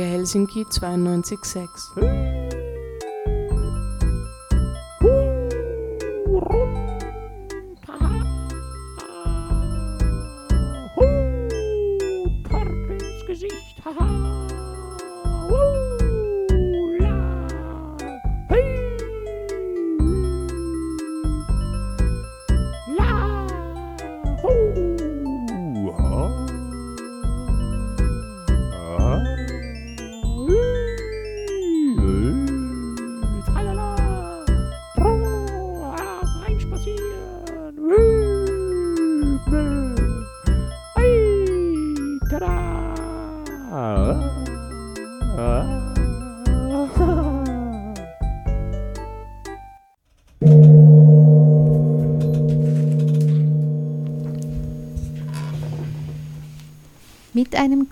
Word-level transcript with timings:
Helsinki 0.00 0.64
92.6. 0.64 2.41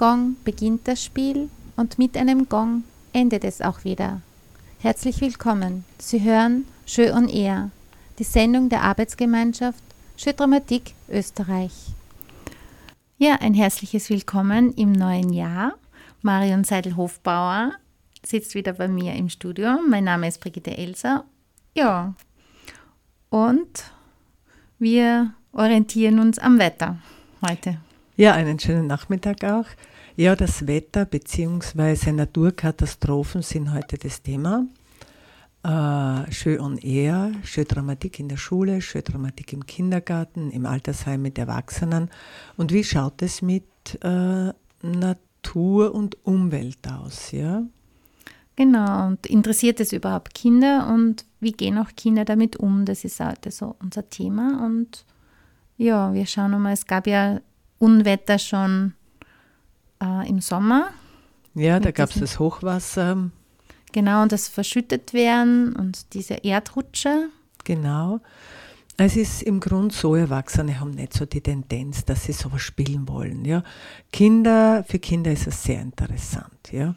Gong 0.00 0.36
beginnt 0.44 0.88
das 0.88 1.04
Spiel 1.04 1.50
und 1.76 1.98
mit 1.98 2.16
einem 2.16 2.48
Gong 2.48 2.84
endet 3.12 3.44
es 3.44 3.60
auch 3.60 3.84
wieder. 3.84 4.22
Herzlich 4.78 5.20
willkommen. 5.20 5.84
Sie 5.98 6.22
hören 6.22 6.64
Jeu 6.86 7.12
on 7.12 7.28
Air, 7.28 7.70
die 8.18 8.24
Sendung 8.24 8.70
der 8.70 8.80
Arbeitsgemeinschaft 8.80 9.84
Jeu 10.16 10.32
Dramatik 10.32 10.94
Österreich. 11.10 11.72
Ja, 13.18 13.40
ein 13.42 13.52
herzliches 13.52 14.08
Willkommen 14.08 14.72
im 14.72 14.92
neuen 14.92 15.34
Jahr. 15.34 15.74
Marion 16.22 16.64
Seidel-Hofbauer 16.64 17.72
sitzt 18.24 18.54
wieder 18.54 18.72
bei 18.72 18.88
mir 18.88 19.12
im 19.16 19.28
Studio. 19.28 19.80
Mein 19.86 20.04
Name 20.04 20.28
ist 20.28 20.40
Brigitte 20.40 20.78
Elser. 20.78 21.26
Ja, 21.74 22.14
und 23.28 23.84
wir 24.78 25.34
orientieren 25.52 26.20
uns 26.20 26.38
am 26.38 26.58
Wetter 26.58 26.96
heute. 27.46 27.76
Ja, 28.16 28.32
einen 28.32 28.58
schönen 28.58 28.86
Nachmittag 28.86 29.44
auch. 29.44 29.66
Ja, 30.20 30.36
das 30.36 30.66
Wetter 30.66 31.06
bzw. 31.06 32.12
Naturkatastrophen 32.12 33.40
sind 33.40 33.72
heute 33.72 33.96
das 33.96 34.20
Thema. 34.20 34.66
Äh, 35.62 36.30
Schön 36.30 36.60
on 36.60 36.76
Air, 36.76 37.32
Schön 37.42 37.64
Dramatik 37.64 38.20
in 38.20 38.28
der 38.28 38.36
Schule, 38.36 38.82
Schön 38.82 39.02
Dramatik 39.02 39.54
im 39.54 39.64
Kindergarten, 39.64 40.50
im 40.50 40.66
Altersheim 40.66 41.22
mit 41.22 41.38
Erwachsenen. 41.38 42.10
Und 42.58 42.70
wie 42.70 42.84
schaut 42.84 43.22
es 43.22 43.40
mit 43.40 43.64
äh, 44.02 44.52
Natur 44.82 45.94
und 45.94 46.18
Umwelt 46.26 46.86
aus? 46.86 47.32
Ja? 47.32 47.62
Genau, 48.56 49.06
und 49.06 49.26
interessiert 49.26 49.80
es 49.80 49.90
überhaupt 49.94 50.34
Kinder 50.34 50.92
und 50.92 51.24
wie 51.40 51.52
gehen 51.52 51.78
auch 51.78 51.92
Kinder 51.96 52.26
damit 52.26 52.58
um? 52.58 52.84
Das 52.84 53.04
ist 53.04 53.20
heute 53.20 53.50
so 53.50 53.74
unser 53.80 54.06
Thema. 54.10 54.66
Und 54.66 55.06
ja, 55.78 56.12
wir 56.12 56.26
schauen 56.26 56.60
mal, 56.60 56.74
es 56.74 56.84
gab 56.84 57.06
ja 57.06 57.40
Unwetter 57.78 58.38
schon 58.38 58.92
äh, 60.02 60.28
im 60.28 60.40
Sommer. 60.40 60.88
Ja, 61.54 61.80
da 61.80 61.90
gab 61.90 62.10
es 62.10 62.20
das 62.20 62.38
Hochwasser, 62.38 63.30
Genau, 63.92 64.22
und 64.22 64.30
das 64.30 64.46
verschüttet 64.46 65.12
werden 65.12 65.74
und 65.74 66.14
diese 66.14 66.34
Erdrutsche. 66.34 67.28
genau. 67.64 68.20
Es 69.02 69.16
ist 69.16 69.42
im 69.42 69.60
Grunde 69.60 69.94
so, 69.94 70.14
Erwachsene 70.14 70.78
haben 70.78 70.90
nicht 70.90 71.14
so 71.14 71.24
die 71.24 71.40
Tendenz, 71.40 72.04
dass 72.04 72.24
sie 72.24 72.32
sowas 72.32 72.60
spielen 72.60 73.08
wollen. 73.08 73.46
Ja. 73.46 73.62
Kinder, 74.12 74.84
für 74.86 74.98
Kinder 74.98 75.32
ist 75.32 75.46
es 75.46 75.62
sehr 75.62 75.80
interessant. 75.80 76.70
Ja. 76.70 76.94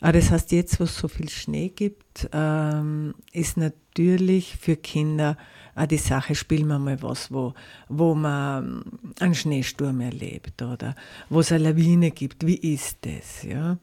Aber 0.00 0.12
das 0.14 0.32
heißt, 0.32 0.50
jetzt, 0.50 0.80
wo 0.80 0.84
es 0.84 0.96
so 0.98 1.06
viel 1.06 1.28
Schnee 1.28 1.68
gibt, 1.68 2.28
ähm, 2.32 3.14
ist 3.32 3.56
natürlich 3.58 4.56
für 4.56 4.74
Kinder 4.74 5.36
auch 5.76 5.86
die 5.86 5.98
Sache, 5.98 6.34
spielen 6.34 6.66
wir 6.68 6.78
mal 6.78 7.00
was, 7.02 7.30
wo, 7.30 7.54
wo 7.88 8.14
man 8.14 8.82
einen 9.20 9.34
Schneesturm 9.34 10.00
erlebt 10.00 10.62
oder 10.62 10.94
wo 11.28 11.40
es 11.40 11.52
eine 11.52 11.64
Lawine 11.64 12.10
gibt. 12.10 12.46
Wie 12.46 12.56
ist 12.56 12.98
das? 13.02 13.42
Ja. 13.42 13.76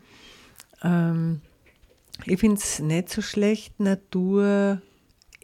Ähm, 0.84 1.42
ich 2.26 2.40
finde 2.40 2.58
es 2.58 2.80
nicht 2.80 3.10
so 3.10 3.22
schlecht, 3.22 3.80
Natur 3.80 4.82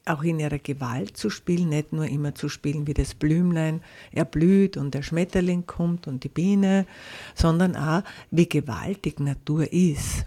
auch 0.06 0.24
in 0.24 0.40
ihrer 0.40 0.58
Gewalt 0.58 1.18
zu 1.18 1.30
spielen, 1.30 1.70
nicht 1.70 1.94
nur 1.94 2.08
immer 2.08 2.34
zu 2.34 2.50
spielen, 2.50 2.88
wie 2.88 2.96
das 2.96 3.14
Blümlein 3.14 3.82
erblüht 4.12 4.76
und 4.76 4.96
der 4.96 5.04
Schmetterling 5.04 5.68
kommt 5.68 6.08
und 6.08 6.24
die 6.24 6.30
Biene, 6.30 6.88
sondern 7.36 7.76
auch, 7.76 8.02
wie 8.32 8.50
gewaltig 8.50 9.20
Natur 9.20 9.72
ist. 9.72 10.26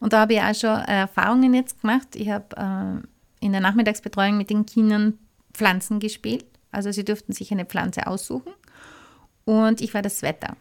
Und 0.00 0.12
da 0.12 0.20
habe 0.20 0.34
ich 0.34 0.40
auch 0.40 0.54
schon 0.54 0.78
Erfahrungen 0.84 1.52
jetzt 1.54 1.80
gemacht. 1.80 2.14
Ich 2.14 2.30
habe 2.30 3.02
äh, 3.02 3.06
in 3.40 3.52
der 3.52 3.60
Nachmittagsbetreuung 3.60 4.36
mit 4.36 4.50
den 4.50 4.66
Kindern 4.66 5.18
Pflanzen 5.52 6.00
gespielt. 6.00 6.44
Also 6.70 6.92
sie 6.92 7.04
durften 7.04 7.32
sich 7.32 7.50
eine 7.52 7.64
Pflanze 7.64 8.06
aussuchen. 8.06 8.52
Und 9.44 9.80
ich 9.80 9.94
war 9.94 10.02
das 10.02 10.22
Wetter. 10.22 10.56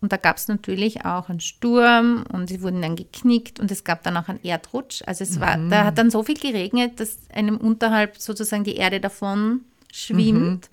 Und 0.00 0.12
da 0.12 0.16
gab 0.16 0.38
es 0.38 0.48
natürlich 0.48 1.04
auch 1.04 1.28
einen 1.28 1.40
Sturm 1.40 2.24
und 2.32 2.48
sie 2.48 2.62
wurden 2.62 2.80
dann 2.80 2.96
geknickt 2.96 3.60
und 3.60 3.70
es 3.70 3.84
gab 3.84 4.02
dann 4.02 4.16
auch 4.16 4.28
einen 4.28 4.42
Erdrutsch. 4.42 5.02
Also 5.04 5.24
es 5.24 5.40
war, 5.40 5.58
da 5.68 5.84
hat 5.84 5.98
dann 5.98 6.10
so 6.10 6.22
viel 6.22 6.38
geregnet, 6.38 7.00
dass 7.00 7.18
einem 7.34 7.58
unterhalb 7.58 8.16
sozusagen 8.16 8.64
die 8.64 8.76
Erde 8.76 8.98
davon 9.00 9.60
schwimmt. 9.92 10.70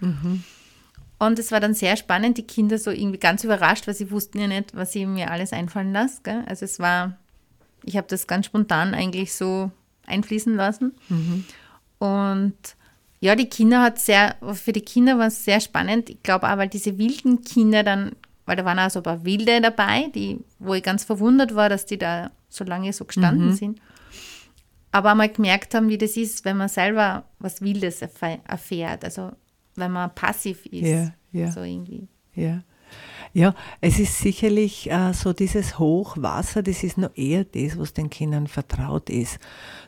Und 1.20 1.40
es 1.40 1.52
war 1.52 1.60
dann 1.60 1.74
sehr 1.74 1.98
spannend, 1.98 2.38
die 2.38 2.44
Kinder 2.44 2.78
so 2.78 2.92
irgendwie 2.92 3.18
ganz 3.18 3.44
überrascht, 3.44 3.88
weil 3.88 3.96
sie 3.96 4.12
wussten 4.12 4.40
ja 4.40 4.48
nicht, 4.48 4.76
was 4.76 4.96
ich 4.96 5.06
mir 5.06 5.30
alles 5.32 5.52
einfallen 5.52 5.92
lasse. 5.92 6.22
Gell? 6.24 6.44
Also 6.46 6.64
es 6.64 6.80
war, 6.80 7.18
ich 7.84 7.98
habe 7.98 8.08
das 8.08 8.28
ganz 8.28 8.46
spontan 8.46 8.94
eigentlich 8.94 9.34
so 9.34 9.72
einfließen 10.08 10.56
lassen. 10.56 10.94
Und 12.00 12.56
ja, 13.20 13.36
die 13.36 13.50
Kinder 13.50 13.82
hat 13.82 14.00
sehr, 14.00 14.36
für 14.54 14.74
die 14.74 14.82
Kinder 14.82 15.18
war 15.18 15.28
es 15.28 15.44
sehr 15.44 15.60
spannend. 15.60 16.10
Ich 16.10 16.22
glaube 16.24 16.48
auch, 16.52 16.58
weil 16.58 16.70
diese 16.70 16.98
wilden 16.98 17.42
Kinder 17.42 17.84
dann, 17.84 18.12
weil 18.46 18.56
da 18.56 18.66
waren 18.66 18.80
auch 18.80 18.90
so 18.90 19.00
ein 19.00 19.04
paar 19.04 19.26
Wilde 19.26 19.60
dabei, 19.62 20.10
die, 20.14 20.40
wo 20.60 20.74
ich 20.76 20.84
ganz 20.84 21.04
verwundert 21.04 21.56
war, 21.56 21.70
dass 21.70 21.86
die 21.86 21.98
da 21.98 22.32
so 22.50 22.64
lange 22.64 22.94
so 22.94 23.06
gestanden 23.06 23.50
sind. 23.56 23.80
Aber 24.92 25.12
einmal 25.12 25.30
gemerkt 25.30 25.74
haben, 25.76 25.90
wie 25.90 25.98
das 25.98 26.16
ist, 26.16 26.46
wenn 26.46 26.58
man 26.58 26.70
selber 26.70 27.26
was 27.40 27.62
Wildes 27.62 28.02
erf- 28.02 28.40
erfährt. 28.48 29.04
Also 29.04 29.32
wenn 29.76 29.92
man 29.92 30.14
passiv 30.16 30.66
ist. 30.68 30.88
Ja, 30.88 31.12
ja. 31.32 31.52
So 31.52 31.62
irgendwie. 31.62 32.08
Ja. 32.34 32.62
Ja, 33.34 33.54
es 33.82 34.00
ist 34.00 34.18
sicherlich 34.20 34.90
äh, 34.90 35.14
so 35.14 35.34
dieses 35.34 35.78
Hochwasser, 35.78 36.64
das 36.64 36.84
ist 36.84 36.98
noch 36.98 37.16
eher 37.16 37.44
das, 37.44 37.78
was 37.78 37.94
den 37.94 38.10
Kindern 38.10 38.48
vertraut 38.48 39.10
ist. 39.10 39.40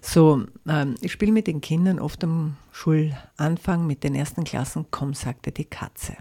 So, 0.01 0.45
ähm, 0.67 0.95
ich 1.01 1.11
spiele 1.11 1.31
mit 1.31 1.47
den 1.47 1.61
Kindern 1.61 1.99
oft 1.99 2.23
am 2.23 2.57
Schulanfang 2.71 3.87
mit 3.87 4.03
den 4.03 4.15
ersten 4.15 4.43
Klassen, 4.43 4.85
komm, 4.91 5.13
sagte 5.13 5.51
die 5.51 5.65
Katze. 5.65 6.17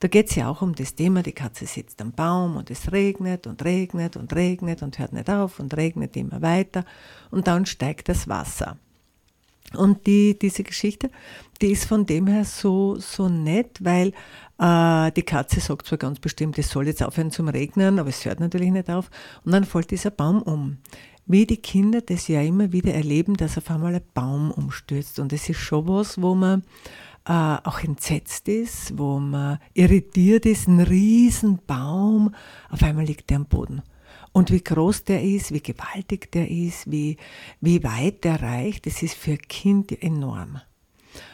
Da 0.00 0.08
geht 0.08 0.30
es 0.30 0.36
ja 0.36 0.48
auch 0.48 0.62
um 0.62 0.74
das 0.74 0.94
Thema, 0.94 1.22
die 1.22 1.32
Katze 1.32 1.66
sitzt 1.66 2.00
am 2.02 2.12
Baum 2.12 2.56
und 2.56 2.70
es 2.70 2.92
regnet 2.92 3.46
und 3.46 3.64
regnet 3.64 4.16
und 4.16 4.34
regnet 4.34 4.82
und 4.82 4.98
hört 4.98 5.12
nicht 5.12 5.30
auf 5.30 5.60
und 5.60 5.76
regnet 5.76 6.16
immer 6.16 6.42
weiter 6.42 6.84
und 7.30 7.46
dann 7.46 7.66
steigt 7.66 8.08
das 8.08 8.28
Wasser. 8.28 8.76
Und 9.74 10.06
die, 10.06 10.38
diese 10.38 10.62
Geschichte, 10.62 11.10
die 11.60 11.72
ist 11.72 11.84
von 11.84 12.06
dem 12.06 12.26
her 12.26 12.44
so, 12.44 12.96
so 12.98 13.28
nett, 13.28 13.78
weil 13.80 14.12
äh, 14.58 15.12
die 15.12 15.22
Katze 15.22 15.60
sagt 15.60 15.86
zwar 15.86 15.98
ganz 15.98 16.18
bestimmt, 16.18 16.58
es 16.58 16.70
soll 16.70 16.86
jetzt 16.86 17.02
aufhören 17.02 17.30
zum 17.30 17.48
Regnen, 17.48 17.98
aber 17.98 18.08
es 18.08 18.24
hört 18.24 18.40
natürlich 18.40 18.70
nicht 18.70 18.90
auf. 18.90 19.10
Und 19.44 19.52
dann 19.52 19.64
fällt 19.64 19.90
dieser 19.90 20.10
Baum 20.10 20.42
um. 20.42 20.78
Wie 21.26 21.46
die 21.46 21.58
Kinder 21.58 22.00
das 22.00 22.26
ja 22.26 22.42
immer 22.42 22.72
wieder 22.72 22.92
erleben, 22.92 23.36
dass 23.36 23.56
auf 23.56 23.70
einmal 23.70 23.94
ein 23.94 24.02
Baum 24.14 24.50
umstürzt. 24.50 25.20
Und 25.20 25.32
es 25.32 25.48
ist 25.48 25.58
schon 25.58 25.86
was, 25.86 26.20
wo 26.20 26.34
man 26.34 26.64
äh, 27.26 27.32
auch 27.32 27.84
entsetzt 27.84 28.48
ist, 28.48 28.98
wo 28.98 29.20
man 29.20 29.58
irritiert 29.74 30.46
ist, 30.46 30.66
ein 30.66 30.80
Riesenbaum, 30.80 32.34
auf 32.70 32.82
einmal 32.82 33.04
liegt 33.04 33.30
der 33.30 33.36
am 33.36 33.46
Boden. 33.46 33.82
Und 34.32 34.52
wie 34.52 34.62
groß 34.62 35.04
der 35.04 35.22
ist, 35.22 35.52
wie 35.52 35.62
gewaltig 35.62 36.30
der 36.32 36.48
ist, 36.48 36.90
wie, 36.90 37.16
wie 37.60 37.82
weit 37.82 38.24
der 38.24 38.40
reicht, 38.40 38.86
das 38.86 39.02
ist 39.02 39.14
für 39.14 39.32
ein 39.32 39.48
Kind 39.48 40.02
enorm. 40.02 40.60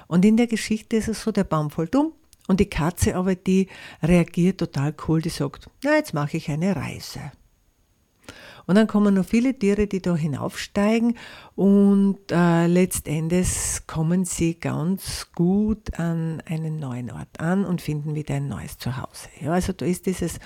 Und 0.07 0.25
in 0.25 0.37
der 0.37 0.47
Geschichte 0.47 0.97
ist 0.97 1.09
es 1.09 1.23
so, 1.23 1.33
der 1.33 1.45
Baum 1.45 1.71
fällt 1.71 1.95
um 1.95 2.13
und 2.49 2.61
die 2.61 2.71
Katze 2.71 3.17
aber, 3.17 3.35
die 3.35 3.69
reagiert 4.03 4.59
total 4.59 4.95
cool, 5.07 5.21
die 5.21 5.29
sagt, 5.29 5.69
na, 5.83 5.97
jetzt 5.97 6.15
mache 6.15 6.39
ich 6.39 6.51
eine 6.51 6.75
Reise. 6.75 7.33
Und 8.67 8.75
dann 8.75 8.89
kommen 8.89 9.15
noch 9.15 9.25
viele 9.25 9.57
Tiere, 9.57 9.87
die 9.87 10.03
da 10.03 10.17
hinaufsteigen 10.17 11.17
und 11.55 12.19
äh, 12.33 12.67
letztendlich 12.67 13.49
kommen 13.87 14.25
sie 14.25 14.59
ganz 14.59 15.29
gut 15.35 15.97
an 15.99 16.43
einen 16.47 16.81
neuen 16.81 17.13
Ort 17.13 17.39
an 17.39 17.65
und 17.65 17.81
finden 17.81 18.17
wieder 18.17 18.35
ein 18.35 18.49
neues 18.49 18.77
Zuhause. 18.79 19.29
Ja, 19.41 19.53
also 19.53 19.73
da 19.73 19.87
ist 19.87 20.07
dieses, 20.07 20.41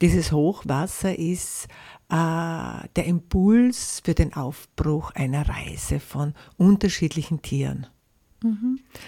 dieses 0.00 0.32
Hochwasser 0.32 1.18
ist 1.18 1.68
äh, 2.08 2.88
der 2.96 3.04
Impuls 3.06 4.00
für 4.04 4.14
den 4.14 4.34
Aufbruch 4.34 5.10
einer 5.12 5.48
Reise 5.48 6.00
von 6.00 6.34
unterschiedlichen 6.56 7.42
Tieren. 7.42 7.86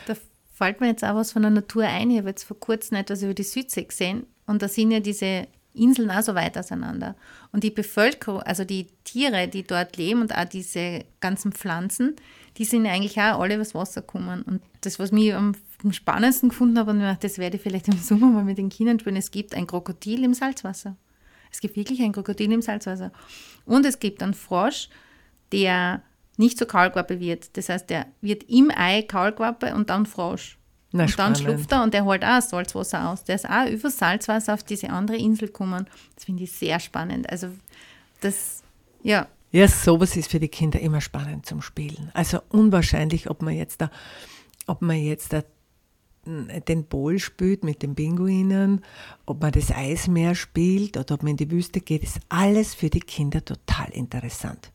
Da 0.07 0.15
fällt 0.55 0.81
mir 0.81 0.89
jetzt 0.89 1.05
auch 1.05 1.15
was 1.15 1.33
von 1.33 1.43
der 1.43 1.51
Natur 1.51 1.85
ein. 1.85 2.11
Ich 2.11 2.19
habe 2.19 2.31
jetzt 2.31 2.45
vor 2.45 2.59
kurzem 2.59 2.97
etwas 2.97 3.23
über 3.23 3.35
die 3.35 3.43
Südsee 3.43 3.85
gesehen 3.85 4.27
und 4.47 4.63
da 4.63 4.69
sind 4.69 4.91
ja 4.91 5.01
diese 5.01 5.49
Inseln 5.75 6.11
auch 6.11 6.23
so 6.23 6.35
weit 6.35 6.57
auseinander. 6.57 7.17
Und 7.53 7.63
die 7.63 7.71
Bevölkerung, 7.71 8.41
also 8.41 8.65
die 8.65 8.87
Tiere, 9.05 9.49
die 9.49 9.63
dort 9.63 9.97
leben 9.97 10.23
und 10.23 10.35
auch 10.35 10.47
diese 10.47 11.05
ganzen 11.21 11.53
Pflanzen, 11.53 12.17
die 12.57 12.65
sind 12.65 12.87
eigentlich 12.87 13.19
auch 13.19 13.41
alle 13.41 13.57
übers 13.57 13.75
Wasser 13.75 14.01
gekommen. 14.01 14.43
Und 14.43 14.63
das, 14.81 14.99
was 14.99 15.13
mich 15.13 15.35
am 15.35 15.55
am 15.85 15.93
spannendsten 15.93 16.49
gefunden 16.49 16.79
habe, 16.79 16.91
und 16.91 16.99
mir 16.99 17.05
gedacht, 17.05 17.25
das 17.25 17.39
werde 17.39 17.57
ich 17.57 17.63
vielleicht 17.63 17.89
im 17.89 17.99
Sommer 17.99 18.27
mal 18.29 18.45
mit 18.45 18.59
den 18.59 18.69
Kindern 18.69 18.99
spielen, 18.99 19.17
es 19.17 19.31
gibt 19.31 19.55
ein 19.55 19.67
Krokodil 19.67 20.25
im 20.25 20.35
Salzwasser. 20.35 20.97
Es 21.53 21.61
gibt 21.61 21.77
wirklich 21.77 22.01
ein 22.03 22.13
Krokodil 22.13 22.53
im 22.53 22.63
Salzwasser. 22.63 23.13
Und 23.65 23.87
es 23.87 23.99
gibt 23.99 24.23
einen 24.23 24.35
Frosch, 24.35 24.89
der 25.53 26.03
nicht 26.37 26.59
zur 26.59 26.67
Kaulquappe 26.67 27.21
wird. 27.21 27.57
Das 27.57 27.69
heißt, 27.69 27.89
der 27.89 28.07
wird 28.21 28.45
im 28.45 28.71
Ei 28.75 29.03
Kaulquappe 29.03 29.75
und 29.75 29.89
dann 29.91 30.07
Frosch. 30.07 30.59
Na, 30.93 31.05
und 31.05 31.19
dann 31.19 31.35
spannend. 31.35 31.39
schlüpft 31.39 31.73
er 31.73 31.83
und 31.83 31.95
der 31.95 32.05
holt 32.05 32.25
auch 32.25 32.43
Salzwasser 32.43 33.09
aus. 33.09 33.25
Der 33.25 33.37
ist 33.37 33.49
auch 33.49 33.67
über 33.67 33.91
Salzwasser 33.91 34.55
auf 34.55 34.63
diese 34.63 34.91
andere 34.91 35.17
Insel 35.17 35.49
gekommen. 35.49 35.87
Das 36.15 36.25
finde 36.25 36.45
ich 36.45 36.53
sehr 36.53 36.79
spannend. 36.81 37.31
Also 37.31 37.49
das, 38.21 38.63
ja, 39.03 39.27
Ja, 39.53 39.69
sowas 39.69 40.17
ist 40.17 40.31
für 40.31 40.41
die 40.41 40.49
Kinder 40.49 40.81
immer 40.81 41.01
spannend 41.01 41.47
zum 41.47 41.63
Spielen. 41.63 42.11
Also 42.13 42.41
unwahrscheinlich, 42.51 43.31
ob 43.31 43.43
man 43.43 43.55
jetzt 43.55 43.81
da, 43.81 43.91
ob 44.67 44.83
man 44.83 44.97
jetzt 44.97 45.33
da 45.33 45.43
den 46.27 46.85
Bowl 46.85 47.19
spielt 47.19 47.65
mit 47.65 47.83
den 47.83 47.95
Pinguinen, 47.95 48.85
ob 49.25 49.41
man 49.43 49.53
das 49.53 49.71
Eismeer 49.71 50.35
spielt 50.35 50.97
oder 50.97 51.15
ob 51.15 51.23
man 51.23 51.33
in 51.33 51.37
die 51.37 51.51
Wüste 51.51 51.81
geht, 51.81 52.03
ist 52.03 52.21
alles 52.29 52.75
für 52.75 52.91
die 52.91 53.01
Kinder 53.01 53.45
total 53.45 53.91
interessant. 53.91 54.73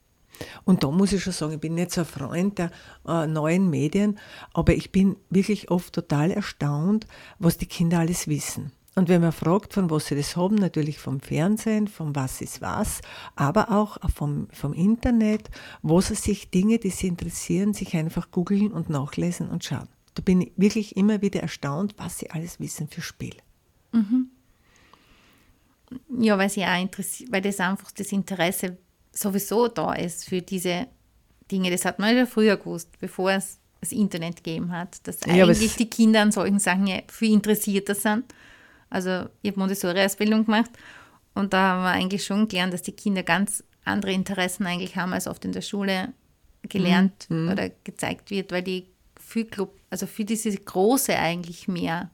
Und 0.63 0.83
da 0.83 0.89
muss 0.89 1.13
ich 1.13 1.23
schon 1.23 1.33
sagen, 1.33 1.53
ich 1.53 1.59
bin 1.59 1.75
nicht 1.75 1.91
so 1.91 2.01
ein 2.01 2.07
Freund 2.07 2.57
der 2.57 2.71
äh, 3.07 3.27
neuen 3.27 3.69
Medien, 3.69 4.17
aber 4.53 4.73
ich 4.73 4.91
bin 4.91 5.17
wirklich 5.29 5.69
oft 5.69 5.93
total 5.93 6.31
erstaunt, 6.31 7.05
was 7.37 7.57
die 7.57 7.67
Kinder 7.67 7.99
alles 7.99 8.27
wissen. 8.27 8.71
Und 8.93 9.07
wenn 9.07 9.21
man 9.21 9.31
fragt, 9.31 9.73
von 9.73 9.89
was 9.89 10.07
sie 10.07 10.15
das 10.15 10.35
haben, 10.35 10.55
natürlich 10.55 10.99
vom 10.99 11.21
Fernsehen, 11.21 11.87
vom 11.87 12.13
Was 12.13 12.41
ist 12.41 12.61
was, 12.61 13.01
aber 13.35 13.71
auch 13.71 13.97
vom, 14.13 14.47
vom 14.51 14.73
Internet, 14.73 15.49
wo 15.81 16.01
sie 16.01 16.15
sich 16.15 16.49
Dinge, 16.49 16.77
die 16.77 16.89
sie 16.89 17.07
interessieren, 17.07 17.73
sich 17.73 17.95
einfach 17.95 18.31
googeln 18.31 18.71
und 18.71 18.89
nachlesen 18.89 19.49
und 19.49 19.63
schauen. 19.63 19.87
Da 20.15 20.21
bin 20.21 20.41
ich 20.41 20.51
wirklich 20.57 20.97
immer 20.97 21.21
wieder 21.21 21.41
erstaunt, 21.41 21.95
was 21.97 22.19
sie 22.19 22.29
alles 22.31 22.59
wissen 22.59 22.87
für 22.87 23.01
Spiel. 23.01 23.35
ja, 26.19 26.37
weil 26.37 26.49
sie 26.49 26.63
auch 26.65 26.81
interessiert, 26.81 27.31
weil 27.31 27.41
das 27.41 27.59
einfach 27.59 27.91
das 27.91 28.11
Interesse 28.11 28.77
sowieso 29.13 29.67
da 29.67 29.93
ist 29.93 30.27
für 30.27 30.41
diese 30.41 30.87
Dinge. 31.51 31.69
Das 31.69 31.85
hat 31.85 31.99
man 31.99 32.15
ja 32.15 32.25
früher 32.25 32.57
gewusst, 32.57 32.89
bevor 32.99 33.31
es 33.31 33.59
das 33.81 33.91
Internet 33.91 34.37
gegeben 34.37 34.71
hat, 34.71 35.05
dass 35.07 35.19
Ja, 35.25 35.45
eigentlich 35.45 35.75
die 35.75 35.89
Kinder 35.89 36.21
an 36.21 36.31
solchen 36.31 36.59
Sachen 36.59 36.87
ja 36.87 36.99
viel 37.09 37.33
interessierter 37.33 37.95
sind. 37.95 38.25
Also 38.89 39.27
ich 39.41 39.51
habe 39.51 39.59
Montessori-Ausbildung 39.59 40.45
gemacht 40.45 40.69
und 41.33 41.53
da 41.53 41.59
haben 41.71 41.83
wir 41.83 41.89
eigentlich 41.91 42.23
schon 42.23 42.47
gelernt, 42.47 42.73
dass 42.73 42.83
die 42.83 42.91
Kinder 42.91 43.23
ganz 43.23 43.63
andere 43.83 44.11
Interessen 44.11 44.65
eigentlich 44.65 44.95
haben, 44.95 45.13
als 45.13 45.27
oft 45.27 45.43
in 45.45 45.51
der 45.51 45.61
Schule 45.61 46.13
gelernt 46.63 47.25
Mhm. 47.29 47.49
oder 47.49 47.69
gezeigt 47.83 48.29
wird, 48.29 48.51
weil 48.51 48.63
die 48.63 48.85
viel, 49.19 49.45
Club, 49.45 49.73
also 49.91 50.07
für 50.07 50.25
diese 50.25 50.51
Große 50.51 51.15
eigentlich 51.15 51.67
mehr 51.67 52.09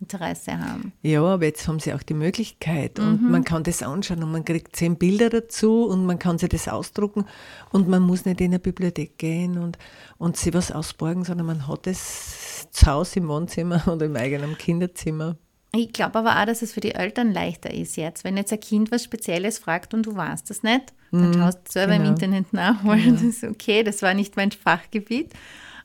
Interesse 0.00 0.58
haben. 0.58 0.92
Ja, 1.02 1.22
aber 1.22 1.44
jetzt 1.44 1.66
haben 1.66 1.80
sie 1.80 1.92
auch 1.92 2.02
die 2.02 2.14
Möglichkeit 2.14 3.00
und 3.00 3.28
man 3.30 3.42
kann 3.42 3.64
das 3.64 3.82
anschauen 3.82 4.22
und 4.22 4.30
man 4.30 4.44
kriegt 4.44 4.76
zehn 4.76 4.96
Bilder 4.96 5.28
dazu 5.28 5.86
und 5.86 6.06
man 6.06 6.20
kann 6.20 6.38
sich 6.38 6.48
das 6.48 6.68
ausdrucken 6.68 7.24
und 7.72 7.88
man 7.88 8.02
muss 8.02 8.24
nicht 8.24 8.40
in 8.40 8.48
eine 8.52 8.60
Bibliothek 8.60 9.18
gehen 9.18 9.58
und, 9.58 9.76
und 10.16 10.36
sich 10.36 10.54
was 10.54 10.70
ausborgen, 10.70 11.24
sondern 11.24 11.48
man 11.48 11.66
hat 11.66 11.88
es 11.88 12.68
zu 12.70 12.86
Hause 12.86 13.18
im 13.18 13.28
Wohnzimmer 13.28 13.86
oder 13.92 14.06
im 14.06 14.14
eigenen 14.14 14.56
Kinderzimmer. 14.56 15.36
Ich 15.74 15.92
glaube 15.92 16.20
aber 16.20 16.40
auch, 16.40 16.46
dass 16.46 16.62
es 16.62 16.72
für 16.72 16.80
die 16.80 16.94
Eltern 16.94 17.32
leichter 17.32 17.74
ist 17.74 17.96
jetzt. 17.96 18.24
Wenn 18.24 18.36
jetzt 18.36 18.52
ein 18.52 18.60
Kind 18.60 18.90
was 18.90 19.04
Spezielles 19.04 19.58
fragt 19.58 19.92
und 19.94 20.06
du 20.06 20.16
weißt 20.16 20.48
das 20.48 20.62
nicht, 20.62 20.94
dann 21.10 21.34
schaust 21.34 21.58
du 21.66 21.72
selber 21.72 21.94
im 21.94 22.02
genau. 22.02 22.14
Internet 22.14 22.52
nach, 22.52 22.84
weil 22.84 23.12
das 23.12 23.22
ist 23.22 23.44
okay, 23.44 23.82
das 23.82 24.00
war 24.02 24.14
nicht 24.14 24.36
mein 24.36 24.52
Fachgebiet. 24.52 25.32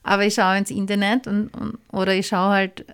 Aber 0.03 0.25
ich 0.25 0.33
schaue 0.35 0.57
ins 0.57 0.69
Internet 0.71 1.27
und, 1.27 1.47
und, 1.55 1.77
oder 1.91 2.13
ich 2.13 2.27
schaue 2.27 2.49
halt 2.53 2.85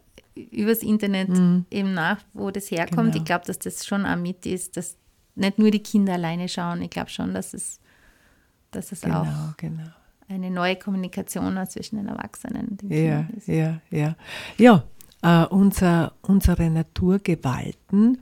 übers 0.51 0.83
Internet 0.83 1.29
eben 1.71 1.93
nach, 1.93 2.17
wo 2.33 2.51
das 2.51 2.71
herkommt. 2.71 3.11
Genau. 3.11 3.17
Ich 3.17 3.25
glaube, 3.25 3.45
dass 3.45 3.59
das 3.59 3.85
schon 3.85 4.05
auch 4.05 4.15
mit 4.15 4.45
ist, 4.45 4.77
dass 4.77 4.95
nicht 5.35 5.57
nur 5.59 5.71
die 5.71 5.83
Kinder 5.83 6.13
alleine 6.13 6.47
schauen. 6.47 6.81
Ich 6.81 6.89
glaube 6.91 7.09
schon, 7.09 7.33
dass 7.33 7.53
es, 7.53 7.79
dass 8.71 8.91
es 8.91 9.01
Genau, 9.01 9.21
auch 9.23 9.57
genau. 9.57 9.83
eine 10.27 10.49
neue 10.51 10.75
Kommunikation 10.75 11.57
auch 11.57 11.67
zwischen 11.67 11.97
den 11.97 12.07
Erwachsenen 12.07 12.67
und 12.69 12.81
den 12.83 12.91
Ja, 12.91 12.97
Kindern 13.23 13.29
ist. 13.37 13.47
ja, 13.47 13.81
ja. 13.89 14.15
Ja, 14.57 14.83
äh, 15.21 15.45
unser, 15.47 16.13
unsere 16.21 16.63
Naturgewalten, 17.89 18.19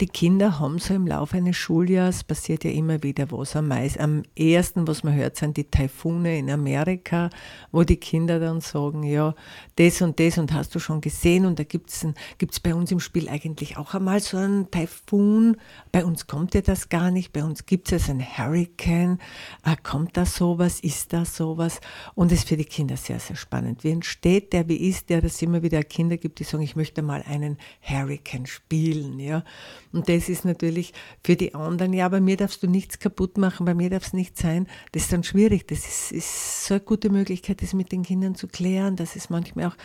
die 0.00 0.06
Kinder 0.06 0.60
haben 0.60 0.78
so 0.78 0.92
im 0.92 1.06
Laufe 1.06 1.38
eines 1.38 1.56
Schuljahres, 1.56 2.22
passiert 2.22 2.64
ja 2.64 2.70
immer 2.70 3.02
wieder 3.02 3.30
was. 3.30 3.56
Am, 3.56 3.68
meist, 3.68 3.98
am 3.98 4.24
ersten, 4.38 4.86
was 4.86 5.04
man 5.04 5.14
hört, 5.14 5.36
sind 5.36 5.56
die 5.56 5.70
Taifune 5.70 6.38
in 6.38 6.50
Amerika, 6.50 7.30
wo 7.72 7.82
die 7.82 7.96
Kinder 7.96 8.38
dann 8.38 8.60
sagen, 8.60 9.04
ja, 9.04 9.34
das 9.76 10.02
und 10.02 10.20
das 10.20 10.36
und 10.36 10.52
hast 10.52 10.74
du 10.74 10.80
schon 10.80 11.00
gesehen 11.00 11.46
und 11.46 11.58
da 11.58 11.64
gibt 11.64 11.90
es 11.90 12.60
bei 12.60 12.74
uns 12.74 12.92
im 12.92 13.00
Spiel 13.00 13.30
eigentlich 13.30 13.78
auch 13.78 13.94
einmal 13.94 14.20
so 14.20 14.36
einen 14.36 14.70
Taifun. 14.70 15.56
Bei 15.92 16.04
uns 16.04 16.26
kommt 16.26 16.54
ja 16.54 16.60
das 16.60 16.90
gar 16.90 17.10
nicht, 17.10 17.32
bei 17.32 17.42
uns 17.42 17.64
gibt 17.64 17.90
es 17.90 18.10
einen 18.10 18.20
Hurricane. 18.20 19.18
Äh, 19.64 19.76
kommt 19.82 20.18
da 20.18 20.26
sowas, 20.26 20.80
ist 20.80 21.14
da 21.14 21.24
sowas? 21.24 21.80
Und 22.14 22.32
das 22.32 22.40
ist 22.40 22.48
für 22.48 22.58
die 22.58 22.66
Kinder 22.66 22.98
sehr, 22.98 23.18
sehr 23.18 23.36
spannend. 23.36 23.82
Wie 23.82 23.92
entsteht 23.92 24.52
der, 24.52 24.68
wie 24.68 24.76
ist 24.76 25.08
der, 25.08 25.22
dass 25.22 25.36
es 25.36 25.42
immer 25.42 25.62
wieder 25.62 25.82
Kinder 25.84 26.18
gibt, 26.18 26.38
die 26.38 26.44
sagen, 26.44 26.62
ich 26.62 26.76
möchte 26.76 27.00
mal 27.00 27.24
einen 27.26 27.56
Hurricane 27.80 28.44
spielen. 28.44 29.05
Ja? 29.18 29.44
Und 29.92 30.08
das 30.08 30.28
ist 30.28 30.44
natürlich 30.44 30.92
für 31.24 31.36
die 31.36 31.54
anderen, 31.54 31.92
ja, 31.92 32.08
bei 32.08 32.20
mir 32.20 32.36
darfst 32.36 32.62
du 32.62 32.68
nichts 32.68 32.98
kaputt 32.98 33.38
machen, 33.38 33.66
bei 33.66 33.74
mir 33.74 33.90
darf 33.90 34.06
es 34.06 34.12
nicht 34.12 34.36
sein. 34.36 34.66
Das 34.92 35.04
ist 35.04 35.12
dann 35.12 35.24
schwierig. 35.24 35.66
Das 35.68 35.78
ist, 35.86 36.12
ist 36.12 36.66
so 36.66 36.74
eine 36.74 36.80
gute 36.80 37.10
Möglichkeit, 37.10 37.62
das 37.62 37.74
mit 37.74 37.92
den 37.92 38.02
Kindern 38.02 38.34
zu 38.34 38.48
klären, 38.48 38.96
dass 38.96 39.16
es 39.16 39.30
manchmal 39.30 39.66
auch 39.66 39.76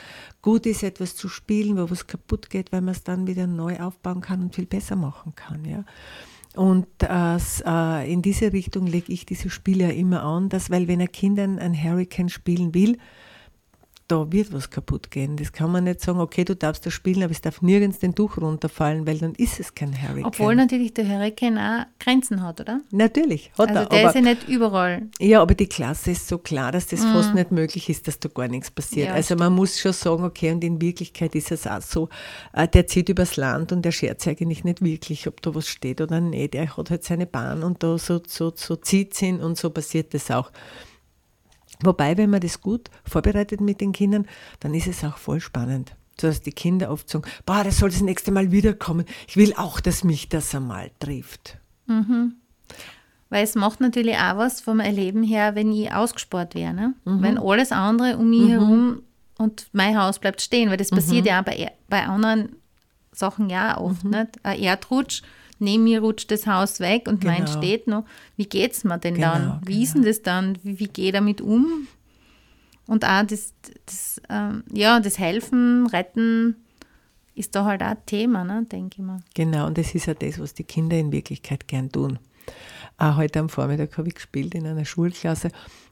gut 0.41 0.65
ist, 0.65 0.83
etwas 0.83 1.15
zu 1.15 1.29
spielen, 1.29 1.77
wo 1.77 1.89
was 1.89 2.07
kaputt 2.07 2.50
geht, 2.50 2.71
weil 2.71 2.81
man 2.81 2.94
es 2.94 3.03
dann 3.03 3.27
wieder 3.27 3.47
neu 3.47 3.79
aufbauen 3.79 4.21
kann 4.21 4.41
und 4.41 4.56
viel 4.56 4.65
besser 4.65 4.95
machen 4.95 5.33
kann. 5.35 5.65
Ja? 5.65 5.85
Und 6.56 6.88
äh, 7.01 7.38
äh, 7.38 8.12
in 8.12 8.21
diese 8.21 8.51
Richtung 8.51 8.85
lege 8.85 9.12
ich 9.13 9.25
diese 9.25 9.50
Spiele 9.50 9.85
ja 9.85 9.91
immer 9.91 10.23
an, 10.23 10.50
dass, 10.50 10.69
weil 10.69 10.87
wenn 10.87 11.01
ein 11.01 11.11
Kind 11.11 11.40
ein, 11.40 11.59
ein 11.59 11.73
Hurricane 11.73 12.30
spielen 12.30 12.73
will, 12.73 12.97
da 14.11 14.30
wird 14.30 14.51
was 14.51 14.69
kaputt 14.69 15.09
gehen. 15.09 15.37
Das 15.37 15.53
kann 15.53 15.71
man 15.71 15.85
nicht 15.85 16.01
sagen, 16.01 16.19
okay, 16.19 16.44
du 16.44 16.53
darfst 16.53 16.85
das 16.85 16.94
spielen, 16.94 17.23
aber 17.23 17.31
es 17.31 17.39
darf 17.39 17.61
nirgends 17.61 17.99
den 17.99 18.13
Tuch 18.13 18.37
runterfallen, 18.37 19.07
weil 19.07 19.19
dann 19.19 19.33
ist 19.35 19.59
es 19.59 19.73
kein 19.73 19.94
Hurricane. 19.94 20.25
Obwohl 20.25 20.56
natürlich 20.56 20.94
der 20.94 21.07
Hurricane 21.07 21.57
auch 21.57 21.85
Grenzen 21.97 22.44
hat, 22.44 22.59
oder? 22.59 22.81
Natürlich, 22.91 23.51
hat 23.57 23.69
Also 23.69 23.80
er, 23.81 23.85
der 23.85 23.99
aber, 23.99 24.09
ist 24.09 24.15
ja 24.15 24.21
nicht 24.21 24.49
überall. 24.49 25.03
ja, 25.19 25.41
aber 25.41 25.56
die 25.56 25.68
Klasse 25.68 26.11
ist 26.11 26.27
so 26.27 26.37
klar, 26.39 26.73
dass 26.73 26.87
das 26.87 27.06
fast 27.06 27.33
nicht 27.33 27.51
möglich 27.51 27.87
ist, 27.87 28.06
dass 28.07 28.19
da 28.19 28.27
gar 28.27 28.49
nichts 28.49 28.69
passiert. 28.69 29.07
Ja, 29.07 29.13
also 29.13 29.35
man 29.35 29.53
muss 29.53 29.80
schon 29.80 29.94
sagen, 29.94 30.23
okay, 30.25 30.51
und 30.51 30.63
in 30.63 30.81
Wirklichkeit 30.81 31.33
ist 31.35 31.51
es 31.51 31.65
auch 31.65 31.81
so, 31.81 32.09
äh, 32.51 32.68
der 32.68 32.87
zieht 32.87 33.07
übers 33.07 33.37
Land 33.37 33.71
und 33.71 33.83
der 33.83 33.91
schert 33.91 34.27
eigentlich 34.27 34.65
nicht 34.65 34.83
wirklich, 34.83 35.27
ob 35.27 35.41
da 35.41 35.56
was 35.56 35.68
steht 35.68 36.01
oder 36.01 36.19
nicht. 36.19 36.53
Er 36.53 36.75
hat 36.75 36.89
halt 36.89 37.03
seine 37.03 37.25
Bahn 37.25 37.63
und 37.63 37.81
da 37.81 37.97
so, 37.97 38.21
so, 38.27 38.51
so 38.53 38.75
zieht 38.75 39.21
ihn 39.21 39.39
und 39.39 39.57
so 39.57 39.69
passiert 39.69 40.13
das 40.13 40.30
auch. 40.31 40.51
Wobei, 41.83 42.18
wenn 42.18 42.30
man 42.30 42.42
das 42.42 42.61
gut 42.61 42.90
vorbereitet 43.04 43.61
mit 43.61 43.81
den 43.81 43.92
Kindern, 43.92 44.28
dann 44.59 44.73
ist 44.73 44.88
es 44.88 45.04
auch 45.04 45.18
voll 45.18 45.40
spannend. 45.40 45.95
So 46.19 46.28
dass 46.28 46.42
die 46.42 46.52
Kinder 46.52 46.92
oft 46.92 47.09
sagen, 47.09 47.26
boah, 47.45 47.64
das 47.64 47.80
soll 47.80 47.90
das 47.90 48.02
nächste 48.02 48.31
Mal 48.31 48.52
wiederkommen. 48.52 49.06
Ich 49.28 49.38
will 49.38 49.54
auch, 49.56 49.80
dass 49.80 50.04
mich 50.04 50.30
das 50.30 50.54
einmal 50.54 50.92
trifft. 51.00 51.57
Weil 53.30 53.44
es 53.44 53.56
macht 53.56 53.80
natürlich 53.80 54.16
auch 54.18 54.38
was 54.38 54.61
vom 54.61 54.80
Erleben 54.80 55.23
her, 55.23 55.56
wenn 55.56 55.71
ich 55.71 55.92
ausgespart 55.94 56.54
wäre. 56.54 56.73
Ne? 56.73 56.94
Mhm. 57.06 57.21
Wenn 57.21 57.38
alles 57.38 57.71
andere 57.71 58.18
um 58.18 58.30
mich 58.30 58.50
herum 58.50 59.02
und 59.38 59.68
mein 59.71 59.97
Haus 59.97 60.19
bleibt 60.19 60.42
stehen, 60.42 60.69
weil 60.69 60.78
das 60.78 60.92
Mhm. 60.92 60.95
passiert 60.97 61.26
ja 61.26 61.40
auch 61.40 61.45
bei, 61.45 61.71
bei 61.90 62.06
anderen 62.06 62.56
Sachen 63.14 63.50
ja 63.50 63.78
oft. 63.80 64.04
Mhm. 64.04 64.11
Nicht? 64.11 64.28
Ein 64.44 64.59
Erdrutsch, 64.59 65.21
neben 65.61 65.83
mir 65.83 66.01
rutscht 66.01 66.31
das 66.31 66.47
Haus 66.47 66.80
weg 66.80 67.07
und 67.07 67.23
mein 67.23 67.45
Genau. 67.45 67.57
steht 67.57 67.87
noch. 67.87 68.06
Wie 68.35 68.45
geht 68.45 68.73
es 68.73 68.83
mir 68.83 68.97
denn 68.97 69.15
Genau, 69.15 69.33
dann? 69.33 69.61
Wie 69.65 69.83
ist 69.83 69.94
denn 69.95 70.03
das 70.03 70.21
dann? 70.21 70.57
Wie, 70.63 70.80
wie 70.80 70.87
gehe 70.87 71.07
ich 71.07 71.13
damit 71.13 71.41
um? 71.41 71.87
Und 72.87 73.06
auch 73.06 73.23
das, 73.25 73.53
das, 73.85 74.21
ähm, 74.30 74.63
ja, 74.73 74.99
das 74.99 75.18
Helfen, 75.18 75.87
Retten 75.87 76.56
ist 77.35 77.56
da 77.56 77.63
halt 77.63 77.81
auch 77.81 77.95
Thema, 78.06 78.44
ne? 78.44 78.65
denke 78.69 78.97
ich 78.99 79.06
mal. 79.06 79.21
Genau, 79.33 79.68
und 79.68 79.77
das 79.77 79.95
ist 79.95 80.07
ja 80.07 80.13
das, 80.13 80.39
was 80.39 80.53
die 80.53 80.63
Kinder 80.65 80.97
in 80.97 81.11
Wirklichkeit 81.11 81.68
gern 81.68 81.91
tun. 81.91 82.19
Auch 82.97 83.15
heute 83.15 83.39
am 83.39 83.49
Vormittag 83.49 83.97
habe 83.97 84.09
ich 84.09 84.15
gespielt 84.15 84.53
in 84.53 84.68
einer 84.68 84.85
Schulklasse 84.85 85.49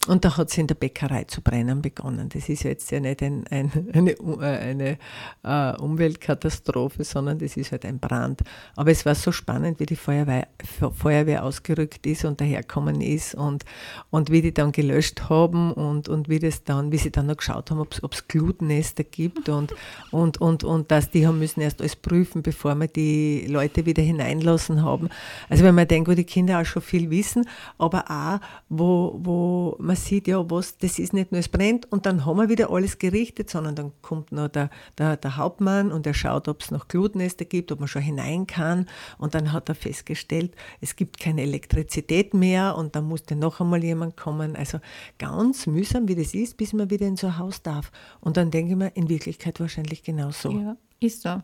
und 0.07 0.23
da 0.23 0.37
hat 0.37 0.49
es 0.49 0.57
in 0.57 0.65
der 0.65 0.75
Bäckerei 0.75 1.25
zu 1.25 1.41
brennen 1.41 1.81
begonnen. 1.81 2.29
Das 2.29 2.47
ist 2.47 2.63
jetzt 2.63 2.89
ja 2.89 3.01
nicht 3.01 3.21
ein, 3.21 3.45
ein, 3.49 3.69
eine, 3.93 4.97
eine 5.43 5.77
uh, 5.77 5.83
Umweltkatastrophe, 5.83 7.03
sondern 7.03 7.37
das 7.37 7.57
ist 7.57 7.73
halt 7.73 7.85
ein 7.85 7.99
Brand. 7.99 8.41
Aber 8.77 8.91
es 8.91 9.05
war 9.05 9.13
so 9.13 9.33
spannend, 9.33 9.79
wie 9.81 9.85
die 9.85 9.97
Feuerwehr, 9.97 10.47
Feuerwehr 10.95 11.43
ausgerückt 11.43 12.07
ist 12.07 12.23
und 12.23 12.39
daherkommen 12.39 13.01
ist 13.01 13.35
und, 13.35 13.65
und 14.09 14.31
wie 14.31 14.41
die 14.41 14.53
dann 14.53 14.71
gelöscht 14.71 15.29
haben 15.29 15.73
und, 15.73 16.07
und 16.07 16.29
wie 16.29 16.39
das 16.39 16.63
dann, 16.63 16.93
wie 16.93 16.97
sie 16.97 17.11
dann 17.11 17.25
noch 17.25 17.37
geschaut 17.37 17.69
haben, 17.69 17.81
ob 17.81 18.13
es 18.13 18.27
Glutnester 18.27 19.03
gibt 19.03 19.49
und, 19.49 19.75
und, 20.11 20.39
und, 20.39 20.63
und 20.63 20.91
dass 20.91 21.11
die 21.11 21.27
haben 21.27 21.39
müssen 21.39 21.59
erst 21.59 21.81
alles 21.81 21.97
prüfen, 21.97 22.41
bevor 22.41 22.73
wir 22.75 22.87
die 22.87 23.45
Leute 23.47 23.85
wieder 23.85 24.01
hineinlassen 24.01 24.81
haben. 24.81 25.09
Also 25.49 25.65
wenn 25.65 25.75
man 25.75 25.89
denkt, 25.89 26.09
wo 26.09 26.13
die 26.13 26.23
Kinder 26.23 26.61
auch 26.61 26.65
schon 26.65 26.81
viel 26.81 27.09
wissen, 27.09 27.45
aber 27.77 28.09
auch, 28.09 28.39
wo, 28.69 29.19
wo 29.21 29.75
man 29.89 29.95
sieht, 29.95 30.27
ja, 30.27 30.47
was, 30.51 30.77
das 30.77 30.99
ist 30.99 31.13
nicht 31.13 31.31
nur, 31.31 31.39
es 31.39 31.49
brennt 31.49 31.91
und 31.91 32.05
dann 32.05 32.23
haben 32.23 32.37
wir 32.37 32.47
wieder 32.47 32.69
alles 32.69 32.99
gerichtet, 32.99 33.49
sondern 33.49 33.73
dann 33.75 33.91
kommt 34.03 34.31
noch 34.31 34.47
der, 34.47 34.69
der, 34.99 35.17
der 35.17 35.35
Hauptmann 35.35 35.91
und 35.91 36.05
er 36.05 36.13
schaut, 36.13 36.47
ob 36.47 36.61
es 36.61 36.69
noch 36.69 36.87
Glutnester 36.87 37.43
gibt, 37.43 37.71
ob 37.71 37.79
man 37.79 37.87
schon 37.87 38.03
hinein 38.03 38.45
kann 38.45 38.85
und 39.17 39.33
dann 39.33 39.51
hat 39.51 39.67
er 39.67 39.73
festgestellt, 39.73 40.53
es 40.79 40.95
gibt 40.95 41.19
keine 41.19 41.41
Elektrizität 41.41 42.35
mehr 42.35 42.75
und 42.77 42.95
dann 42.95 43.05
musste 43.05 43.35
noch 43.35 43.59
einmal 43.61 43.83
jemand 43.83 44.15
kommen. 44.15 44.55
Also 44.55 44.79
ganz 45.17 45.65
mühsam, 45.65 46.07
wie 46.07 46.15
das 46.15 46.35
ist, 46.35 46.57
bis 46.57 46.71
man 46.73 46.91
wieder 46.91 47.07
in 47.07 47.17
so 47.17 47.25
ein 47.27 47.39
Haus 47.39 47.63
darf. 47.63 47.91
Und 48.21 48.37
dann 48.37 48.51
denke 48.51 48.73
ich 48.73 48.77
mir, 48.77 48.91
in 48.95 49.09
Wirklichkeit 49.09 49.59
wahrscheinlich 49.59 50.03
genauso. 50.03 50.51
Ja, 50.51 50.77
ist 50.99 51.23
so. 51.23 51.41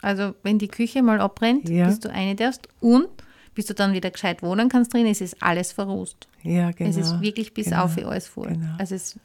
Also 0.00 0.34
wenn 0.44 0.58
die 0.60 0.68
Küche 0.68 1.02
mal 1.02 1.20
abbrennt, 1.20 1.68
Ja. 1.68 1.86
bis 1.86 1.98
du 1.98 2.08
eine 2.10 2.36
darfst 2.36 2.68
und 2.80 3.08
bis 3.60 3.66
du 3.66 3.74
dann 3.74 3.92
wieder 3.92 4.10
gescheit 4.10 4.42
wohnen 4.42 4.70
kannst 4.70 4.94
drin, 4.94 5.04
ist 5.04 5.20
es 5.20 5.36
alles 5.42 5.72
verrußt. 5.72 6.26
Ja, 6.44 6.70
genau. 6.70 6.88
Es 6.88 6.96
ist 6.96 7.20
wirklich 7.20 7.52
bis 7.52 7.66
genau, 7.66 7.84
auf 7.84 7.96
wie 7.96 8.04
alles 8.04 8.26
vor. 8.26 8.46
genau. 8.46 8.74
Also 8.78 8.94
es, 8.94 9.20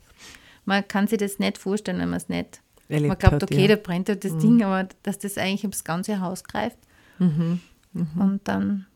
man 0.66 0.86
kann 0.86 1.08
sich 1.08 1.20
das 1.20 1.40
nicht 1.40 1.58
vorstellen, 1.58 2.00
wenn 2.00 2.10
man 2.10 2.18
es 2.18 2.28
nicht. 2.28 2.60
Erlebt 2.90 3.08
man 3.08 3.18
glaubt, 3.18 3.44
okay, 3.44 3.62
ja. 3.62 3.68
da 3.70 3.76
brennt 3.78 4.10
halt 4.10 4.26
das 4.26 4.38
Ding, 4.40 4.62
aber 4.62 4.90
dass 5.04 5.20
das 5.20 5.38
eigentlich 5.38 5.64
ins 5.64 5.86
ganze 5.86 6.20
Haus 6.20 6.44
greift. 6.44 6.78
Mhm, 7.18 7.62
Und 7.94 8.42
dann, 8.44 8.88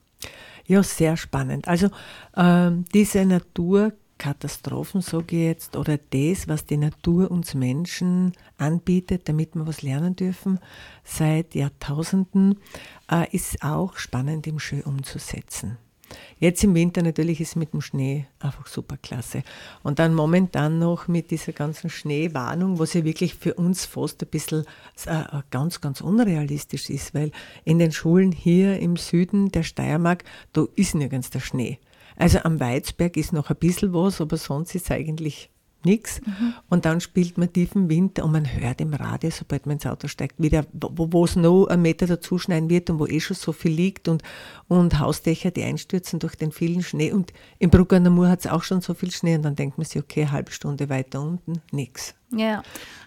Ja, 0.67 0.84
sehr 0.84 1.15
spannend. 1.15 1.69
Also 1.69 1.88
ähm, 2.36 2.84
diese 2.93 3.25
Naturkatastrophen, 4.19 5.01
sage 5.01 5.35
ich 5.35 5.43
jetzt, 5.43 5.75
oder 5.75 5.97
das, 5.97 6.47
was 6.47 6.65
die 6.65 6.77
Natur 6.77 7.31
uns 7.31 7.53
Menschen 7.53 8.33
anbietet, 8.57 9.27
damit 9.29 9.55
wir 9.55 9.65
was 9.65 9.81
lernen 9.81 10.15
dürfen, 10.15 10.59
seit 11.03 11.55
Jahrtausenden, 11.55 12.59
äh, 13.11 13.27
ist 13.35 13.63
auch 13.63 13.97
spannend 13.97 14.45
im 14.47 14.59
Schön 14.59 14.81
umzusetzen. 14.81 15.77
Jetzt 16.39 16.63
im 16.63 16.73
Winter 16.73 17.03
natürlich 17.03 17.39
ist 17.39 17.55
mit 17.55 17.71
dem 17.73 17.81
Schnee 17.81 18.25
einfach 18.39 18.65
super 18.65 18.97
klasse. 18.97 19.43
Und 19.83 19.99
dann 19.99 20.15
momentan 20.15 20.79
noch 20.79 21.07
mit 21.07 21.29
dieser 21.29 21.51
ganzen 21.51 21.91
Schneewarnung, 21.91 22.79
was 22.79 22.95
ja 22.95 23.03
wirklich 23.03 23.35
für 23.35 23.53
uns 23.53 23.85
fast 23.85 24.23
ein 24.23 24.29
bisschen 24.29 24.65
äh, 25.05 25.23
ganz, 25.51 25.81
ganz 25.81 26.01
unrealistisch 26.01 26.89
ist, 26.89 27.13
weil 27.13 27.31
in 27.63 27.77
den 27.77 27.91
Schulen 27.91 28.31
hier 28.31 28.79
im 28.79 28.97
Süden 28.97 29.51
der 29.51 29.63
Steiermark, 29.63 30.23
da 30.51 30.65
ist 30.75 30.95
nirgends 30.95 31.29
der 31.29 31.41
Schnee. 31.41 31.77
Also 32.19 32.39
am 32.43 32.59
Weizberg 32.59 33.17
ist 33.17 33.33
noch 33.33 33.49
ein 33.49 33.55
bisschen 33.55 33.93
was, 33.93 34.21
aber 34.21 34.38
sonst 34.38 34.75
ist 34.75 34.91
eigentlich 34.91 35.49
nichts. 35.85 36.21
Und 36.69 36.85
dann 36.85 36.99
spielt 36.99 37.38
man 37.38 37.51
tiefen 37.51 37.89
Winter 37.89 38.25
und 38.25 38.33
man 38.33 38.45
hört 38.45 38.81
im 38.81 38.93
Radio, 38.93 39.29
sobald 39.29 39.65
man 39.65 39.77
ins 39.77 39.85
Auto 39.85 40.09
steigt, 40.09 40.35
wieder, 40.38 40.65
wo 40.73 41.23
es 41.23 41.38
noch 41.38 41.67
einen 41.67 41.81
Meter 41.81 42.07
dazu 42.07 42.38
schneien 42.38 42.69
wird 42.69 42.89
und 42.89 42.99
wo 42.99 43.07
eh 43.07 43.21
schon 43.21 43.38
so 43.38 43.53
viel 43.53 43.71
liegt 43.71 44.09
und, 44.09 44.21
und 44.67 44.99
Hausdächer, 44.99 45.51
die 45.51 45.63
einstürzen 45.63 46.19
durch 46.19 46.35
den 46.35 46.51
vielen 46.51 46.83
Schnee. 46.83 47.13
Und 47.13 47.31
im 47.57 47.69
Bruck 47.69 47.93
an 47.93 48.03
der 48.03 48.11
Mur 48.11 48.27
hat 48.27 48.39
es 48.39 48.47
auch 48.47 48.63
schon 48.63 48.81
so 48.81 48.93
viel 48.93 49.11
Schnee 49.11 49.35
und 49.35 49.43
dann 49.43 49.55
denkt 49.55 49.77
man 49.77 49.85
sich, 49.85 50.01
okay, 50.01 50.23
eine 50.23 50.31
halbe 50.31 50.51
Stunde 50.51 50.89
weiter 50.89 51.21
unten, 51.21 51.61
nichts. 51.71 52.15
ja. 52.35 52.61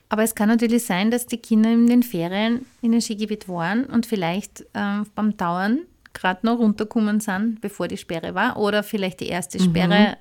Aber 0.09 0.25
es 0.25 0.35
kann 0.35 0.51
natürlich 0.51 0.85
sein, 0.85 1.11
dass 1.11 1.25
die 1.25 1.39
Kinder 1.39 1.73
in 1.73 1.87
den 1.87 2.03
Ferien 2.03 2.67
in 2.83 2.93
einem 2.93 3.01
Skigebiet 3.01 3.49
waren 3.49 3.87
und 3.87 4.05
vielleicht 4.05 4.63
ähm, 4.75 5.07
beim 5.15 5.39
Dauern 5.39 5.87
gerade 6.15 6.45
noch 6.47 6.59
runtergekommen 6.59 7.21
sind, 7.21 7.61
bevor 7.61 7.89
die 7.89 7.97
Sperre 7.97 8.35
war. 8.35 8.57
Oder 8.57 8.83
vielleicht 8.83 9.21
die 9.21 9.29
erste 9.29 9.61
Sperre. 9.61 10.17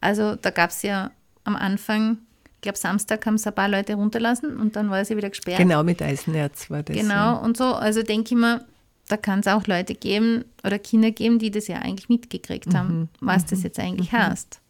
Also 0.00 0.36
da 0.36 0.50
gab 0.50 0.70
es 0.70 0.82
ja 0.82 1.10
am 1.44 1.56
Anfang, 1.56 2.18
ich 2.56 2.62
glaube 2.62 2.78
Samstag 2.78 3.24
haben 3.26 3.34
es 3.34 3.46
ein 3.46 3.54
paar 3.54 3.68
Leute 3.68 3.94
runterlassen 3.94 4.56
und 4.56 4.76
dann 4.76 4.90
war 4.90 5.04
sie 5.04 5.16
wieder 5.16 5.30
gesperrt. 5.30 5.58
Genau, 5.58 5.82
mit 5.82 6.02
Eisenerz 6.02 6.70
war 6.70 6.82
das. 6.82 6.96
Genau, 6.96 7.14
ja. 7.14 7.32
und 7.32 7.56
so. 7.56 7.64
Also 7.74 8.02
denke 8.02 8.34
ich 8.34 8.40
mir, 8.40 8.64
da 9.08 9.16
kann 9.16 9.40
es 9.40 9.46
auch 9.46 9.66
Leute 9.66 9.94
geben 9.94 10.44
oder 10.64 10.78
Kinder 10.78 11.10
geben, 11.10 11.38
die 11.38 11.50
das 11.50 11.66
ja 11.66 11.78
eigentlich 11.78 12.08
mitgekriegt 12.08 12.74
haben, 12.74 13.08
was 13.20 13.44
das 13.44 13.62
jetzt 13.62 13.78
eigentlich 13.78 14.12
heißt, 14.12 14.60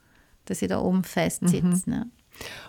dass 0.46 0.60
sie 0.60 0.66
da 0.66 0.80
oben 0.80 1.04
festsitzen. 1.04 1.82
Ne? 1.86 2.06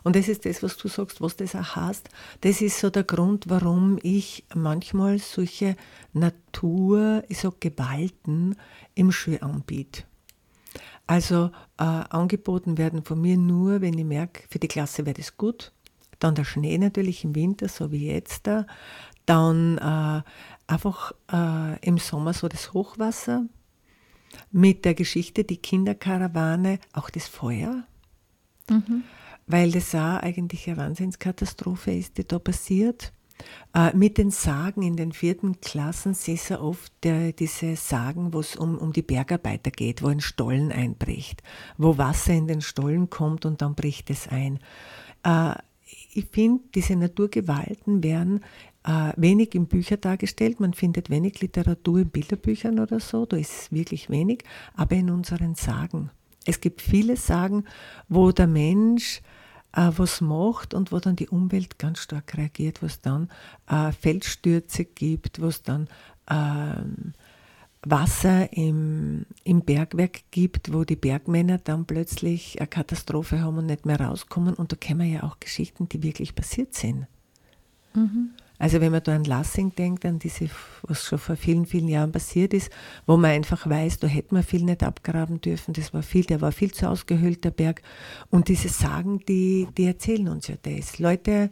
Und 0.03 0.15
das 0.15 0.27
ist 0.27 0.45
das, 0.45 0.63
was 0.63 0.77
du 0.77 0.87
sagst, 0.87 1.21
was 1.21 1.35
das 1.35 1.55
auch 1.55 1.75
heißt. 1.75 2.09
Das 2.41 2.61
ist 2.61 2.79
so 2.79 2.89
der 2.89 3.03
Grund, 3.03 3.45
warum 3.49 3.99
ich 4.01 4.45
manchmal 4.53 5.19
solche 5.19 5.75
Natur, 6.13 7.23
ich 7.29 7.39
sag 7.39 7.61
Gewalten 7.61 8.55
im 8.95 9.11
Schul 9.11 9.39
anbiete. 9.41 10.03
Also 11.07 11.51
äh, 11.77 11.83
angeboten 11.83 12.77
werden 12.77 13.03
von 13.03 13.19
mir 13.19 13.37
nur, 13.37 13.81
wenn 13.81 13.97
ich 13.97 14.05
merke, 14.05 14.43
für 14.49 14.59
die 14.59 14.67
Klasse 14.67 15.05
wäre 15.05 15.15
das 15.15 15.37
gut. 15.37 15.71
Dann 16.19 16.35
der 16.35 16.45
Schnee 16.45 16.77
natürlich 16.77 17.23
im 17.23 17.35
Winter, 17.35 17.67
so 17.67 17.91
wie 17.91 18.07
jetzt 18.07 18.47
da. 18.47 18.65
Dann 19.25 19.77
äh, 19.77 20.21
einfach 20.71 21.11
äh, 21.31 21.79
im 21.85 21.97
Sommer 21.97 22.33
so 22.33 22.47
das 22.47 22.73
Hochwasser. 22.73 23.45
Mit 24.51 24.85
der 24.85 24.93
Geschichte, 24.93 25.43
die 25.43 25.57
Kinderkarawane, 25.57 26.79
auch 26.93 27.09
das 27.09 27.27
Feuer 27.27 27.83
weil 29.51 29.71
das 29.71 29.93
auch 29.95 30.17
eigentlich 30.17 30.67
eine 30.67 30.77
Wahnsinnskatastrophe 30.77 31.91
ist, 31.91 32.17
die 32.17 32.27
da 32.27 32.39
passiert. 32.39 33.13
Äh, 33.73 33.95
mit 33.95 34.17
den 34.17 34.31
Sagen 34.31 34.83
in 34.83 34.95
den 34.95 35.11
vierten 35.11 35.61
Klassen 35.61 36.11
ist 36.11 36.49
ja 36.49 36.59
oft 36.59 36.91
der, 37.03 37.31
diese 37.31 37.75
Sagen, 37.75 38.33
wo 38.33 38.39
es 38.39 38.55
um, 38.55 38.77
um 38.77 38.93
die 38.93 39.01
Bergarbeiter 39.01 39.71
geht, 39.71 40.03
wo 40.03 40.07
ein 40.07 40.21
Stollen 40.21 40.71
einbricht, 40.71 41.41
wo 41.77 41.97
Wasser 41.97 42.33
in 42.33 42.47
den 42.47 42.61
Stollen 42.61 43.09
kommt 43.09 43.45
und 43.45 43.61
dann 43.61 43.75
bricht 43.75 44.09
es 44.09 44.27
ein. 44.27 44.59
Äh, 45.23 45.55
ich 46.13 46.25
finde, 46.31 46.63
diese 46.75 46.95
Naturgewalten 46.95 48.03
werden 48.03 48.43
äh, 48.83 49.11
wenig 49.15 49.55
in 49.55 49.67
Büchern 49.67 50.01
dargestellt. 50.01 50.59
Man 50.59 50.73
findet 50.73 51.09
wenig 51.09 51.41
Literatur 51.41 51.99
in 51.99 52.09
Bilderbüchern 52.09 52.79
oder 52.79 52.99
so, 52.99 53.25
da 53.25 53.37
ist 53.37 53.71
wirklich 53.71 54.09
wenig, 54.09 54.43
aber 54.75 54.95
in 54.95 55.09
unseren 55.09 55.55
Sagen. 55.55 56.11
Es 56.45 56.59
gibt 56.59 56.81
viele 56.81 57.17
Sagen, 57.17 57.65
wo 58.09 58.31
der 58.31 58.47
Mensch 58.47 59.21
äh, 59.73 59.91
was 59.95 60.21
macht 60.21 60.73
und 60.73 60.91
wo 60.91 60.99
dann 60.99 61.15
die 61.15 61.29
Umwelt 61.29 61.79
ganz 61.79 61.99
stark 61.99 62.37
reagiert, 62.37 62.81
wo 62.81 62.85
es 62.85 63.01
dann 63.01 63.29
äh, 63.67 63.91
Felsstürze 63.91 64.85
gibt, 64.85 65.41
wo 65.41 65.47
es 65.47 65.61
dann 65.63 65.87
ähm, 66.29 67.13
Wasser 67.83 68.53
im, 68.53 69.25
im 69.43 69.61
Bergwerk 69.61 70.23
gibt, 70.29 70.71
wo 70.71 70.83
die 70.83 70.95
Bergmänner 70.95 71.57
dann 71.57 71.85
plötzlich 71.85 72.59
eine 72.59 72.67
Katastrophe 72.67 73.41
haben 73.41 73.57
und 73.57 73.65
nicht 73.65 73.85
mehr 73.85 73.99
rauskommen. 73.99 74.53
Und 74.53 74.71
da 74.71 74.75
kennen 74.75 74.99
wir 74.99 75.07
ja 75.07 75.23
auch 75.23 75.39
Geschichten, 75.39 75.89
die 75.89 76.03
wirklich 76.03 76.35
passiert 76.35 76.75
sind. 76.75 77.07
Also 78.61 78.79
wenn 78.79 78.91
man 78.91 79.01
da 79.01 79.15
an 79.15 79.23
Lassing 79.23 79.73
denkt, 79.73 80.05
an 80.05 80.19
diese, 80.19 80.47
was 80.83 81.03
schon 81.03 81.17
vor 81.17 81.35
vielen, 81.35 81.65
vielen 81.65 81.87
Jahren 81.87 82.11
passiert 82.11 82.53
ist, 82.53 82.69
wo 83.07 83.17
man 83.17 83.31
einfach 83.31 83.67
weiß, 83.67 83.97
da 83.97 84.05
hätte 84.05 84.35
man 84.35 84.43
viel 84.43 84.63
nicht 84.63 84.83
abgraben 84.83 85.41
dürfen, 85.41 85.73
das 85.73 85.95
war 85.95 86.03
viel, 86.03 86.25
der 86.25 86.41
war 86.41 86.51
viel 86.51 86.71
zu 86.71 86.87
ausgehöhlt, 86.87 87.43
der 87.43 87.49
Berg. 87.49 87.81
Und 88.29 88.49
diese 88.49 88.69
Sagen, 88.69 89.19
die, 89.27 89.67
die 89.75 89.85
erzählen 89.85 90.27
uns 90.27 90.47
ja 90.47 90.57
das. 90.61 90.99
Leute, 90.99 91.49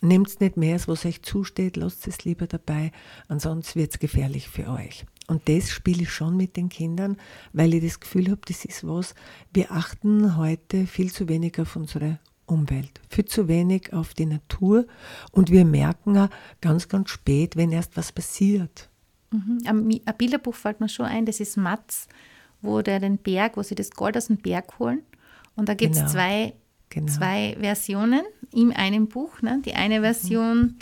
nehmt 0.00 0.40
nicht 0.40 0.56
mehr, 0.56 0.80
was 0.86 1.06
euch 1.06 1.22
zusteht, 1.22 1.76
lasst 1.76 2.08
es 2.08 2.24
lieber 2.24 2.48
dabei, 2.48 2.90
ansonsten 3.28 3.78
wird 3.78 3.92
es 3.92 4.00
gefährlich 4.00 4.48
für 4.48 4.68
euch. 4.68 5.06
Und 5.28 5.48
das 5.48 5.70
spiele 5.70 6.02
ich 6.02 6.10
schon 6.10 6.36
mit 6.36 6.56
den 6.56 6.70
Kindern, 6.70 7.18
weil 7.52 7.72
ich 7.72 7.84
das 7.84 8.00
Gefühl 8.00 8.32
habe, 8.32 8.40
das 8.46 8.64
ist 8.64 8.84
was, 8.84 9.14
wir 9.54 9.70
achten 9.70 10.36
heute 10.36 10.88
viel 10.88 11.12
zu 11.12 11.28
wenig 11.28 11.60
auf 11.60 11.76
unsere 11.76 12.18
Umwelt, 12.46 13.00
viel 13.10 13.24
zu 13.24 13.48
wenig 13.48 13.92
auf 13.92 14.14
die 14.14 14.26
Natur 14.26 14.86
und 15.32 15.50
wir 15.50 15.64
merken 15.64 16.16
auch 16.16 16.28
ganz, 16.60 16.88
ganz 16.88 17.10
spät, 17.10 17.56
wenn 17.56 17.72
erst 17.72 17.96
was 17.96 18.12
passiert. 18.12 18.88
Mhm. 19.32 19.58
Ein 19.66 20.14
Bilderbuch 20.16 20.54
fällt 20.54 20.80
mir 20.80 20.88
schon 20.88 21.06
ein, 21.06 21.26
das 21.26 21.40
ist 21.40 21.56
Matz, 21.56 22.06
wo 22.62 22.82
der 22.82 23.00
den 23.00 23.18
Berg, 23.18 23.56
wo 23.56 23.62
sie 23.62 23.74
das 23.74 23.90
Gold 23.90 24.16
aus 24.16 24.28
dem 24.28 24.36
Berg 24.38 24.78
holen. 24.78 25.02
Und 25.56 25.68
da 25.68 25.74
gibt 25.74 25.94
es 25.94 26.00
Genau. 26.00 26.12
zwei, 26.12 26.52
Genau. 26.90 27.12
zwei 27.12 27.56
Versionen 27.58 28.22
in 28.52 28.72
einem 28.72 29.08
Buch. 29.08 29.42
Ne? 29.42 29.60
Die 29.64 29.74
eine 29.74 30.00
Version, 30.00 30.76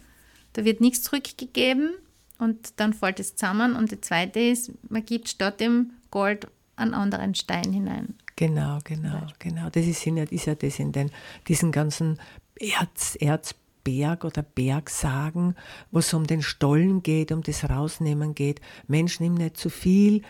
da 0.53 0.65
wird 0.65 0.81
nichts 0.81 1.03
zurückgegeben 1.03 1.91
und 2.39 2.79
dann 2.81 2.93
fällt 2.93 3.21
es 3.21 3.37
zusammen. 3.37 3.75
Und 3.75 3.91
die 3.91 4.01
zweite 4.01 4.41
ist, 4.41 4.73
man 4.91 5.05
gibt 5.05 5.29
statt 5.29 5.61
dem 5.61 5.93
Gold 6.11 6.47
einen 6.77 6.95
anderen 6.95 7.35
Stein 7.35 7.73
hinein. 7.73 8.15
Genau, 8.37 8.79
genau, 8.85 9.27
genau. 9.39 9.71
Das 9.71 9.87
ist, 9.87 10.05
ja, 10.05 10.25
ist 10.25 10.47
ja 10.47 10.55
das 10.55 10.79
in 10.79 10.93
den, 10.93 11.11
diesen 11.47 11.71
ganzen 11.71 12.19
Erz, 12.59 13.17
Erzberg 13.21 14.25
oder 14.25 14.43
Bergsagen, 14.43 15.55
wo 15.93 16.01
es 16.01 16.13
um 16.15 16.27
den 16.27 16.43
Stollen 16.43 17.03
geht, 17.03 17.31
um 17.31 17.43
das 17.43 17.69
Rausnehmen 17.69 18.35
geht. 18.35 18.61
Mensch, 18.89 19.21
nimm 19.21 19.35
nicht 19.35 19.57
zu 19.57 19.71
viel. 19.71 20.23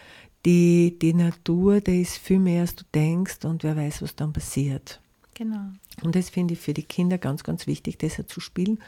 die, 0.45 0.99
die 1.01 1.15
Natur, 1.15 1.81
die 1.81 2.03
ist 2.03 2.19
viel 2.19 2.39
mehr, 2.39 2.63
als 2.63 2.75
du 2.77 2.85
denkst 2.95 3.45
und 3.45 3.63
wer 3.63 3.77
weiß, 3.77 4.03
was 4.03 4.15
dann 4.15 4.33
passiert. 4.33 5.01
Genau. 5.35 5.71
Und 6.03 6.15
das 6.15 6.31
finde 6.31 6.55
ich 6.55 6.61
für 6.61 6.75
die 6.75 6.83
Kinder 6.83 7.19
ganz, 7.19 7.43
ganz 7.43 7.67
wichtig, 7.67 7.99
das 7.99 8.21
zu 8.27 8.41
spielen. 8.41 8.79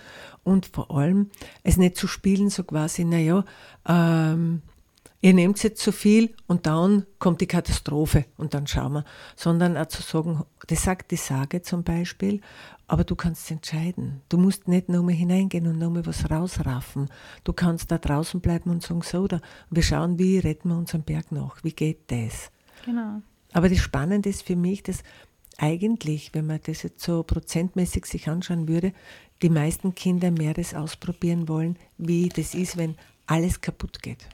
Und 0.44 0.66
vor 0.66 0.90
allem, 0.90 1.30
es 1.62 1.76
nicht 1.76 1.96
zu 1.96 2.06
spielen, 2.06 2.50
so 2.50 2.62
quasi, 2.62 3.04
naja, 3.04 3.44
ähm, 3.86 4.62
ihr 5.26 5.34
nehmt 5.34 5.60
jetzt 5.64 5.82
zu 5.82 5.90
viel 5.90 6.32
und 6.46 6.66
dann 6.66 7.04
kommt 7.18 7.40
die 7.40 7.48
Katastrophe 7.48 8.26
und 8.36 8.54
dann 8.54 8.68
schauen 8.68 8.92
wir. 8.92 9.04
Sondern 9.34 9.76
auch 9.76 9.86
zu 9.86 10.00
sagen, 10.00 10.44
das 10.68 10.84
sagt 10.84 11.10
die 11.10 11.16
Sage 11.16 11.62
zum 11.62 11.82
Beispiel, 11.82 12.40
aber 12.86 13.02
du 13.02 13.16
kannst 13.16 13.50
entscheiden. 13.50 14.22
Du 14.28 14.38
musst 14.38 14.68
nicht 14.68 14.88
nur 14.88 15.02
mal 15.02 15.12
hineingehen 15.12 15.66
und 15.66 15.80
nur 15.80 15.90
mal 15.90 16.06
was 16.06 16.30
rausraffen. 16.30 17.08
Du 17.42 17.52
kannst 17.52 17.90
da 17.90 17.98
draußen 17.98 18.40
bleiben 18.40 18.70
und 18.70 18.84
sagen, 18.84 19.02
so, 19.02 19.26
da, 19.26 19.40
wir 19.68 19.82
schauen, 19.82 20.16
wie 20.20 20.38
retten 20.38 20.68
wir 20.68 20.76
unseren 20.76 21.02
Berg 21.02 21.32
noch, 21.32 21.56
wie 21.64 21.72
geht 21.72 22.08
das? 22.12 22.52
Genau. 22.84 23.20
Aber 23.52 23.68
das 23.68 23.78
Spannende 23.78 24.28
ist 24.28 24.44
für 24.44 24.54
mich, 24.54 24.84
dass 24.84 25.02
eigentlich, 25.58 26.34
wenn 26.34 26.46
man 26.46 26.60
das 26.62 26.84
jetzt 26.84 27.02
so 27.02 27.24
prozentmäßig 27.24 28.06
sich 28.06 28.28
anschauen 28.28 28.68
würde, 28.68 28.92
die 29.42 29.50
meisten 29.50 29.96
Kinder 29.96 30.30
mehr 30.30 30.54
das 30.54 30.72
ausprobieren 30.72 31.48
wollen, 31.48 31.76
wie 31.98 32.28
das 32.28 32.54
ist, 32.54 32.76
wenn 32.76 32.94
alles 33.26 33.60
kaputt 33.60 34.02
geht. 34.02 34.28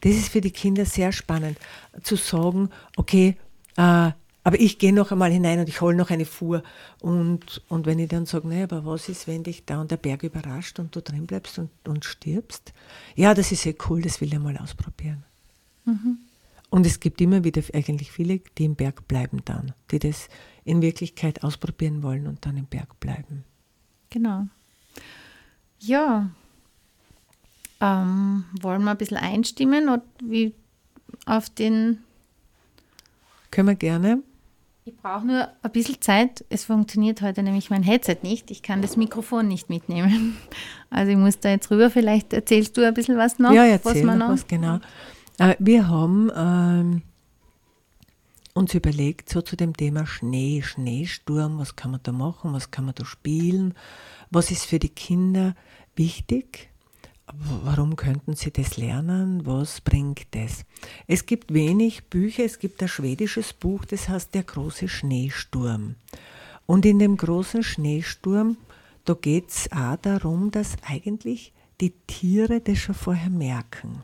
Das 0.00 0.12
ist 0.12 0.30
für 0.30 0.40
die 0.40 0.50
Kinder 0.50 0.84
sehr 0.86 1.12
spannend, 1.12 1.58
zu 2.02 2.16
sagen, 2.16 2.70
okay, 2.96 3.36
äh, 3.76 4.10
aber 4.42 4.58
ich 4.58 4.78
gehe 4.78 4.92
noch 4.92 5.12
einmal 5.12 5.30
hinein 5.30 5.60
und 5.60 5.68
ich 5.68 5.80
hole 5.80 5.94
noch 5.94 6.10
eine 6.10 6.24
Fuhr. 6.24 6.62
Und, 7.00 7.62
und 7.68 7.84
wenn 7.84 7.98
ich 7.98 8.08
dann 8.08 8.24
sage, 8.24 8.48
naja, 8.48 8.64
aber 8.64 8.86
was 8.86 9.08
ist, 9.08 9.26
wenn 9.26 9.42
dich 9.42 9.66
da 9.66 9.80
und 9.80 9.90
der 9.90 9.98
Berg 9.98 10.22
überrascht 10.22 10.78
und 10.78 10.96
du 10.96 11.02
drin 11.02 11.26
bleibst 11.26 11.58
und, 11.58 11.70
und 11.86 12.04
stirbst? 12.04 12.72
Ja, 13.14 13.34
das 13.34 13.52
ist 13.52 13.64
ja 13.64 13.72
cool, 13.88 14.00
das 14.00 14.20
will 14.20 14.32
ich 14.32 14.38
mal 14.38 14.56
ausprobieren. 14.56 15.24
Mhm. 15.84 16.18
Und 16.70 16.86
es 16.86 17.00
gibt 17.00 17.20
immer 17.20 17.44
wieder 17.44 17.62
eigentlich 17.74 18.10
viele, 18.12 18.40
die 18.56 18.64
im 18.64 18.76
Berg 18.76 19.06
bleiben 19.08 19.42
dann, 19.44 19.72
die 19.90 19.98
das 19.98 20.28
in 20.64 20.80
Wirklichkeit 20.80 21.42
ausprobieren 21.42 22.02
wollen 22.02 22.26
und 22.26 22.46
dann 22.46 22.56
im 22.56 22.66
Berg 22.66 22.98
bleiben. 23.00 23.44
Genau. 24.08 24.46
Ja, 25.80 26.30
ähm, 27.80 28.44
wollen 28.60 28.84
wir 28.84 28.92
ein 28.92 28.98
bisschen 28.98 29.16
einstimmen 29.16 30.00
wie 30.22 30.54
auf 31.26 31.50
den. 31.50 31.98
Können 33.50 33.68
wir 33.68 33.74
gerne. 33.74 34.22
Ich 34.84 34.96
brauche 34.96 35.26
nur 35.26 35.48
ein 35.62 35.70
bisschen 35.72 36.00
Zeit. 36.00 36.44
Es 36.48 36.64
funktioniert 36.64 37.22
heute 37.22 37.42
nämlich 37.42 37.70
mein 37.70 37.82
Headset 37.82 38.18
nicht. 38.22 38.50
Ich 38.50 38.62
kann 38.62 38.82
das 38.82 38.96
Mikrofon 38.96 39.48
nicht 39.48 39.68
mitnehmen. 39.68 40.36
Also 40.92 41.12
ich 41.12 41.16
muss 41.16 41.38
da 41.38 41.50
jetzt 41.50 41.70
rüber. 41.70 41.88
Vielleicht 41.88 42.32
erzählst 42.32 42.76
du 42.76 42.84
ein 42.84 42.92
bisschen 42.92 43.16
was 43.16 43.38
noch. 43.38 43.52
Ja, 43.52 43.64
erzähl 43.64 43.94
was 43.94 44.02
noch, 44.02 44.16
noch 44.16 44.28
was, 44.30 44.48
genau. 44.48 44.80
Äh, 45.38 45.54
wir 45.60 45.86
haben 45.86 46.32
ähm, 46.34 47.02
uns 48.54 48.74
überlegt, 48.74 49.28
so 49.28 49.40
zu 49.40 49.54
dem 49.54 49.76
Thema 49.76 50.04
Schnee, 50.04 50.62
Schneesturm, 50.62 51.60
was 51.60 51.76
kann 51.76 51.92
man 51.92 52.00
da 52.02 52.10
machen, 52.10 52.52
was 52.52 52.72
kann 52.72 52.86
man 52.86 52.96
da 52.96 53.04
spielen, 53.04 53.74
was 54.30 54.50
ist 54.50 54.66
für 54.66 54.80
die 54.80 54.88
Kinder 54.88 55.54
wichtig 55.94 56.69
warum 57.64 57.96
könnten 57.96 58.34
sie 58.34 58.50
das 58.50 58.76
lernen? 58.76 59.44
Was 59.46 59.80
bringt 59.80 60.26
das? 60.32 60.64
Es 61.06 61.26
gibt 61.26 61.52
wenig 61.52 62.04
Bücher, 62.04 62.44
es 62.44 62.58
gibt 62.58 62.82
ein 62.82 62.88
schwedisches 62.88 63.52
Buch, 63.52 63.84
das 63.84 64.08
heißt 64.08 64.34
Der 64.34 64.42
große 64.42 64.88
Schneesturm. 64.88 65.96
Und 66.66 66.86
in 66.86 66.98
dem 66.98 67.16
großen 67.16 67.62
Schneesturm, 67.62 68.56
da 69.04 69.14
geht 69.14 69.50
es 69.50 69.70
auch 69.72 69.96
darum, 69.96 70.50
dass 70.50 70.76
eigentlich 70.86 71.52
die 71.80 71.92
Tiere 72.06 72.60
das 72.60 72.78
schon 72.78 72.94
vorher 72.94 73.30
merken. 73.30 74.02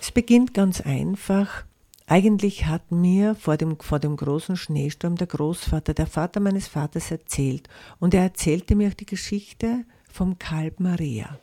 Es 0.00 0.10
beginnt 0.10 0.54
ganz 0.54 0.80
einfach. 0.80 1.64
Eigentlich 2.06 2.66
hat 2.66 2.90
mir 2.90 3.34
vor 3.34 3.56
dem, 3.56 3.78
vor 3.78 3.98
dem 3.98 4.16
großen 4.16 4.56
Schneesturm 4.56 5.16
der 5.16 5.26
Großvater, 5.26 5.94
der 5.94 6.06
Vater 6.06 6.40
meines 6.40 6.68
Vaters 6.68 7.10
erzählt. 7.10 7.68
Und 7.98 8.14
er 8.14 8.22
erzählte 8.22 8.74
mir 8.74 8.88
auch 8.88 8.94
die 8.94 9.06
Geschichte 9.06 9.84
vom 10.10 10.38
Kalb 10.38 10.80
Maria. 10.80 11.38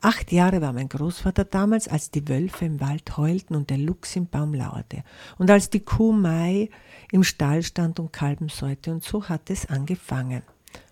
Acht 0.00 0.32
Jahre 0.32 0.60
war 0.60 0.72
mein 0.72 0.88
Großvater 0.88 1.44
damals, 1.44 1.88
als 1.88 2.10
die 2.10 2.28
Wölfe 2.28 2.66
im 2.66 2.80
Wald 2.80 3.16
heulten 3.16 3.54
und 3.54 3.70
der 3.70 3.78
Luchs 3.78 4.16
im 4.16 4.26
Baum 4.26 4.52
lauerte 4.52 5.02
und 5.38 5.50
als 5.50 5.70
die 5.70 5.80
Kuh 5.80 6.12
Mai 6.12 6.68
im 7.10 7.24
Stall 7.24 7.62
stand 7.62 7.98
und 7.98 8.12
Kalben 8.12 8.48
säute. 8.48 8.92
Und 8.92 9.02
so 9.02 9.28
hat 9.28 9.48
es 9.48 9.66
angefangen. 9.66 10.42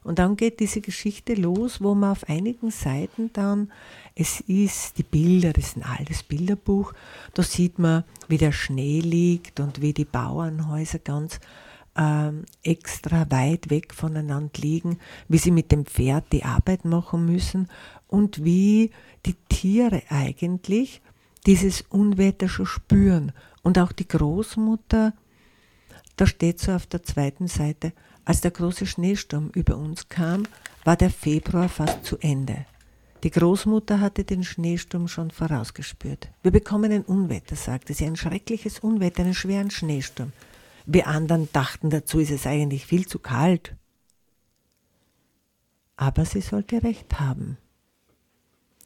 Und 0.05 0.19
dann 0.19 0.37
geht 0.37 0.61
diese 0.61 0.81
Geschichte 0.81 1.35
los, 1.35 1.81
wo 1.81 1.95
man 1.95 2.13
auf 2.13 2.29
einigen 2.29 2.71
Seiten 2.71 3.31
dann, 3.33 3.71
es 4.15 4.41
ist 4.41 4.99
die 4.99 5.03
Bilder, 5.03 5.53
das 5.53 5.69
ist 5.69 5.77
ein 5.77 5.85
altes 5.85 6.23
Bilderbuch, 6.23 6.93
da 7.35 7.43
sieht 7.43 7.79
man, 7.79 8.05
wie 8.29 8.39
der 8.39 8.53
Schnee 8.53 9.01
liegt 9.01 9.61
und 9.61 9.81
wie 9.81 9.93
die 9.93 10.05
Bauernhäuser 10.05 10.99
ganz 10.99 11.39
ähm, 11.97 12.45
extra 12.63 13.31
weit 13.31 13.71
weg 13.71 13.95
voneinander 13.95 14.61
liegen, 14.61 14.99
wie 15.29 15.39
sie 15.39 15.51
mit 15.51 15.71
dem 15.71 15.85
Pferd 15.85 16.25
die 16.33 16.45
Arbeit 16.45 16.85
machen 16.85 17.27
müssen 17.27 17.69
und 18.13 18.45
wie 18.45 18.91
die 19.25 19.37
Tiere 19.49 20.03
eigentlich 20.11 21.01
dieses 21.47 21.81
Unwetter 21.81 22.49
schon 22.49 22.67
spüren. 22.67 23.33
Und 23.63 23.79
auch 23.79 23.91
die 23.91 24.07
Großmutter, 24.07 25.15
da 26.17 26.27
steht 26.27 26.61
so 26.61 26.73
auf 26.73 26.87
der 26.87 27.03
zweiten 27.03 27.49
Seite, 27.49 27.93
als 28.25 28.43
der 28.43 28.51
große 28.51 28.87
Schneesturm 28.87 29.51
über 29.55 29.77
uns 29.77 30.09
kam, 30.09 30.45
war 30.85 30.97
der 30.97 31.11
Februar 31.11 31.69
fast 31.69 32.05
zu 32.05 32.19
Ende. 32.19 32.67
Die 33.25 33.31
Großmutter 33.31 34.01
hatte 34.01 34.25
den 34.25 34.45
Schneesturm 34.45 35.09
schon 35.09 35.31
vorausgespürt. 35.31 36.29
Wir 36.43 36.51
bekommen 36.51 36.93
ein 36.93 37.05
Unwetter, 37.05 37.57
sagte 37.57 37.95
sie, 37.95 38.05
ein 38.05 38.17
schreckliches 38.17 38.81
Unwetter, 38.81 39.23
einen 39.23 39.35
schweren 39.35 39.71
Schneesturm. 39.71 40.33
Wir 40.85 41.07
anderen 41.07 41.49
dachten, 41.53 41.89
dazu 41.89 42.19
ist 42.19 42.31
es 42.33 42.47
eigentlich 42.47 42.85
viel 42.85 43.07
zu 43.07 43.21
kalt. 43.21 43.75
Aber 45.97 46.25
sie 46.25 46.41
sollte 46.41 46.83
recht 46.83 47.21
haben. 47.21 47.59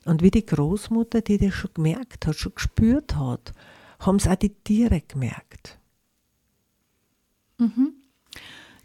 Und 0.07 0.23
wie 0.23 0.31
die 0.31 0.47
Großmutter, 0.47 1.21
die 1.21 1.37
das 1.37 1.53
schon 1.53 1.75
gemerkt 1.75 2.27
hat, 2.27 2.37
schon 2.37 2.55
gespürt 2.55 3.17
hat, 3.17 3.53
haben 3.99 4.17
es 4.17 4.29
auch 4.29 4.37
die 4.37 4.51
Tiere 4.51 5.03
gemerkt. 5.07 5.79
Mhm. 7.59 7.93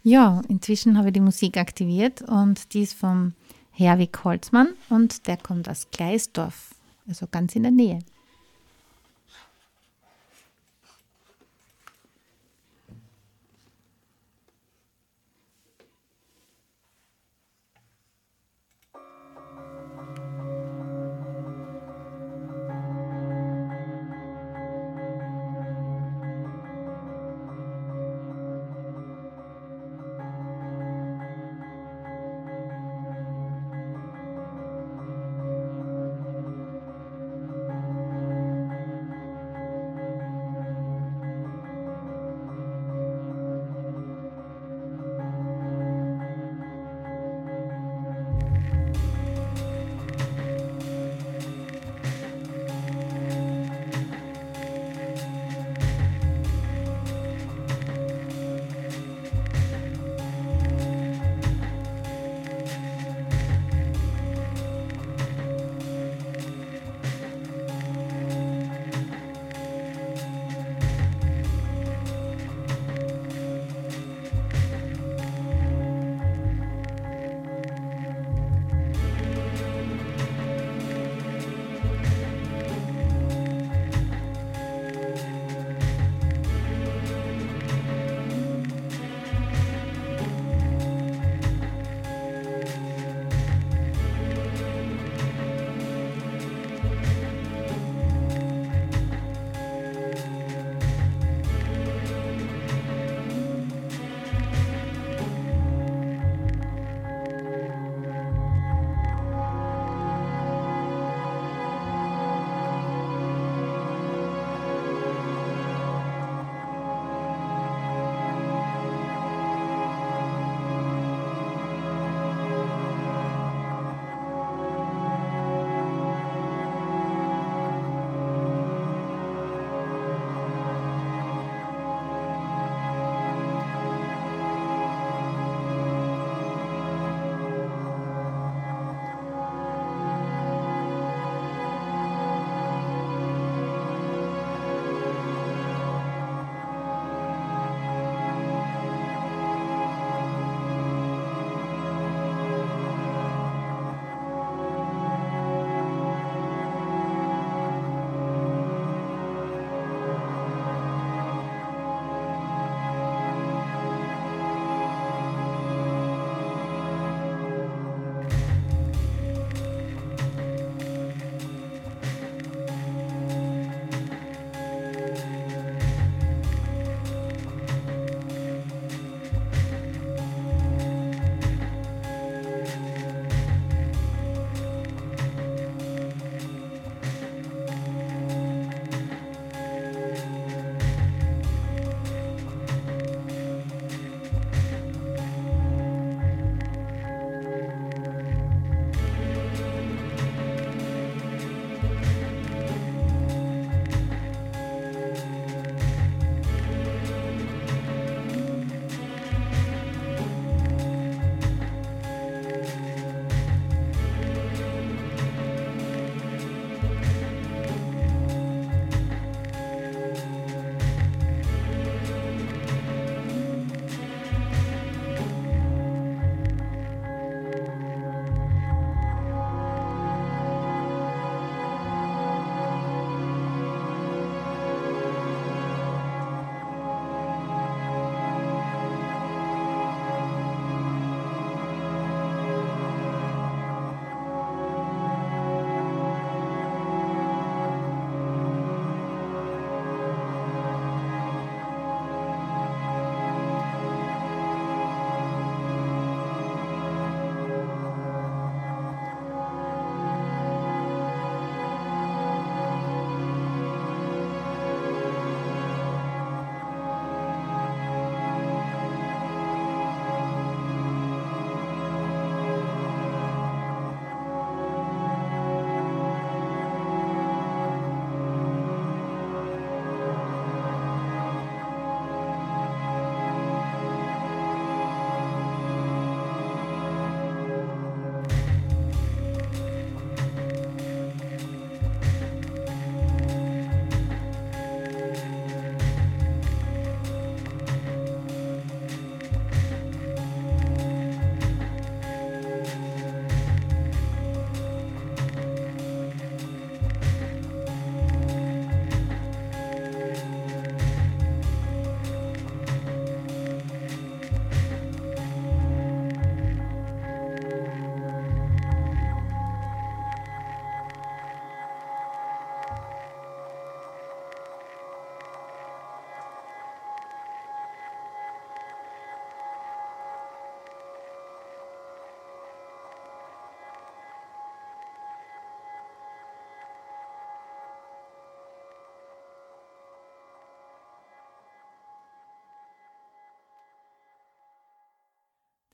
Ja, 0.02 0.42
inzwischen 0.48 0.98
habe 0.98 1.08
ich 1.08 1.14
die 1.14 1.20
Musik 1.20 1.56
aktiviert 1.56 2.22
und 2.22 2.74
die 2.74 2.82
ist 2.82 2.94
vom 2.94 3.34
Herwig 3.70 4.24
Holzmann 4.24 4.74
und 4.88 5.28
der 5.28 5.36
kommt 5.36 5.68
aus 5.68 5.88
Gleisdorf, 5.92 6.74
also 7.06 7.26
ganz 7.30 7.54
in 7.54 7.62
der 7.62 7.72
Nähe. 7.72 8.00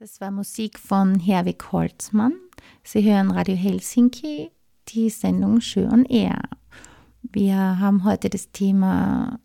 Das 0.00 0.20
war 0.20 0.30
Musik 0.30 0.78
von 0.78 1.18
Herwig 1.18 1.72
Holzmann. 1.72 2.34
Sie 2.84 3.02
hören 3.02 3.32
Radio 3.32 3.56
Helsinki, 3.56 4.52
die 4.86 5.10
Sendung 5.10 5.60
Schön 5.60 6.04
Air. 6.04 6.40
Wir 7.22 7.56
haben 7.56 8.04
heute 8.04 8.30
das 8.30 8.52
Thema 8.52 9.40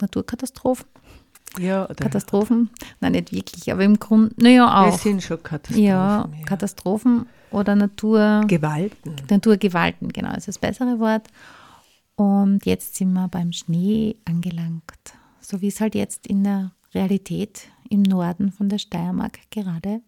Naturkatastrophen. 0.00 0.88
Ja, 1.60 1.84
oder 1.84 1.94
Katastrophen? 1.94 2.70
Nein, 2.98 3.12
nicht 3.12 3.30
wirklich, 3.30 3.70
aber 3.70 3.84
im 3.84 4.00
Grunde, 4.00 4.34
naja 4.36 4.66
wir 4.66 4.94
auch. 4.94 4.98
sind 4.98 5.22
schon 5.22 5.40
Katastrophen. 5.40 5.84
Ja, 5.84 6.28
Katastrophen 6.44 7.26
oder 7.52 7.76
Natur, 7.76 8.42
Gewalten. 8.48 9.14
Naturgewalten, 9.30 10.08
genau, 10.08 10.34
ist 10.34 10.48
das 10.48 10.58
bessere 10.58 10.98
Wort. 10.98 11.28
Und 12.16 12.66
jetzt 12.66 12.96
sind 12.96 13.12
wir 13.12 13.28
beim 13.28 13.52
Schnee 13.52 14.16
angelangt, 14.24 15.14
so 15.40 15.60
wie 15.60 15.68
es 15.68 15.80
halt 15.80 15.94
jetzt 15.94 16.26
in 16.26 16.42
der 16.42 16.72
Realität 16.94 17.68
im 17.88 18.02
Norden 18.02 18.52
von 18.52 18.68
der 18.68 18.78
Steiermark 18.78 19.38
gerade 19.50 20.02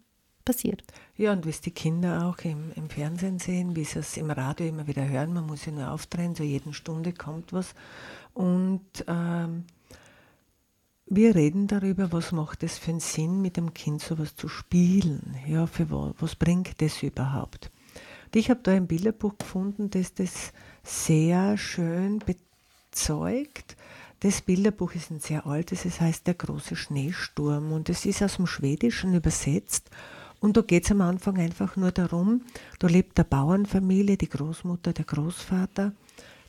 passiert. 0.44 0.82
Ja, 1.16 1.32
und 1.32 1.46
wie 1.46 1.50
es 1.50 1.60
die 1.60 1.70
Kinder 1.70 2.26
auch 2.26 2.38
im, 2.44 2.72
im 2.74 2.88
Fernsehen 2.88 3.38
sehen, 3.38 3.76
wie 3.76 3.84
sie 3.84 4.00
es 4.00 4.16
im 4.16 4.30
Radio 4.30 4.66
immer 4.66 4.86
wieder 4.86 5.08
hören, 5.08 5.32
man 5.32 5.46
muss 5.46 5.66
ja 5.66 5.72
nur 5.72 5.90
aufdrehen, 5.90 6.34
so 6.34 6.42
jeden 6.42 6.72
Stunde 6.72 7.12
kommt 7.12 7.52
was. 7.52 7.74
Und 8.34 9.04
ähm, 9.06 9.64
wir 11.06 11.34
reden 11.34 11.66
darüber, 11.66 12.10
was 12.12 12.32
macht 12.32 12.62
es 12.62 12.78
für 12.78 12.90
einen 12.90 13.00
Sinn, 13.00 13.42
mit 13.42 13.56
dem 13.56 13.74
Kind 13.74 14.00
sowas 14.00 14.34
zu 14.34 14.48
spielen. 14.48 15.36
Ja, 15.46 15.66
für 15.66 15.90
was, 15.90 16.14
was 16.18 16.36
bringt 16.36 16.80
das 16.80 17.02
überhaupt? 17.02 17.70
Und 18.26 18.36
ich 18.36 18.50
habe 18.50 18.60
da 18.62 18.72
ein 18.72 18.86
Bilderbuch 18.86 19.36
gefunden, 19.38 19.90
das 19.90 20.14
das 20.14 20.52
sehr 20.82 21.58
schön 21.58 22.20
bezeugt. 22.20 23.76
Das 24.22 24.40
Bilderbuch 24.40 24.94
ist 24.94 25.10
ein 25.10 25.18
sehr 25.18 25.46
altes, 25.48 25.84
es 25.84 26.00
heißt 26.00 26.28
Der 26.28 26.34
große 26.34 26.76
Schneesturm 26.76 27.72
und 27.72 27.88
es 27.88 28.06
ist 28.06 28.22
aus 28.22 28.36
dem 28.36 28.46
Schwedischen 28.46 29.14
übersetzt. 29.14 29.90
Und 30.38 30.56
da 30.56 30.60
geht 30.60 30.84
es 30.84 30.92
am 30.92 31.00
Anfang 31.00 31.38
einfach 31.38 31.74
nur 31.74 31.90
darum, 31.90 32.42
da 32.78 32.86
lebt 32.86 33.18
eine 33.18 33.24
Bauernfamilie, 33.24 34.16
die 34.16 34.28
Großmutter, 34.28 34.92
der 34.92 35.06
Großvater, 35.06 35.92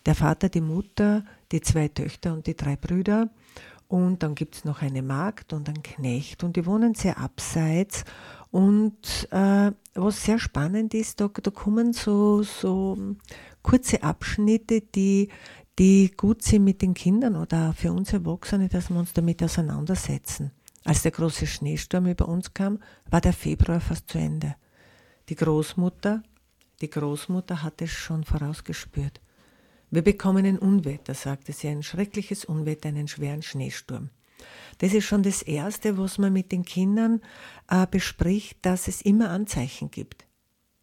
der 0.05 0.13
Vater, 0.15 0.49
die 0.49 0.61
Mutter, 0.61 1.25
die 1.51 1.61
zwei 1.61 1.87
Töchter 1.87 2.33
und 2.33 2.45
die 2.45 2.55
drei 2.55 2.75
Brüder. 2.75 3.31
Und 3.87 4.21
dann 4.21 4.35
gibt 4.35 4.55
es 4.55 4.65
noch 4.65 4.83
eine 4.83 5.01
Magd 5.01 5.51
und 5.51 5.67
einen 5.67 5.81
Knecht 5.81 6.43
und 6.43 6.55
die 6.55 6.67
wohnen 6.67 6.93
sehr 6.93 7.17
abseits. 7.17 8.05
Und 8.51 9.27
äh, 9.31 9.71
was 9.95 10.23
sehr 10.23 10.37
spannend 10.37 10.93
ist, 10.93 11.21
da, 11.21 11.27
da 11.27 11.49
kommen 11.49 11.93
so, 11.93 12.43
so 12.43 12.97
kurze 13.63 14.03
Abschnitte, 14.03 14.81
die, 14.81 15.29
die 15.79 16.11
gut 16.15 16.43
sind 16.43 16.63
mit 16.63 16.81
den 16.81 16.93
Kindern 16.93 17.35
oder 17.35 17.73
für 17.73 17.91
uns 17.91 18.13
Erwachsene, 18.13 18.69
dass 18.69 18.89
wir 18.89 18.97
uns 18.97 19.13
damit 19.13 19.41
auseinandersetzen. 19.41 20.51
Als 20.83 21.01
der 21.01 21.11
große 21.11 21.47
Schneesturm 21.47 22.07
über 22.07 22.27
uns 22.27 22.53
kam, 22.53 22.79
war 23.09 23.21
der 23.21 23.33
Februar 23.33 23.79
fast 23.79 24.09
zu 24.09 24.17
Ende. 24.17 24.55
Die 25.29 25.35
Großmutter, 25.35 26.21
die 26.81 26.89
Großmutter 26.89 27.63
hat 27.63 27.81
es 27.81 27.91
schon 27.91 28.23
vorausgespürt. 28.23 29.21
Wir 29.89 30.01
bekommen 30.01 30.45
ein 30.45 30.59
Unwetter, 30.59 31.13
sagte 31.13 31.53
sie, 31.53 31.69
ein 31.69 31.83
schreckliches 31.83 32.45
Unwetter, 32.45 32.89
einen 32.89 33.07
schweren 33.07 33.41
Schneesturm. 33.41 34.09
Das 34.79 34.93
ist 34.93 35.05
schon 35.05 35.23
das 35.23 35.41
Erste, 35.41 35.97
was 35.97 36.17
man 36.17 36.33
mit 36.33 36.51
den 36.51 36.65
Kindern 36.65 37.21
äh, 37.69 37.87
bespricht, 37.89 38.57
dass 38.63 38.87
es 38.87 39.01
immer 39.01 39.29
Anzeichen 39.29 39.91
gibt. 39.91 40.25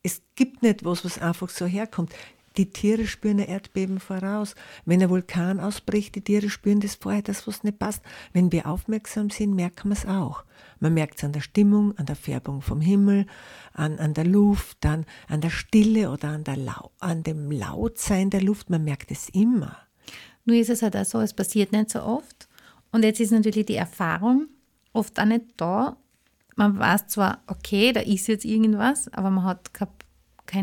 Es 0.03 0.22
gibt 0.35 0.62
nicht 0.62 0.85
was, 0.85 1.05
was 1.05 1.18
einfach 1.18 1.50
so 1.50 1.66
herkommt. 1.66 2.14
Die 2.57 2.71
Tiere 2.71 3.07
spüren 3.07 3.39
ein 3.39 3.47
Erdbeben 3.47 4.01
voraus. 4.01 4.57
Wenn 4.85 5.03
ein 5.03 5.11
Vulkan 5.11 5.61
ausbricht, 5.61 6.17
die 6.17 6.23
Tiere 6.23 6.51
spüren 6.51 6.81
das 6.81 6.97
vorher, 6.97 7.23
das 7.23 7.47
was 7.47 7.63
nicht 7.63 7.79
passt. 7.79 8.03
Wenn 8.33 8.51
wir 8.51 8.67
aufmerksam 8.67 9.31
sind, 9.31 9.55
merken 9.55 9.91
wir 9.91 9.97
es 9.97 10.07
auch. 10.07 10.45
Man 10.81 10.95
merkt 10.95 11.19
es 11.19 11.25
an 11.25 11.33
der 11.33 11.41
Stimmung, 11.41 11.97
an 11.97 12.07
der 12.07 12.17
Färbung 12.17 12.61
vom 12.61 12.81
Himmel, 12.81 13.27
an, 13.73 13.99
an 13.99 14.15
der 14.15 14.25
Luft, 14.25 14.85
an, 14.85 15.07
an 15.29 15.41
der 15.41 15.51
Stille 15.51 16.11
oder 16.11 16.31
an, 16.31 16.45
der 16.45 16.57
Lau 16.57 16.91
an 16.99 17.23
dem 17.23 17.53
Lautsein 17.53 18.31
der 18.31 18.43
Luft. 18.43 18.69
Man 18.69 18.85
merkt 18.85 19.13
es 19.13 19.29
immer. 19.29 19.77
Nur 20.45 20.57
ist 20.57 20.71
es 20.71 20.83
halt 20.83 20.97
auch 20.97 21.05
so, 21.05 21.21
es 21.21 21.35
passiert 21.35 21.71
nicht 21.71 21.91
so 21.91 22.03
oft. 22.03 22.49
Und 22.91 23.05
jetzt 23.05 23.21
ist 23.21 23.31
natürlich 23.31 23.67
die 23.67 23.77
Erfahrung 23.77 24.49
oft 24.93 25.21
auch 25.21 25.25
nicht 25.25 25.45
da. 25.57 25.97
Man 26.57 26.79
weiß 26.79 27.07
zwar, 27.07 27.43
okay, 27.47 27.93
da 27.93 28.01
ist 28.01 28.27
jetzt 28.27 28.45
irgendwas, 28.45 29.09
aber 29.13 29.31
man 29.31 29.45
hat 29.45 29.73
keine 29.73 29.93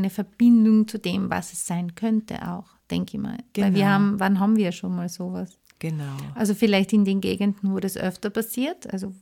Verbindung 0.09 0.87
zu 0.87 0.97
dem, 0.99 1.29
was 1.29 1.53
es 1.53 1.65
sein 1.65 1.95
könnte 1.95 2.47
auch, 2.47 2.67
denke 2.91 3.17
ich 3.17 3.23
mal. 3.23 3.37
Weil 3.55 3.73
wir 3.73 3.81
Genau. 3.81 3.85
haben, 3.87 4.19
wann 4.19 4.39
haben 4.39 4.55
wir 4.55 4.71
schon 4.71 4.95
mal 4.95 5.09
sowas? 5.09 5.57
Genau. 5.79 6.15
Also 6.35 6.53
vielleicht 6.53 6.93
in 6.93 7.05
den 7.05 7.21
Gegenden, 7.21 7.71
wo 7.71 7.79
das 7.79 7.97
öfter 7.97 8.29
passiert. 8.29 8.91
Also 8.91 9.13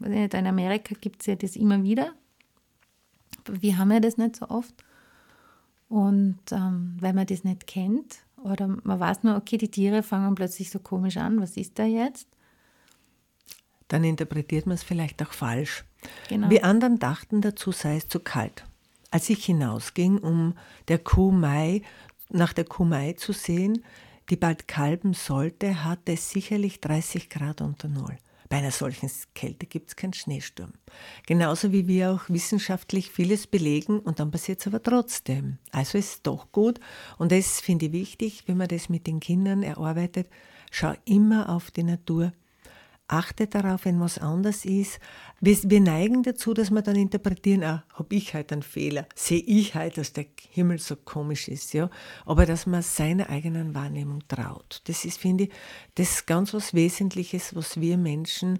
in 0.00 0.46
Amerika 0.46 0.94
gibt 1.00 1.20
es 1.20 1.26
ja 1.26 1.34
das 1.34 1.56
immer 1.56 1.82
wieder. 1.82 2.12
Aber 3.46 3.60
wir 3.62 3.78
haben 3.78 3.90
ja 3.92 4.00
das 4.00 4.16
nicht 4.16 4.36
so 4.36 4.48
oft. 4.48 4.74
Und 5.88 6.38
ähm, 6.52 6.96
weil 7.00 7.14
man 7.14 7.26
das 7.26 7.44
nicht 7.44 7.66
kennt 7.66 8.18
oder 8.42 8.68
man 8.68 9.00
weiß 9.00 9.22
nur, 9.22 9.36
okay, 9.36 9.56
die 9.56 9.70
Tiere 9.70 10.02
fangen 10.02 10.34
plötzlich 10.34 10.70
so 10.70 10.78
komisch 10.78 11.16
an, 11.16 11.40
was 11.40 11.56
ist 11.56 11.78
da 11.78 11.84
jetzt? 11.84 12.28
Dann 13.88 14.04
interpretiert 14.04 14.66
man 14.66 14.74
es 14.74 14.82
vielleicht 14.82 15.22
auch 15.22 15.32
falsch. 15.32 15.84
Genau. 16.28 16.50
Wir 16.50 16.64
anderen 16.64 16.98
dachten, 16.98 17.40
dazu 17.40 17.72
sei 17.72 17.96
es 17.96 18.06
zu 18.06 18.20
kalt. 18.20 18.64
Als 19.10 19.30
ich 19.30 19.44
hinausging, 19.44 20.18
um 20.18 20.54
der 20.88 20.98
Kuh 20.98 21.30
Mai, 21.30 21.82
nach 22.30 22.52
der 22.52 22.64
Kuh 22.64 22.84
Mai 22.84 23.14
zu 23.14 23.32
sehen, 23.32 23.84
die 24.28 24.36
bald 24.36 24.68
kalben 24.68 25.14
sollte, 25.14 25.84
hatte 25.84 26.12
es 26.12 26.30
sicherlich 26.30 26.80
30 26.80 27.30
Grad 27.30 27.62
unter 27.62 27.88
Null. 27.88 28.18
Bei 28.48 28.58
einer 28.58 28.70
solchen 28.70 29.10
Kälte 29.34 29.66
gibt 29.66 29.88
es 29.88 29.96
keinen 29.96 30.14
Schneesturm. 30.14 30.72
Genauso 31.26 31.70
wie 31.70 31.86
wir 31.86 32.12
auch 32.12 32.30
wissenschaftlich 32.30 33.10
vieles 33.10 33.46
belegen 33.46 34.00
und 34.00 34.20
dann 34.20 34.30
passiert 34.30 34.60
es 34.60 34.66
aber 34.66 34.82
trotzdem. 34.82 35.58
Also 35.70 35.98
ist 35.98 36.14
es 36.14 36.22
doch 36.22 36.50
gut 36.50 36.80
und 37.18 37.30
das 37.30 37.60
finde 37.60 37.86
ich 37.86 37.92
wichtig, 37.92 38.44
wenn 38.46 38.56
man 38.56 38.68
das 38.68 38.88
mit 38.88 39.06
den 39.06 39.20
Kindern 39.20 39.62
erarbeitet. 39.62 40.30
Schau 40.70 40.94
immer 41.04 41.50
auf 41.50 41.70
die 41.70 41.82
Natur. 41.82 42.32
Achte 43.08 43.46
darauf, 43.46 43.86
wenn 43.86 44.00
was 44.00 44.18
anders 44.18 44.66
ist. 44.66 45.00
Wir, 45.40 45.56
wir 45.64 45.80
neigen 45.80 46.22
dazu, 46.22 46.52
dass 46.52 46.70
wir 46.70 46.82
dann 46.82 46.96
interpretieren, 46.96 47.64
ah, 47.64 47.84
habe 47.94 48.14
ich 48.14 48.34
halt 48.34 48.52
einen 48.52 48.62
Fehler, 48.62 49.06
sehe 49.14 49.40
ich 49.40 49.74
halt, 49.74 49.96
dass 49.96 50.12
der 50.12 50.26
Himmel 50.50 50.78
so 50.78 50.94
komisch 50.94 51.48
ist, 51.48 51.72
ja. 51.72 51.88
Aber 52.26 52.44
dass 52.44 52.66
man 52.66 52.82
seiner 52.82 53.30
eigenen 53.30 53.74
Wahrnehmung 53.74 54.28
traut. 54.28 54.82
Das 54.84 55.06
ist, 55.06 55.18
finde 55.18 55.44
ich, 55.44 55.50
das 55.94 56.10
ist 56.10 56.26
ganz 56.26 56.52
was 56.52 56.74
Wesentliches, 56.74 57.56
was 57.56 57.80
wir 57.80 57.96
Menschen 57.96 58.58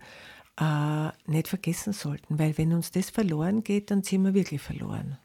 äh, 0.58 1.08
nicht 1.26 1.48
vergessen 1.48 1.92
sollten. 1.92 2.38
Weil 2.38 2.56
wenn 2.56 2.72
uns 2.72 2.90
das 2.90 3.10
verloren 3.10 3.62
geht, 3.62 3.90
dann 3.90 4.02
sind 4.02 4.24
wir 4.24 4.32
wirklich 4.32 4.62
verloren. 4.62 5.18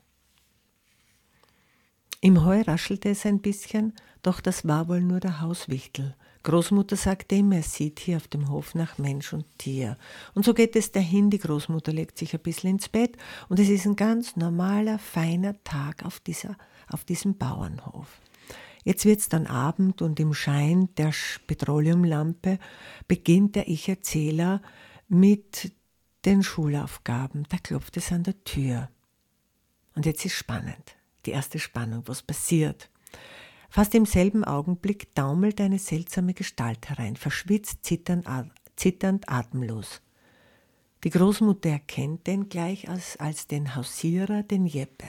Im 2.19 2.45
Heu 2.45 2.61
raschelte 2.61 3.09
es 3.09 3.25
ein 3.25 3.39
bisschen, 3.39 3.93
doch 4.21 4.39
das 4.41 4.67
war 4.67 4.87
wohl 4.87 5.01
nur 5.01 5.19
der 5.19 5.41
Hauswichtel. 5.41 6.15
Großmutter 6.43 6.97
sagte 6.97 7.35
ihm, 7.35 7.53
er 7.53 7.63
sieht 7.63 7.99
hier 7.99 8.17
auf 8.17 8.27
dem 8.27 8.49
Hof 8.49 8.75
nach 8.75 8.97
Mensch 8.97 9.31
und 9.31 9.45
Tier. 9.57 9.97
Und 10.33 10.43
so 10.43 10.53
geht 10.53 10.75
es 10.75 10.91
dahin, 10.91 11.29
die 11.29 11.39
Großmutter 11.39 11.93
legt 11.93 12.17
sich 12.17 12.33
ein 12.33 12.41
bisschen 12.41 12.71
ins 12.71 12.89
Bett 12.89 13.15
und 13.47 13.59
es 13.59 13.69
ist 13.69 13.85
ein 13.85 13.95
ganz 13.95 14.35
normaler, 14.35 14.99
feiner 14.99 15.61
Tag 15.63 16.05
auf, 16.05 16.19
dieser, 16.19 16.57
auf 16.89 17.05
diesem 17.05 17.37
Bauernhof. 17.37 18.07
Jetzt 18.83 19.05
wird's 19.05 19.29
dann 19.29 19.47
Abend 19.47 20.01
und 20.01 20.19
im 20.19 20.33
Schein 20.33 20.89
der 20.97 21.13
Petroleumlampe 21.47 22.59
beginnt 23.07 23.55
der 23.55 23.69
Ich-Erzähler 23.69 24.61
mit 25.07 25.71
den 26.25 26.43
Schulaufgaben. 26.43 27.45
Da 27.47 27.57
klopft 27.57 27.95
es 27.95 28.11
an 28.11 28.23
der 28.23 28.43
Tür. 28.43 28.89
Und 29.95 30.05
jetzt 30.05 30.25
ist 30.25 30.33
spannend. 30.33 30.97
Die 31.25 31.31
erste 31.31 31.59
Spannung, 31.59 32.03
was 32.07 32.21
passiert. 32.21 32.89
Fast 33.75 33.95
im 33.95 34.05
selben 34.05 34.43
Augenblick 34.43 35.15
taumelt 35.15 35.59
eine 35.59 35.79
seltsame 35.79 36.35
Gestalt 36.35 36.91
herein, 36.91 37.15
verschwitzt, 37.15 37.83
zitternd, 37.83 38.27
zitternd 38.75 39.27
atemlos. 39.27 39.99
Die 41.03 41.09
Großmutter 41.09 41.71
erkennt 41.71 42.27
den 42.27 42.49
gleich 42.49 42.87
als, 42.87 43.17
als 43.17 43.47
den 43.47 43.75
Hausierer, 43.75 44.43
den 44.43 44.67
Jeppe. 44.67 45.07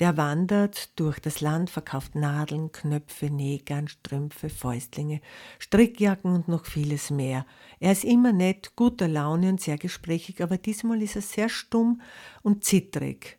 Der 0.00 0.16
wandert 0.16 0.98
durch 0.98 1.20
das 1.20 1.40
Land, 1.40 1.70
verkauft 1.70 2.16
Nadeln, 2.16 2.72
Knöpfe, 2.72 3.30
Nägern, 3.30 3.86
Strümpfe, 3.86 4.50
Fäustlinge, 4.50 5.20
Strickjacken 5.60 6.34
und 6.34 6.48
noch 6.48 6.66
vieles 6.66 7.10
mehr. 7.10 7.46
Er 7.78 7.92
ist 7.92 8.02
immer 8.02 8.32
nett, 8.32 8.72
guter 8.74 9.06
Laune 9.06 9.50
und 9.50 9.60
sehr 9.60 9.78
gesprächig, 9.78 10.42
aber 10.42 10.58
diesmal 10.58 11.00
ist 11.00 11.14
er 11.14 11.22
sehr 11.22 11.48
stumm 11.48 12.00
und 12.42 12.64
zittrig. 12.64 13.37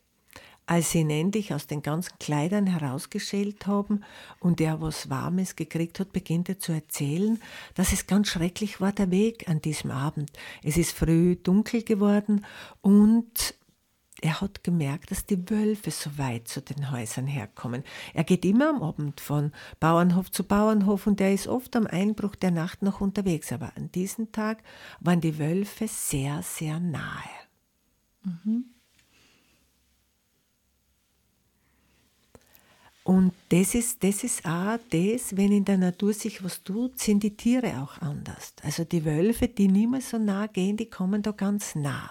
Als 0.70 0.92
sie 0.92 1.00
ihn 1.00 1.10
endlich 1.10 1.52
aus 1.52 1.66
den 1.66 1.82
ganzen 1.82 2.16
Kleidern 2.20 2.68
herausgeschält 2.68 3.66
haben 3.66 4.04
und 4.38 4.60
er 4.60 4.80
was 4.80 5.10
Warmes 5.10 5.56
gekriegt 5.56 5.98
hat, 5.98 6.12
beginnt 6.12 6.48
er 6.48 6.60
zu 6.60 6.70
erzählen, 6.70 7.42
dass 7.74 7.92
es 7.92 8.06
ganz 8.06 8.28
schrecklich 8.28 8.80
war 8.80 8.92
der 8.92 9.10
Weg 9.10 9.48
an 9.48 9.60
diesem 9.60 9.90
Abend. 9.90 10.30
Es 10.62 10.76
ist 10.76 10.92
früh 10.92 11.34
dunkel 11.34 11.82
geworden 11.82 12.46
und 12.82 13.56
er 14.20 14.40
hat 14.40 14.62
gemerkt, 14.62 15.10
dass 15.10 15.26
die 15.26 15.50
Wölfe 15.50 15.90
so 15.90 16.16
weit 16.18 16.46
zu 16.46 16.62
den 16.62 16.92
Häusern 16.92 17.26
herkommen. 17.26 17.82
Er 18.14 18.22
geht 18.22 18.44
immer 18.44 18.70
am 18.70 18.80
Abend 18.80 19.20
von 19.20 19.50
Bauernhof 19.80 20.30
zu 20.30 20.44
Bauernhof 20.44 21.08
und 21.08 21.20
er 21.20 21.34
ist 21.34 21.48
oft 21.48 21.74
am 21.74 21.88
Einbruch 21.88 22.36
der 22.36 22.52
Nacht 22.52 22.82
noch 22.82 23.00
unterwegs. 23.00 23.52
Aber 23.52 23.72
an 23.76 23.90
diesem 23.90 24.30
Tag 24.30 24.62
waren 25.00 25.20
die 25.20 25.36
Wölfe 25.36 25.88
sehr, 25.88 26.44
sehr 26.44 26.78
nahe. 26.78 27.28
Und 33.10 33.32
das 33.48 33.74
ist, 33.74 34.04
das 34.04 34.22
ist 34.22 34.44
auch 34.46 34.78
das, 34.88 35.36
wenn 35.36 35.50
in 35.50 35.64
der 35.64 35.78
Natur 35.78 36.12
sich 36.12 36.44
was 36.44 36.62
tut, 36.62 36.96
sind 37.00 37.24
die 37.24 37.36
Tiere 37.36 37.82
auch 37.82 38.00
anders. 38.00 38.54
Also 38.62 38.84
die 38.84 39.04
Wölfe, 39.04 39.48
die 39.48 39.66
niemals 39.66 40.10
so 40.10 40.18
nah 40.18 40.46
gehen, 40.46 40.76
die 40.76 40.88
kommen 40.88 41.20
da 41.20 41.32
ganz 41.32 41.74
nah. 41.74 42.08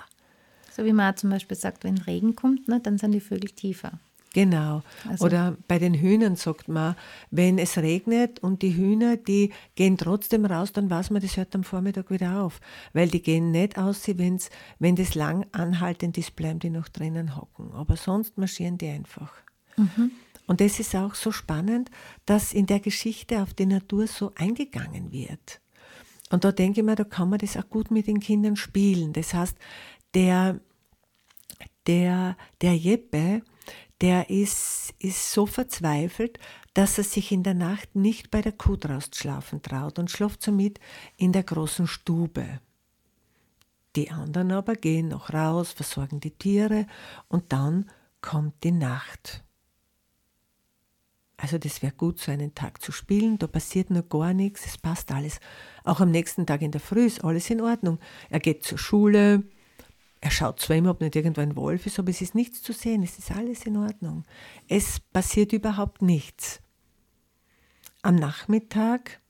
So 0.70 0.84
wie 0.84 0.92
man 0.92 1.14
auch 1.14 1.16
zum 1.16 1.30
Beispiel 1.30 1.56
sagt, 1.56 1.86
wenn 1.86 2.00
Regen 2.00 2.36
kommt, 2.36 2.68
ne, 2.68 2.82
dann 2.82 2.98
sind 2.98 3.14
die 3.14 3.22
Vögel 3.22 3.50
tiefer. 3.52 3.94
Genau. 4.34 4.82
Also- 5.08 5.24
Oder 5.26 5.56
bei 5.70 5.80
den 5.80 5.94
Hühnern 5.94 6.36
sagt 6.36 6.68
man, 6.68 6.98
wenn 7.32 7.60
es 7.60 7.78
regnet 7.78 8.40
und 8.42 8.62
die 8.62 8.76
Hühner, 8.76 9.16
die 9.16 9.54
gehen 9.76 9.98
trotzdem 9.98 10.44
raus, 10.44 10.74
dann 10.74 10.90
weiß 10.90 11.12
man, 11.12 11.22
das 11.22 11.38
hört 11.38 11.56
am 11.56 11.64
Vormittag 11.64 12.12
wieder 12.12 12.42
auf. 12.42 12.60
Weil 12.92 13.08
die 13.08 13.22
gehen 13.22 13.52
nicht 13.52 13.78
aus, 13.78 14.02
wenn's, 14.06 14.50
wenn 14.80 14.98
das 14.98 15.16
lang 15.16 15.46
anhaltend 15.54 16.18
ist, 16.18 16.36
bleiben 16.36 16.60
die 16.60 16.70
noch 16.70 16.90
drinnen 16.90 17.38
hocken. 17.38 17.72
Aber 17.72 17.96
sonst 17.96 18.38
marschieren 18.38 18.78
die 18.78 18.90
einfach. 18.90 19.32
Und 20.50 20.62
das 20.62 20.80
ist 20.80 20.96
auch 20.96 21.14
so 21.14 21.32
spannend, 21.32 21.92
dass 22.26 22.54
in 22.54 22.66
der 22.66 22.80
Geschichte 22.80 23.44
auf 23.44 23.54
die 23.54 23.68
Natur 23.68 24.08
so 24.08 24.32
eingegangen 24.34 25.12
wird. 25.12 25.62
Und 26.32 26.44
da 26.44 26.52
denke 26.52 26.80
ich 26.80 26.86
mir, 26.86 26.96
da 26.96 27.04
kann 27.04 27.30
man 27.30 27.38
das 27.38 27.56
auch 27.56 27.70
gut 27.70 27.92
mit 27.92 28.08
den 28.08 28.20
Kindern 28.20 28.56
spielen. 28.56 29.14
Das 29.14 29.36
heißt, 29.36 29.56
der, 30.16 30.60
der, 31.86 32.36
der 32.62 32.76
Jeppe, 32.76 33.44
der 34.02 34.32
ist, 34.32 34.96
ist 34.98 35.32
so 35.32 35.46
verzweifelt, 35.46 36.40
dass 36.74 36.98
er 36.98 37.04
sich 37.04 37.32
in 37.32 37.44
der 37.44 37.54
Nacht 37.54 37.96
nicht 37.96 38.32
bei 38.32 38.42
der 38.42 38.54
Kuh 38.54 38.76
draußen 38.76 39.14
schlafen 39.14 39.62
traut 39.62 40.00
und 40.00 40.10
schläft 40.10 40.42
somit 40.42 40.80
in 41.16 41.32
der 41.32 41.44
großen 41.44 41.86
Stube. 41.86 42.60
Die 43.96 44.10
anderen 44.10 44.52
aber 44.52 44.74
gehen 44.74 45.10
noch 45.10 45.32
raus, 45.32 45.74
versorgen 45.74 46.20
die 46.20 46.32
Tiere 46.32 46.88
und 47.28 47.54
dann 47.54 47.92
kommt 48.20 48.64
die 48.64 48.72
Nacht. 48.72 49.44
Also 51.42 51.58
das 51.58 51.82
wäre 51.82 51.94
gut, 51.94 52.20
so 52.20 52.32
einen 52.32 52.54
Tag 52.54 52.82
zu 52.82 52.92
spielen, 52.92 53.40
da 53.40 53.48
passiert 53.48 53.92
noch 53.92 54.08
gar 54.10 54.34
nichts, 54.34 54.66
es 54.66 54.78
passt 54.78 55.12
alles. 55.12 55.40
Auch 55.86 56.02
am 56.02 56.12
nächsten 56.12 56.46
Tag 56.46 56.62
in 56.62 56.72
der 56.72 56.82
Früh 56.82 57.06
ist 57.06 57.24
alles 57.24 57.50
in 57.50 57.62
Ordnung. 57.62 58.00
Er 58.30 58.42
geht 58.42 58.64
zur 58.66 58.78
Schule, 58.78 59.44
er 60.20 60.32
schaut 60.32 60.60
zwar 60.60 60.76
immer, 60.76 60.92
ob 60.92 61.00
nicht 61.00 61.16
irgendwo 61.16 61.40
ein 61.40 61.56
Wolf 61.56 61.86
ist, 61.86 61.98
aber 61.98 62.10
es 62.10 62.22
ist 62.22 62.36
nichts 62.36 62.62
zu 62.62 62.74
sehen, 62.74 63.04
es 63.04 63.18
ist 63.18 63.32
alles 63.32 63.66
in 63.66 63.78
Ordnung. 63.78 64.26
Es 64.68 65.00
passiert 65.00 65.54
überhaupt 65.54 66.02
nichts. 66.02 66.62
Am 68.02 68.16
Nachmittag 68.16 69.22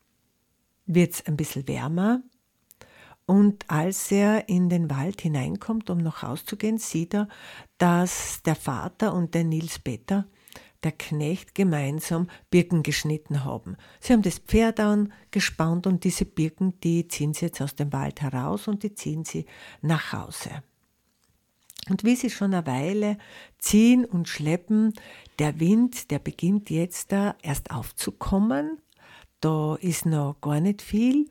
wird 0.88 1.14
es 1.14 1.26
ein 1.28 1.38
bisschen 1.38 1.68
wärmer 1.68 2.24
und 3.28 3.70
als 3.70 4.12
er 4.12 4.50
in 4.50 4.70
den 4.70 4.90
Wald 4.90 5.22
hineinkommt, 5.22 5.92
um 5.92 6.00
nach 6.00 6.24
Haus 6.24 6.44
zu 6.44 6.58
gehen, 6.58 6.80
sieht 6.80 7.14
er, 7.14 7.28
dass 7.78 8.42
der 8.42 8.56
Vater 8.56 9.14
und 9.14 9.36
der 9.36 9.44
Nils 9.44 9.78
Peter, 9.78 10.26
der 10.84 10.92
Knecht, 10.94 11.56
gemeinsam 11.56 12.30
Birken 12.50 12.84
geschnitten 12.84 13.44
haben. 13.44 13.76
Sie 14.00 14.14
haben 14.14 14.22
das 14.22 14.40
Pferd 14.40 14.80
angespannt 14.80 15.88
und 15.88 16.04
diese 16.04 16.26
Birken, 16.26 16.80
die 16.82 17.08
ziehen 17.08 17.34
sie 17.34 17.46
jetzt 17.46 17.62
aus 17.62 17.76
dem 17.76 17.92
Wald 17.92 18.22
heraus 18.22 18.68
und 18.68 18.84
die 18.84 18.94
ziehen 18.94 19.26
sie 19.26 19.46
nach 19.82 20.14
Hause. 20.14 20.64
Und 21.90 22.04
wie 22.04 22.16
sie 22.16 22.30
schon 22.30 22.54
eine 22.54 22.68
Weile 22.68 23.18
ziehen 23.58 24.06
und 24.06 24.28
schleppen, 24.28 24.94
der 25.40 25.60
Wind, 25.60 26.12
der 26.12 26.20
beginnt 26.20 26.70
jetzt 26.70 27.12
da 27.12 27.36
erst 27.42 27.72
aufzukommen. 27.72 28.80
Da 29.42 29.76
ist 29.76 30.06
noch 30.06 30.40
gar 30.42 30.60
nicht 30.60 30.82
viel, 30.82 31.30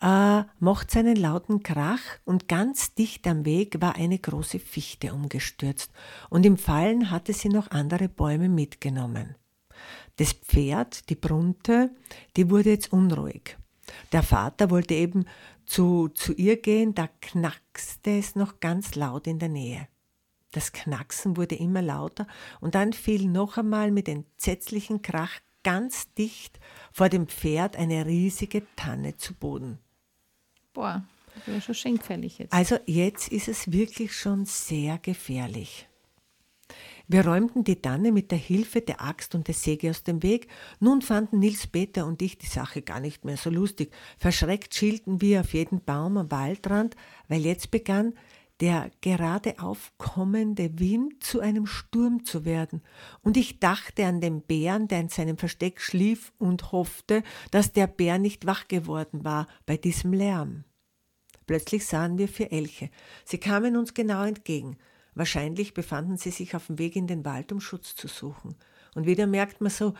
äh, 0.00 0.44
macht 0.58 0.90
seinen 0.90 1.16
lauten 1.16 1.62
Krach 1.62 2.00
und 2.24 2.48
ganz 2.48 2.94
dicht 2.94 3.26
am 3.26 3.44
Weg 3.44 3.80
war 3.80 3.96
eine 3.96 4.18
große 4.18 4.58
Fichte 4.58 5.12
umgestürzt 5.12 5.92
und 6.30 6.46
im 6.46 6.56
Fallen 6.56 7.10
hatte 7.10 7.32
sie 7.32 7.48
noch 7.48 7.70
andere 7.70 8.08
Bäume 8.08 8.48
mitgenommen. 8.48 9.36
Das 10.16 10.32
Pferd, 10.32 11.08
die 11.08 11.14
Brunte, 11.14 11.90
die 12.36 12.50
wurde 12.50 12.70
jetzt 12.70 12.92
unruhig. 12.92 13.56
Der 14.12 14.22
Vater 14.22 14.70
wollte 14.70 14.94
eben 14.94 15.24
zu, 15.66 16.08
zu 16.08 16.32
ihr 16.32 16.60
gehen, 16.60 16.94
da 16.94 17.08
knackste 17.20 18.18
es 18.18 18.34
noch 18.36 18.60
ganz 18.60 18.94
laut 18.94 19.26
in 19.26 19.38
der 19.38 19.48
Nähe. 19.48 19.88
Das 20.52 20.72
Knacksen 20.72 21.36
wurde 21.36 21.54
immer 21.54 21.80
lauter 21.80 22.26
und 22.60 22.74
dann 22.74 22.92
fiel 22.92 23.28
noch 23.28 23.56
einmal 23.56 23.92
mit 23.92 24.08
entsetzlichem 24.08 25.00
Krach 25.00 25.30
ganz 25.62 26.12
dicht 26.14 26.58
vor 26.92 27.08
dem 27.08 27.28
Pferd 27.28 27.76
eine 27.76 28.06
riesige 28.06 28.64
Tanne 28.74 29.16
zu 29.16 29.34
Boden. 29.34 29.78
Boah, 30.80 31.04
das 31.34 31.46
wäre 31.46 31.60
schon 31.60 31.74
schön 31.74 31.98
gefährlich 31.98 32.38
jetzt. 32.38 32.54
Also 32.54 32.76
jetzt 32.86 33.28
ist 33.28 33.48
es 33.48 33.70
wirklich 33.70 34.16
schon 34.16 34.46
sehr 34.46 34.96
gefährlich. 34.96 35.86
Wir 37.06 37.26
räumten 37.26 37.64
die 37.64 37.82
Tanne 37.82 38.12
mit 38.12 38.30
der 38.30 38.38
Hilfe 38.38 38.80
der 38.80 39.02
Axt 39.02 39.34
und 39.34 39.46
der 39.46 39.54
Säge 39.54 39.90
aus 39.90 40.04
dem 40.04 40.22
Weg. 40.22 40.48
Nun 40.78 41.02
fanden 41.02 41.40
Nils 41.40 41.66
Peter 41.66 42.06
und 42.06 42.22
ich 42.22 42.38
die 42.38 42.46
Sache 42.46 42.80
gar 42.80 43.00
nicht 43.00 43.26
mehr 43.26 43.36
so 43.36 43.50
lustig. 43.50 43.92
Verschreckt 44.16 44.74
schielten 44.74 45.20
wir 45.20 45.40
auf 45.40 45.52
jeden 45.52 45.84
Baum 45.84 46.16
am 46.16 46.30
Waldrand, 46.30 46.96
weil 47.28 47.44
jetzt 47.44 47.70
begann 47.70 48.14
der 48.60 48.90
gerade 49.02 49.58
aufkommende 49.58 50.78
Wind 50.78 51.22
zu 51.22 51.40
einem 51.40 51.66
Sturm 51.66 52.24
zu 52.24 52.46
werden. 52.46 52.82
Und 53.22 53.36
ich 53.36 53.58
dachte 53.58 54.06
an 54.06 54.22
den 54.22 54.40
Bären, 54.40 54.88
der 54.88 55.00
in 55.00 55.08
seinem 55.10 55.36
Versteck 55.36 55.80
schlief 55.80 56.32
und 56.38 56.72
hoffte, 56.72 57.22
dass 57.50 57.72
der 57.72 57.86
Bär 57.86 58.18
nicht 58.18 58.46
wach 58.46 58.68
geworden 58.68 59.24
war 59.24 59.46
bei 59.66 59.76
diesem 59.76 60.12
Lärm. 60.12 60.64
Plötzlich 61.50 61.84
sahen 61.84 62.16
wir 62.16 62.28
vier 62.28 62.52
Elche. 62.52 62.90
Sie 63.24 63.38
kamen 63.38 63.76
uns 63.76 63.92
genau 63.92 64.22
entgegen. 64.22 64.76
Wahrscheinlich 65.16 65.74
befanden 65.74 66.16
sie 66.16 66.30
sich 66.30 66.54
auf 66.54 66.68
dem 66.68 66.78
Weg 66.78 66.94
in 66.94 67.08
den 67.08 67.24
Wald, 67.24 67.50
um 67.50 67.60
Schutz 67.60 67.96
zu 67.96 68.06
suchen. 68.06 68.54
Und 68.94 69.04
wieder 69.04 69.26
merkt 69.26 69.60
man 69.60 69.72
so, 69.72 69.94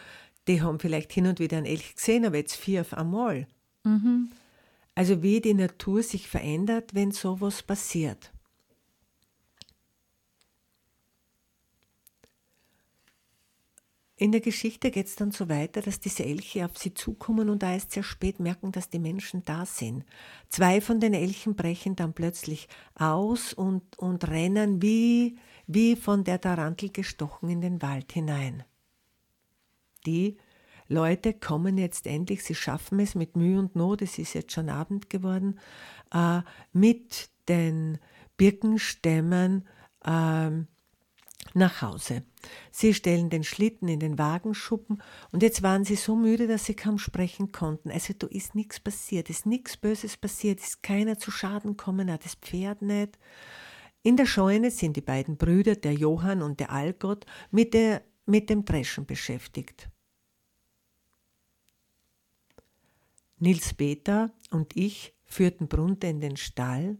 die 0.47 0.63
haben 0.63 0.79
vielleicht 0.79 1.13
hin 1.13 1.27
und 1.27 1.41
wieder 1.41 1.57
einen 1.57 1.67
Elch 1.67 1.97
gesehen, 1.97 2.25
aber 2.25 2.37
jetzt 2.37 2.55
vier 2.55 2.83
auf 2.83 2.95
einmal. 2.95 3.49
Also 4.95 5.25
wie 5.25 5.41
die 5.41 5.55
Natur 5.55 6.05
sich 6.05 6.29
verändert, 6.29 6.95
wenn 6.95 7.11
sowas 7.11 7.65
passiert. 7.65 8.31
In 14.21 14.33
der 14.33 14.43
Geschichte 14.43 14.91
geht 14.91 15.07
es 15.07 15.17
dann 15.17 15.31
so 15.31 15.49
weiter, 15.49 15.81
dass 15.81 15.99
diese 15.99 16.27
Elche 16.27 16.67
auf 16.67 16.77
sie 16.77 16.93
zukommen 16.93 17.49
und 17.49 17.63
erst 17.63 17.93
sehr 17.93 18.03
spät 18.03 18.39
merken, 18.39 18.71
dass 18.71 18.91
die 18.91 18.99
Menschen 18.99 19.47
da 19.47 19.65
sind. 19.65 20.05
Zwei 20.51 20.83
von 20.83 21.01
den 21.01 21.15
Elchen 21.15 21.57
brechen 21.57 21.97
dann 21.97 22.13
plötzlich 22.13 22.69
aus 22.95 23.55
und, 23.55 23.99
und 23.99 24.29
rennen 24.29 24.83
wie, 24.83 25.39
wie 25.67 25.97
von 25.97 26.23
der 26.23 26.39
Tarantel 26.39 26.91
gestochen 26.91 27.49
in 27.49 27.63
den 27.63 27.81
Wald 27.81 28.13
hinein. 28.13 28.63
Die 30.05 30.37
Leute 30.87 31.33
kommen 31.33 31.79
jetzt 31.79 32.07
endlich, 32.07 32.45
sie 32.45 32.55
schaffen 32.55 33.01
es 33.01 33.15
mit 33.15 33.37
Mühe 33.37 33.59
und 33.59 33.75
Not, 33.75 34.03
es 34.03 34.19
ist 34.19 34.35
jetzt 34.35 34.53
schon 34.53 34.69
Abend 34.69 35.09
geworden, 35.09 35.59
äh, 36.13 36.43
mit 36.75 37.31
den 37.49 37.99
Birkenstämmen 38.37 39.67
äh, 40.05 40.51
nach 41.55 41.83
Hause. 41.83 42.23
Sie 42.71 42.95
stellen 42.95 43.31
den 43.31 43.45
Schlitten 43.45 43.89
in 43.89 44.01
den 44.01 44.19
Wagenschuppen 44.19 45.03
und 45.33 45.43
jetzt 45.43 45.63
waren 45.63 45.85
sie 45.85 45.97
so 45.97 46.17
müde, 46.17 46.47
dass 46.47 46.65
sie 46.65 46.75
kaum 46.75 46.99
sprechen 46.99 47.53
konnten. 47.53 47.91
Also 47.91 48.15
da 48.17 48.27
ist 48.27 48.55
nichts 48.55 48.81
passiert, 48.81 49.31
ist 49.31 49.47
nichts 49.47 49.77
Böses 49.77 50.17
passiert, 50.17 50.61
ist 50.61 50.83
keiner 50.83 51.19
zu 51.19 51.31
Schaden 51.31 51.77
gekommen, 51.77 52.11
auch 52.11 52.19
das 52.19 52.35
Pferd 52.35 52.83
nicht. 52.83 53.19
In 54.03 54.17
der 54.17 54.27
Scheune 54.27 54.71
sind 54.71 54.97
die 54.97 55.03
beiden 55.03 55.37
Brüder, 55.37 55.77
der 55.77 55.93
Johann 55.93 56.43
und 56.43 56.61
der 56.61 56.71
Algott, 56.71 57.27
mit, 57.51 57.75
der, 57.75 58.03
mit 58.25 58.49
dem 58.49 58.65
Dreschen 58.65 59.05
beschäftigt. 59.05 59.91
Nils 63.39 63.75
Peter 63.75 64.33
und 64.51 64.77
ich 64.77 65.15
führten 65.25 65.69
Brunte 65.69 66.07
in 66.07 66.21
den 66.21 66.37
Stall 66.37 66.99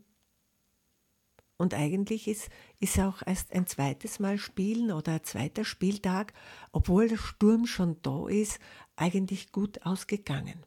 und 1.61 1.75
eigentlich 1.75 2.27
ist, 2.27 2.49
ist 2.79 2.99
auch 2.99 3.20
erst 3.27 3.53
ein 3.53 3.66
zweites 3.66 4.18
Mal 4.18 4.38
Spielen 4.38 4.90
oder 4.90 5.12
ein 5.12 5.25
zweiter 5.25 5.66
Spieltag, 5.66 6.33
obwohl 6.73 7.09
der 7.09 7.18
Sturm 7.18 7.66
schon 7.66 7.99
da 8.01 8.27
ist, 8.29 8.59
eigentlich 8.96 9.53
gut 9.53 9.85
ausgegangen. 9.85 10.64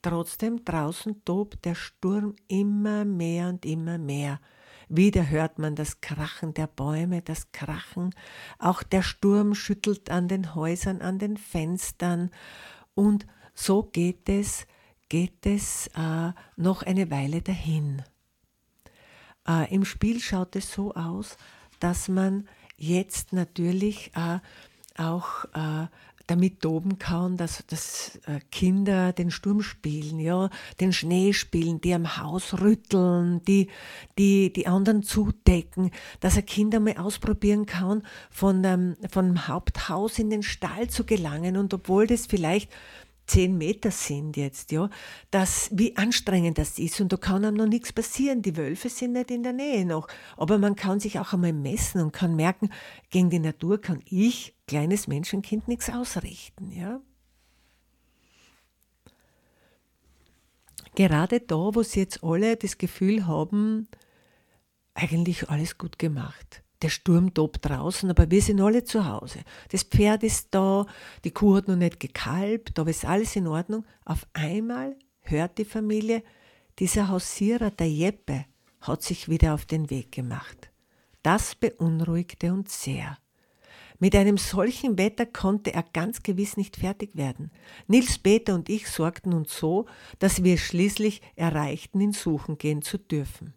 Trotzdem 0.00 0.64
draußen 0.64 1.26
tobt 1.26 1.66
der 1.66 1.74
Sturm 1.74 2.36
immer 2.48 3.04
mehr 3.04 3.50
und 3.50 3.66
immer 3.66 3.98
mehr. 3.98 4.40
Wieder 4.88 5.28
hört 5.28 5.58
man 5.58 5.74
das 5.76 6.00
Krachen 6.00 6.54
der 6.54 6.68
Bäume, 6.68 7.20
das 7.20 7.52
Krachen. 7.52 8.14
Auch 8.58 8.82
der 8.82 9.02
Sturm 9.02 9.54
schüttelt 9.54 10.08
an 10.08 10.26
den 10.26 10.54
Häusern, 10.54 11.02
an 11.02 11.18
den 11.18 11.36
Fenstern. 11.36 12.30
Und 12.94 13.26
so 13.52 13.82
geht 13.82 14.26
es, 14.30 14.66
geht 15.10 15.44
es 15.44 15.88
äh, 15.88 16.32
noch 16.56 16.82
eine 16.82 17.10
Weile 17.10 17.42
dahin. 17.42 18.02
Äh, 19.48 19.74
Im 19.74 19.84
Spiel 19.84 20.20
schaut 20.20 20.56
es 20.56 20.72
so 20.72 20.94
aus, 20.94 21.36
dass 21.78 22.08
man 22.08 22.48
jetzt 22.76 23.32
natürlich 23.32 24.12
äh, 24.14 24.38
auch 24.96 25.44
äh, 25.54 25.86
damit 26.30 26.60
toben 26.60 26.98
kann, 26.98 27.36
dass, 27.36 27.64
dass 27.66 28.20
äh, 28.26 28.38
Kinder 28.52 29.12
den 29.12 29.32
Sturm 29.32 29.62
spielen, 29.62 30.20
ja, 30.20 30.48
den 30.78 30.92
Schnee 30.92 31.32
spielen, 31.32 31.80
die 31.80 31.92
am 31.92 32.18
Haus 32.18 32.60
rütteln, 32.60 33.42
die, 33.46 33.68
die, 34.16 34.52
die 34.52 34.68
anderen 34.68 35.02
zudecken, 35.02 35.90
dass 36.20 36.36
er 36.36 36.42
Kinder 36.42 36.78
mal 36.78 36.96
ausprobieren 36.98 37.66
kann, 37.66 38.04
von, 38.30 38.62
ähm, 38.62 38.96
vom 39.10 39.48
Haupthaus 39.48 40.20
in 40.20 40.30
den 40.30 40.44
Stall 40.44 40.88
zu 40.88 41.04
gelangen. 41.04 41.56
Und 41.56 41.74
obwohl 41.74 42.06
das 42.06 42.26
vielleicht 42.26 42.70
zehn 43.30 43.56
Meter 43.56 43.90
sind 43.90 44.36
jetzt, 44.36 44.72
ja, 44.72 44.90
dass, 45.30 45.70
wie 45.72 45.96
anstrengend 45.96 46.58
das 46.58 46.78
ist 46.78 47.00
und 47.00 47.12
da 47.12 47.16
kann 47.16 47.44
einem 47.44 47.56
noch 47.56 47.66
nichts 47.66 47.92
passieren. 47.92 48.42
Die 48.42 48.56
Wölfe 48.56 48.88
sind 48.88 49.12
nicht 49.12 49.30
in 49.30 49.42
der 49.42 49.52
Nähe 49.52 49.86
noch. 49.86 50.08
Aber 50.36 50.58
man 50.58 50.74
kann 50.74 50.98
sich 50.98 51.18
auch 51.18 51.32
einmal 51.32 51.52
messen 51.52 52.00
und 52.00 52.12
kann 52.12 52.34
merken, 52.34 52.70
gegen 53.10 53.30
die 53.30 53.38
Natur 53.38 53.80
kann 53.80 54.02
ich, 54.04 54.56
kleines 54.66 55.06
Menschenkind, 55.06 55.68
nichts 55.68 55.90
ausrichten, 55.90 56.72
ja. 56.72 57.00
Gerade 60.96 61.40
da, 61.40 61.54
wo 61.54 61.82
sie 61.82 62.00
jetzt 62.00 62.24
alle 62.24 62.56
das 62.56 62.76
Gefühl 62.76 63.26
haben, 63.26 63.86
eigentlich 64.94 65.48
alles 65.48 65.78
gut 65.78 65.98
gemacht 66.00 66.64
der 66.82 66.88
Sturm 66.88 67.34
tobt 67.34 67.68
draußen, 67.68 68.10
aber 68.10 68.30
wir 68.30 68.42
sind 68.42 68.60
alle 68.60 68.84
zu 68.84 69.06
Hause. 69.06 69.40
Das 69.70 69.82
Pferd 69.82 70.22
ist 70.22 70.48
da, 70.50 70.86
die 71.24 71.30
Kuh 71.30 71.56
hat 71.56 71.68
noch 71.68 71.76
nicht 71.76 72.00
gekalbt, 72.00 72.78
aber 72.78 72.90
ist 72.90 73.04
alles 73.04 73.36
in 73.36 73.46
Ordnung. 73.46 73.84
Auf 74.04 74.26
einmal 74.32 74.96
hört 75.20 75.58
die 75.58 75.64
Familie, 75.64 76.22
dieser 76.78 77.08
Hausierer, 77.08 77.70
der 77.70 77.90
Jeppe, 77.90 78.46
hat 78.80 79.02
sich 79.02 79.28
wieder 79.28 79.54
auf 79.54 79.66
den 79.66 79.90
Weg 79.90 80.12
gemacht. 80.12 80.70
Das 81.22 81.54
beunruhigte 81.54 82.52
uns 82.52 82.82
sehr. 82.82 83.18
Mit 83.98 84.16
einem 84.16 84.38
solchen 84.38 84.96
Wetter 84.96 85.26
konnte 85.26 85.74
er 85.74 85.82
ganz 85.82 86.22
gewiss 86.22 86.56
nicht 86.56 86.78
fertig 86.78 87.16
werden. 87.16 87.50
Nils 87.86 88.16
Peter 88.18 88.54
und 88.54 88.70
ich 88.70 88.88
sorgten 88.88 89.34
uns 89.34 89.54
so, 89.54 89.84
dass 90.18 90.42
wir 90.42 90.56
schließlich 90.56 91.20
erreichten, 91.36 92.00
ihn 92.00 92.12
suchen 92.12 92.56
gehen 92.56 92.80
zu 92.80 92.96
dürfen. 92.96 93.52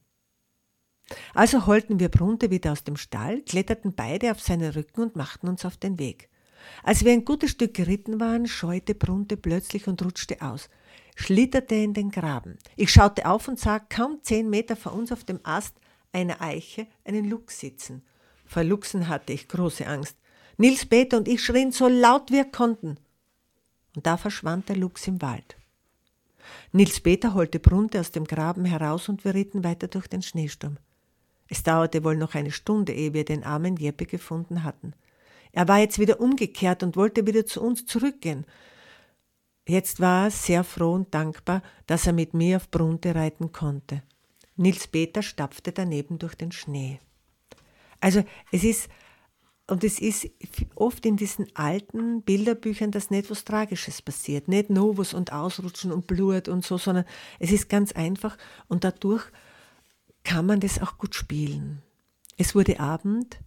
Also 1.34 1.66
holten 1.66 2.00
wir 2.00 2.10
Brunte 2.10 2.50
wieder 2.50 2.72
aus 2.72 2.84
dem 2.84 2.98
Stall, 2.98 3.42
kletterten 3.42 3.94
beide 3.94 4.32
auf 4.32 4.42
seinen 4.42 4.72
Rücken 4.72 5.02
und 5.02 5.16
machten 5.16 5.48
uns 5.48 5.66
auf 5.66 5.78
den 5.78 6.00
Weg. 6.00 6.30
Als 6.84 7.04
wir 7.04 7.12
ein 7.12 7.26
gutes 7.26 7.52
Stück 7.52 7.74
geritten 7.74 8.20
waren, 8.20 8.48
scheute 8.48 8.96
Brunte 8.96 9.38
plötzlich 9.38 9.88
und 9.88 10.02
rutschte 10.04 10.42
aus, 10.42 10.70
schlitterte 11.16 11.76
in 11.76 11.94
den 11.94 12.10
Graben. 12.10 12.58
Ich 12.76 12.92
schaute 12.92 13.28
auf 13.28 13.48
und 13.48 13.60
sah 13.60 13.80
kaum 13.80 14.20
zehn 14.22 14.50
Meter 14.50 14.76
vor 14.76 14.94
uns 14.94 15.12
auf 15.12 15.24
dem 15.24 15.40
Ast 15.44 15.76
einer 16.12 16.42
Eiche 16.42 16.88
einen 17.06 17.30
Luchs 17.30 17.60
sitzen. 17.60 18.04
Vor 18.46 18.64
Luchsen 18.64 19.08
hatte 19.08 19.34
ich 19.34 19.48
große 19.48 19.88
Angst. 19.88 20.18
Nils 20.58 20.86
Peter 20.86 21.18
und 21.18 21.28
ich 21.28 21.44
schrien 21.44 21.72
so 21.72 21.88
laut 21.88 22.32
wir 22.32 22.46
konnten. 22.46 22.98
Und 23.96 24.06
da 24.06 24.18
verschwand 24.18 24.70
der 24.70 24.76
Luchs 24.76 25.08
im 25.08 25.22
Wald. 25.22 25.56
Nils 26.72 27.00
Peter 27.00 27.34
holte 27.34 27.60
Brunte 27.60 28.00
aus 28.00 28.12
dem 28.12 28.26
Graben 28.26 28.66
heraus 28.66 29.10
und 29.10 29.24
wir 29.24 29.34
ritten 29.34 29.64
weiter 29.64 29.88
durch 29.88 30.08
den 30.08 30.22
Schneesturm. 30.22 30.78
Es 31.48 31.64
dauerte 31.64 32.04
wohl 32.04 32.16
noch 32.16 32.36
eine 32.36 32.52
Stunde, 32.52 32.94
ehe 32.94 33.14
wir 33.14 33.26
den 33.26 33.44
armen 33.44 33.78
Jeppe 33.78 34.06
gefunden 34.06 34.64
hatten. 34.64 34.94
Er 35.52 35.68
war 35.68 35.80
jetzt 35.80 36.00
wieder 36.00 36.20
umgekehrt 36.20 36.84
und 36.84 36.96
wollte 36.96 37.28
wieder 37.28 37.46
zu 37.46 37.62
uns 37.62 37.86
zurückgehen. 37.86 38.46
Jetzt 39.68 40.00
war 40.00 40.26
er 40.26 40.32
sehr 40.32 40.64
froh 40.64 40.94
und 40.94 41.14
dankbar, 41.14 41.62
dass 41.88 42.08
er 42.08 42.14
mit 42.14 42.34
mir 42.34 42.58
auf 42.58 42.70
Brunte 42.70 43.16
reiten 43.16 43.52
konnte. 43.52 44.04
Nils 44.56 44.88
Peter 44.88 45.22
stapfte 45.22 45.72
daneben 45.72 46.20
durch 46.20 46.36
den 46.36 46.52
Schnee. 46.52 47.00
Also 48.02 48.24
es 48.52 48.64
ist, 48.64 48.90
und 49.68 49.84
es 49.84 50.00
ist 50.00 50.30
oft 50.76 51.06
in 51.06 51.16
diesen 51.16 51.48
alten 51.56 52.22
Bilderbüchern, 52.24 52.92
dass 52.92 53.12
nicht 53.12 53.32
was 53.32 53.46
Tragisches 53.46 54.02
passiert. 54.02 54.48
Nicht 54.48 54.70
Novus 54.70 55.14
und 55.14 55.32
Ausrutschen 55.32 55.92
und 55.92 56.08
Blut 56.08 56.50
und 56.50 56.66
so, 56.66 56.78
sondern 56.78 57.06
es 57.40 57.52
ist 57.52 57.70
ganz 57.70 57.94
einfach 57.94 58.38
und 58.68 58.84
dadurch 58.84 59.24
kann 60.24 60.46
man 60.46 60.60
das 60.60 60.82
auch 60.82 60.98
gut 60.98 61.16
spielen. 61.16 61.82
Es 62.38 62.56
wurde 62.56 62.80
Abend, 62.80 63.40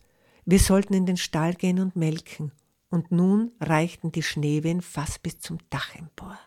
wir 0.44 0.58
sollten 0.58 0.94
in 0.94 1.06
den 1.06 1.16
Stall 1.16 1.54
gehen 1.54 1.80
und 1.80 1.96
melken, 1.96 2.52
und 2.90 3.10
nun 3.10 3.52
reichten 3.60 4.12
die 4.12 4.22
Schneewehen 4.22 4.80
fast 4.80 5.22
bis 5.22 5.40
zum 5.40 5.58
Dach 5.70 5.94
empor. 5.96 6.38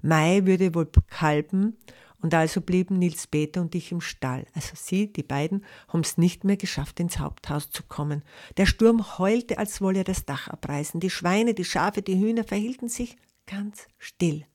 Mai 0.00 0.44
würde 0.44 0.74
wohl 0.74 0.88
kalben, 1.08 1.76
und 2.24 2.32
also 2.32 2.62
blieben 2.62 2.98
Nils 2.98 3.26
Peter 3.26 3.60
und 3.60 3.74
ich 3.74 3.92
im 3.92 4.00
Stall. 4.00 4.46
Also 4.54 4.72
sie, 4.76 5.12
die 5.12 5.22
beiden, 5.22 5.62
haben 5.88 6.00
es 6.00 6.16
nicht 6.16 6.42
mehr 6.42 6.56
geschafft, 6.56 6.98
ins 6.98 7.18
Haupthaus 7.18 7.68
zu 7.68 7.82
kommen. 7.82 8.22
Der 8.56 8.64
Sturm 8.64 9.18
heulte, 9.18 9.58
als 9.58 9.82
wolle 9.82 9.98
er 9.98 10.04
das 10.04 10.24
Dach 10.24 10.48
abreißen. 10.48 11.00
Die 11.00 11.10
Schweine, 11.10 11.52
die 11.52 11.66
Schafe, 11.66 12.00
die 12.00 12.18
Hühner 12.18 12.44
verhielten 12.44 12.88
sich 12.88 13.18
ganz 13.46 13.88
still. 13.98 14.46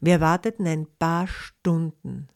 Wir 0.00 0.22
warteten 0.22 0.66
ein 0.66 0.86
paar 0.98 1.26
Stunden, 1.26 2.28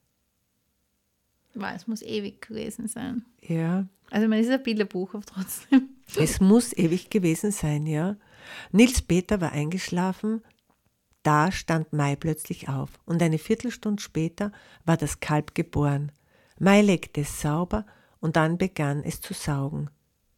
Wow, 1.54 1.72
es 1.74 1.86
muss 1.86 2.02
ewig 2.02 2.40
gewesen 2.42 2.88
sein. 2.88 3.24
Ja. 3.42 3.86
Also 4.10 4.28
man 4.28 4.38
ist 4.38 4.50
ein 4.50 4.62
Bilderbuch, 4.62 5.14
aber 5.14 5.24
trotzdem. 5.24 5.88
Es 6.16 6.40
muss 6.40 6.76
ewig 6.76 7.08
gewesen 7.08 7.52
sein, 7.52 7.86
ja. 7.86 8.16
Nils 8.72 9.00
Peter 9.00 9.40
war 9.40 9.52
eingeschlafen, 9.52 10.42
da 11.22 11.52
stand 11.52 11.92
Mai 11.92 12.16
plötzlich 12.16 12.68
auf 12.68 12.98
und 13.04 13.22
eine 13.22 13.38
Viertelstunde 13.38 14.02
später 14.02 14.50
war 14.84 14.96
das 14.96 15.20
Kalb 15.20 15.54
geboren. 15.54 16.10
Mai 16.58 16.82
legte 16.82 17.20
es 17.20 17.40
sauber 17.40 17.86
und 18.20 18.36
dann 18.36 18.58
begann 18.58 19.04
es 19.04 19.20
zu 19.20 19.34
saugen. 19.34 19.90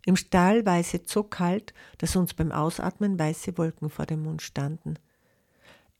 Im 0.04 0.16
Stall 0.16 0.66
war 0.66 0.78
es 0.78 0.92
jetzt 0.92 1.10
so 1.10 1.22
kalt, 1.22 1.72
dass 1.98 2.16
uns 2.16 2.34
beim 2.34 2.50
Ausatmen 2.50 3.18
weiße 3.18 3.56
Wolken 3.56 3.88
vor 3.88 4.06
dem 4.06 4.24
Mund 4.24 4.42
standen. 4.42 4.98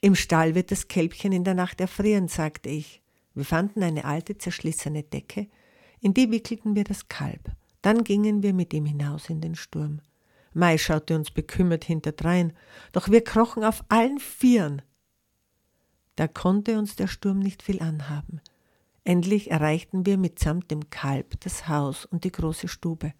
Im 0.01 0.17
Stall 0.17 0.57
wird 0.57 0.73
das 0.73 0.89
Kälbchen 0.89 1.31
in 1.33 1.45
der 1.45 1.55
Nacht 1.55 1.81
erfrieren, 1.81 2.27
sagte 2.27 2.69
ich. 2.69 3.02
Wir 3.35 3.45
fanden 3.45 3.83
eine 3.83 4.05
alte, 4.05 4.37
zerschlissene 4.37 5.03
Decke, 5.03 5.49
in 6.01 6.15
die 6.15 6.31
wickelten 6.31 6.75
wir 6.75 6.85
das 6.85 7.09
Kalb. 7.09 7.53
Dann 7.81 8.05
gingen 8.05 8.43
wir 8.43 8.53
mit 8.53 8.73
ihm 8.75 8.87
hinaus 8.87 9.31
in 9.31 9.41
den 9.41 9.55
Sturm. 9.55 10.01
Mai 10.55 10.77
schaute 10.77 11.17
uns 11.17 11.31
bekümmert 11.31 11.85
hinterdrein, 11.85 12.53
doch 12.93 13.09
wir 13.09 13.25
krochen 13.25 13.65
auf 13.65 13.85
allen 13.89 14.19
Vieren. 14.19 14.83
Da 16.17 16.29
konnte 16.29 16.79
uns 16.79 16.95
der 16.97 17.07
Sturm 17.07 17.39
nicht 17.39 17.63
viel 17.63 17.81
anhaben. 17.81 18.41
Endlich 19.05 19.51
erreichten 19.51 20.07
wir 20.07 20.19
mitsamt 20.19 20.71
dem 20.71 20.91
Kalb 20.91 21.41
das 21.41 21.69
Haus 21.69 22.05
und 22.05 22.25
die 22.25 22.33
große 22.33 22.69
Stube. 22.69 23.15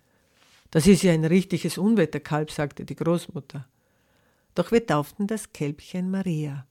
Das 0.71 0.87
ist 0.87 1.03
ja 1.03 1.13
ein 1.13 1.25
richtiges 1.25 1.79
Unwetterkalb, 1.79 2.51
sagte 2.51 2.85
die 2.85 2.95
Großmutter. 2.95 3.67
Doch 4.55 4.71
wir 4.71 4.87
tauften 4.87 5.27
das 5.27 5.53
Kälbchen 5.53 6.11
Maria, 6.11 6.67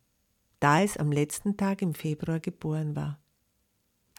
da 0.60 0.82
es 0.82 0.98
am 0.98 1.12
letzten 1.12 1.58
Tag 1.58 1.82
im 1.82 1.94
Februar 1.94 2.39
geboren 2.39 2.96
war. 2.96 3.20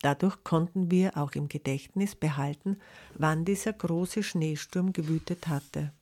Dadurch 0.02 0.42
konnten 0.42 0.90
wir 0.90 1.16
auch 1.16 1.32
im 1.32 1.48
Gedächtnis 1.48 2.16
behalten, 2.16 2.76
wann 3.14 3.44
dieser 3.44 3.72
große 3.72 4.24
Schneesturm 4.24 4.92
gewütet 4.92 5.46
hatte. 5.46 5.92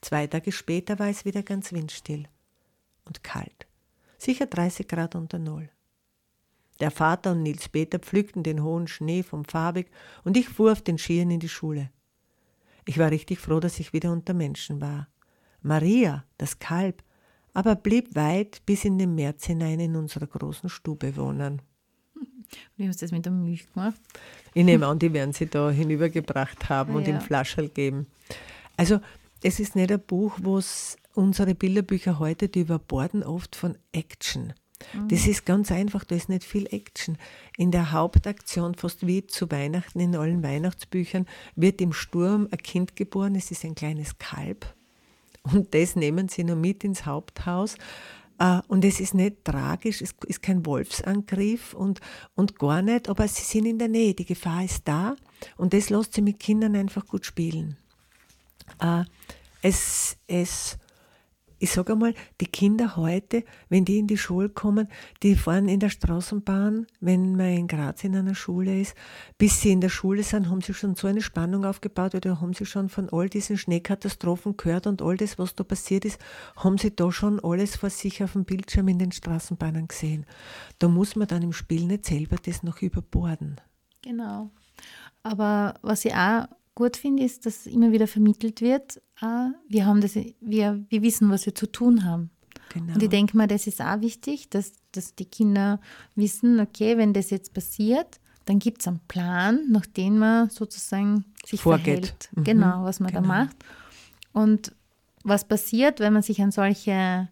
Zwei 0.00 0.26
Tage 0.26 0.50
später 0.50 0.98
war 0.98 1.08
es 1.08 1.26
wieder 1.26 1.42
ganz 1.42 1.72
windstill 1.72 2.24
und 3.04 3.22
kalt, 3.22 3.66
sicher 4.18 4.46
30 4.46 4.88
Grad 4.88 5.14
unter 5.14 5.38
Null. 5.38 5.68
Der 6.80 6.90
Vater 6.90 7.32
und 7.32 7.42
Nils 7.42 7.68
Peter 7.68 7.98
pflückten 7.98 8.42
den 8.42 8.62
hohen 8.62 8.88
Schnee 8.88 9.22
vom 9.22 9.44
Farbig 9.44 9.90
und 10.24 10.36
ich 10.36 10.48
fuhr 10.48 10.72
auf 10.72 10.82
den 10.82 10.98
Skiern 10.98 11.30
in 11.30 11.40
die 11.40 11.48
Schule. 11.48 11.90
Ich 12.86 12.98
war 12.98 13.10
richtig 13.10 13.40
froh, 13.40 13.60
dass 13.60 13.78
ich 13.78 13.92
wieder 13.92 14.10
unter 14.10 14.34
Menschen 14.34 14.80
war. 14.80 15.08
Maria, 15.60 16.24
das 16.38 16.58
Kalb, 16.58 17.02
aber 17.52 17.76
blieb 17.76 18.14
weit 18.14 18.64
bis 18.66 18.84
in 18.84 18.98
den 18.98 19.14
März 19.14 19.44
hinein 19.44 19.80
in 19.80 19.96
unserer 19.96 20.26
großen 20.26 20.68
Stube 20.68 21.16
wohnen. 21.16 21.62
Wie 22.76 22.88
hast 22.88 23.00
du 23.00 23.04
das 23.06 23.12
mit 23.12 23.24
der 23.24 23.32
Milch 23.32 23.72
gemacht? 23.72 24.00
Ich 24.54 24.64
nehme 24.64 24.86
an, 24.86 24.98
die 24.98 25.12
werden 25.12 25.32
sie 25.32 25.46
da 25.46 25.70
hinübergebracht 25.70 26.68
haben 26.68 26.92
Ah, 26.94 26.96
und 26.96 27.08
ja. 27.08 27.14
im 27.14 27.20
Flascherl 27.20 27.68
geben. 27.68 28.06
Also, 28.76 29.00
es 29.42 29.60
ist 29.60 29.76
nicht 29.76 29.92
ein 29.92 30.00
Buch, 30.00 30.38
wo 30.42 30.58
es 30.58 30.96
unsere 31.14 31.54
Bilderbücher 31.54 32.18
heute, 32.18 32.48
die 32.48 32.60
überborden 32.60 33.22
oft 33.22 33.56
von 33.56 33.76
Action. 33.92 34.52
Das 35.08 35.26
ist 35.26 35.46
ganz 35.46 35.72
einfach, 35.72 36.04
da 36.04 36.14
ist 36.14 36.28
nicht 36.28 36.44
viel 36.44 36.66
Action. 36.66 37.16
In 37.56 37.70
der 37.70 37.92
Hauptaktion, 37.92 38.74
fast 38.74 39.06
wie 39.06 39.26
zu 39.26 39.50
Weihnachten 39.50 39.98
in 40.00 40.14
allen 40.14 40.42
Weihnachtsbüchern, 40.42 41.26
wird 41.56 41.80
im 41.80 41.92
Sturm 41.92 42.48
ein 42.50 42.58
Kind 42.58 42.94
geboren, 42.96 43.34
es 43.34 43.50
ist 43.50 43.64
ein 43.64 43.74
kleines 43.74 44.18
Kalb. 44.18 44.66
Und 45.42 45.74
das 45.74 45.96
nehmen 45.96 46.28
sie 46.28 46.44
noch 46.44 46.56
mit 46.56 46.84
ins 46.84 47.06
Haupthaus. 47.06 47.76
Äh, 48.38 48.60
Und 48.68 48.84
es 48.84 49.00
ist 49.00 49.14
nicht 49.14 49.44
tragisch, 49.44 50.02
es 50.02 50.14
ist 50.26 50.42
kein 50.42 50.66
Wolfsangriff 50.66 51.74
und, 51.74 52.00
und 52.34 52.58
gar 52.58 52.82
nicht, 52.82 53.08
aber 53.08 53.28
sie 53.28 53.42
sind 53.44 53.66
in 53.66 53.78
der 53.78 53.88
Nähe, 53.88 54.14
die 54.14 54.24
Gefahr 54.24 54.64
ist 54.64 54.86
da 54.88 55.14
und 55.56 55.72
das 55.72 55.90
lässt 55.90 56.14
sie 56.14 56.22
mit 56.22 56.40
Kindern 56.40 56.74
einfach 56.76 57.06
gut 57.06 57.24
spielen. 57.26 57.76
Äh, 58.80 59.04
Es, 59.62 60.18
es, 60.26 60.76
ich 61.58 61.70
sage 61.70 61.92
einmal, 61.92 62.14
die 62.40 62.46
Kinder 62.46 62.96
heute, 62.96 63.44
wenn 63.68 63.84
die 63.84 63.98
in 63.98 64.06
die 64.06 64.18
Schule 64.18 64.48
kommen, 64.48 64.88
die 65.22 65.34
fahren 65.34 65.68
in 65.68 65.80
der 65.80 65.90
Straßenbahn, 65.90 66.86
wenn 67.00 67.36
man 67.36 67.48
in 67.48 67.68
Graz 67.68 68.04
in 68.04 68.16
einer 68.16 68.34
Schule 68.34 68.80
ist, 68.80 68.94
bis 69.38 69.60
sie 69.60 69.72
in 69.72 69.80
der 69.80 69.88
Schule 69.88 70.22
sind, 70.22 70.48
haben 70.48 70.60
sie 70.60 70.74
schon 70.74 70.94
so 70.94 71.06
eine 71.06 71.22
Spannung 71.22 71.64
aufgebaut 71.64 72.14
oder 72.14 72.40
haben 72.40 72.54
sie 72.54 72.66
schon 72.66 72.88
von 72.88 73.08
all 73.10 73.28
diesen 73.28 73.56
Schneekatastrophen 73.56 74.56
gehört 74.56 74.86
und 74.86 75.02
all 75.02 75.16
das, 75.16 75.38
was 75.38 75.54
da 75.54 75.64
passiert 75.64 76.04
ist, 76.04 76.20
haben 76.56 76.78
sie 76.78 76.94
da 76.94 77.10
schon 77.12 77.40
alles 77.40 77.76
vor 77.76 77.90
sich 77.90 78.22
auf 78.22 78.32
dem 78.32 78.44
Bildschirm 78.44 78.88
in 78.88 78.98
den 78.98 79.12
Straßenbahnen 79.12 79.88
gesehen. 79.88 80.26
Da 80.78 80.88
muss 80.88 81.16
man 81.16 81.28
dann 81.28 81.42
im 81.42 81.52
Spiel 81.52 81.86
nicht 81.86 82.04
selber 82.04 82.36
das 82.44 82.62
noch 82.62 82.82
überborden. 82.82 83.60
Genau. 84.02 84.50
Aber 85.22 85.74
was 85.82 86.04
ich 86.04 86.14
auch 86.14 86.46
gut 86.74 86.96
finde, 86.96 87.22
ist, 87.24 87.46
dass 87.46 87.66
immer 87.66 87.92
wieder 87.92 88.06
vermittelt 88.06 88.60
wird, 88.60 89.00
ah, 89.20 89.50
wir, 89.68 89.86
haben 89.86 90.00
das, 90.00 90.14
wir, 90.40 90.84
wir 90.88 91.02
wissen, 91.02 91.30
was 91.30 91.46
wir 91.46 91.54
zu 91.54 91.70
tun 91.70 92.04
haben. 92.04 92.30
Genau. 92.72 92.94
Und 92.94 93.02
ich 93.02 93.08
denke 93.08 93.36
mal, 93.36 93.46
das 93.46 93.66
ist 93.66 93.80
auch 93.80 94.00
wichtig, 94.00 94.48
dass, 94.50 94.72
dass 94.92 95.14
die 95.14 95.26
Kinder 95.26 95.80
wissen, 96.16 96.58
okay, 96.60 96.96
wenn 96.98 97.12
das 97.12 97.30
jetzt 97.30 97.54
passiert, 97.54 98.18
dann 98.46 98.58
gibt 98.58 98.80
es 98.80 98.88
einen 98.88 99.00
Plan, 99.08 99.60
nach 99.70 99.86
dem 99.86 100.18
man 100.18 100.50
sozusagen 100.50 101.24
sich 101.46 101.60
Vorgeht. 101.60 101.84
verhält. 101.84 102.28
Mhm, 102.34 102.44
Genau, 102.44 102.84
was 102.84 103.00
man 103.00 103.10
genau. 103.12 103.22
da 103.22 103.28
macht. 103.28 103.56
Und 104.32 104.74
was 105.22 105.46
passiert, 105.46 106.00
wenn 106.00 106.12
man 106.12 106.22
sich 106.22 106.42
an 106.42 106.50
solche 106.50 107.28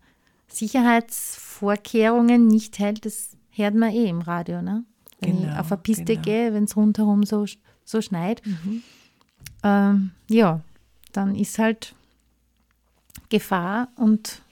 Sicherheitsvorkehrungen 0.49 2.47
nicht 2.47 2.79
hält, 2.79 3.05
das 3.05 3.37
hört 3.51 3.75
man 3.75 3.91
eh 3.91 4.09
im 4.09 4.21
Radio. 4.23 4.63
Ne? 4.63 4.85
Wenn 5.21 5.39
Genau, 5.41 5.53
ich 5.53 5.59
auf 5.59 5.73
eine 5.73 5.81
Piste 5.83 6.05
genau. 6.05 6.23
gehe, 6.23 6.55
wenn 6.55 6.65
es 6.65 6.77
rundherum 6.77 7.25
so, 7.25 7.45
so 7.85 8.01
schneit. 8.01 8.43
Mhm. 8.47 8.83
Ähm, 9.63 10.13
ja, 10.29 10.61
dann 11.13 11.35
ist 11.35 11.59
halt 11.59 11.95
Gefahr 13.29 13.89
und 13.97 14.43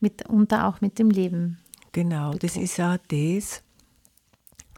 mitunter 0.00 0.66
auch 0.66 0.80
mit 0.80 0.98
dem 0.98 1.10
Leben. 1.10 1.58
Genau, 1.92 2.34
das 2.34 2.56
ist 2.56 2.80
auch 2.80 2.96
das, 3.08 3.62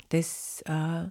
das 0.09 0.63
äh, 0.67 1.09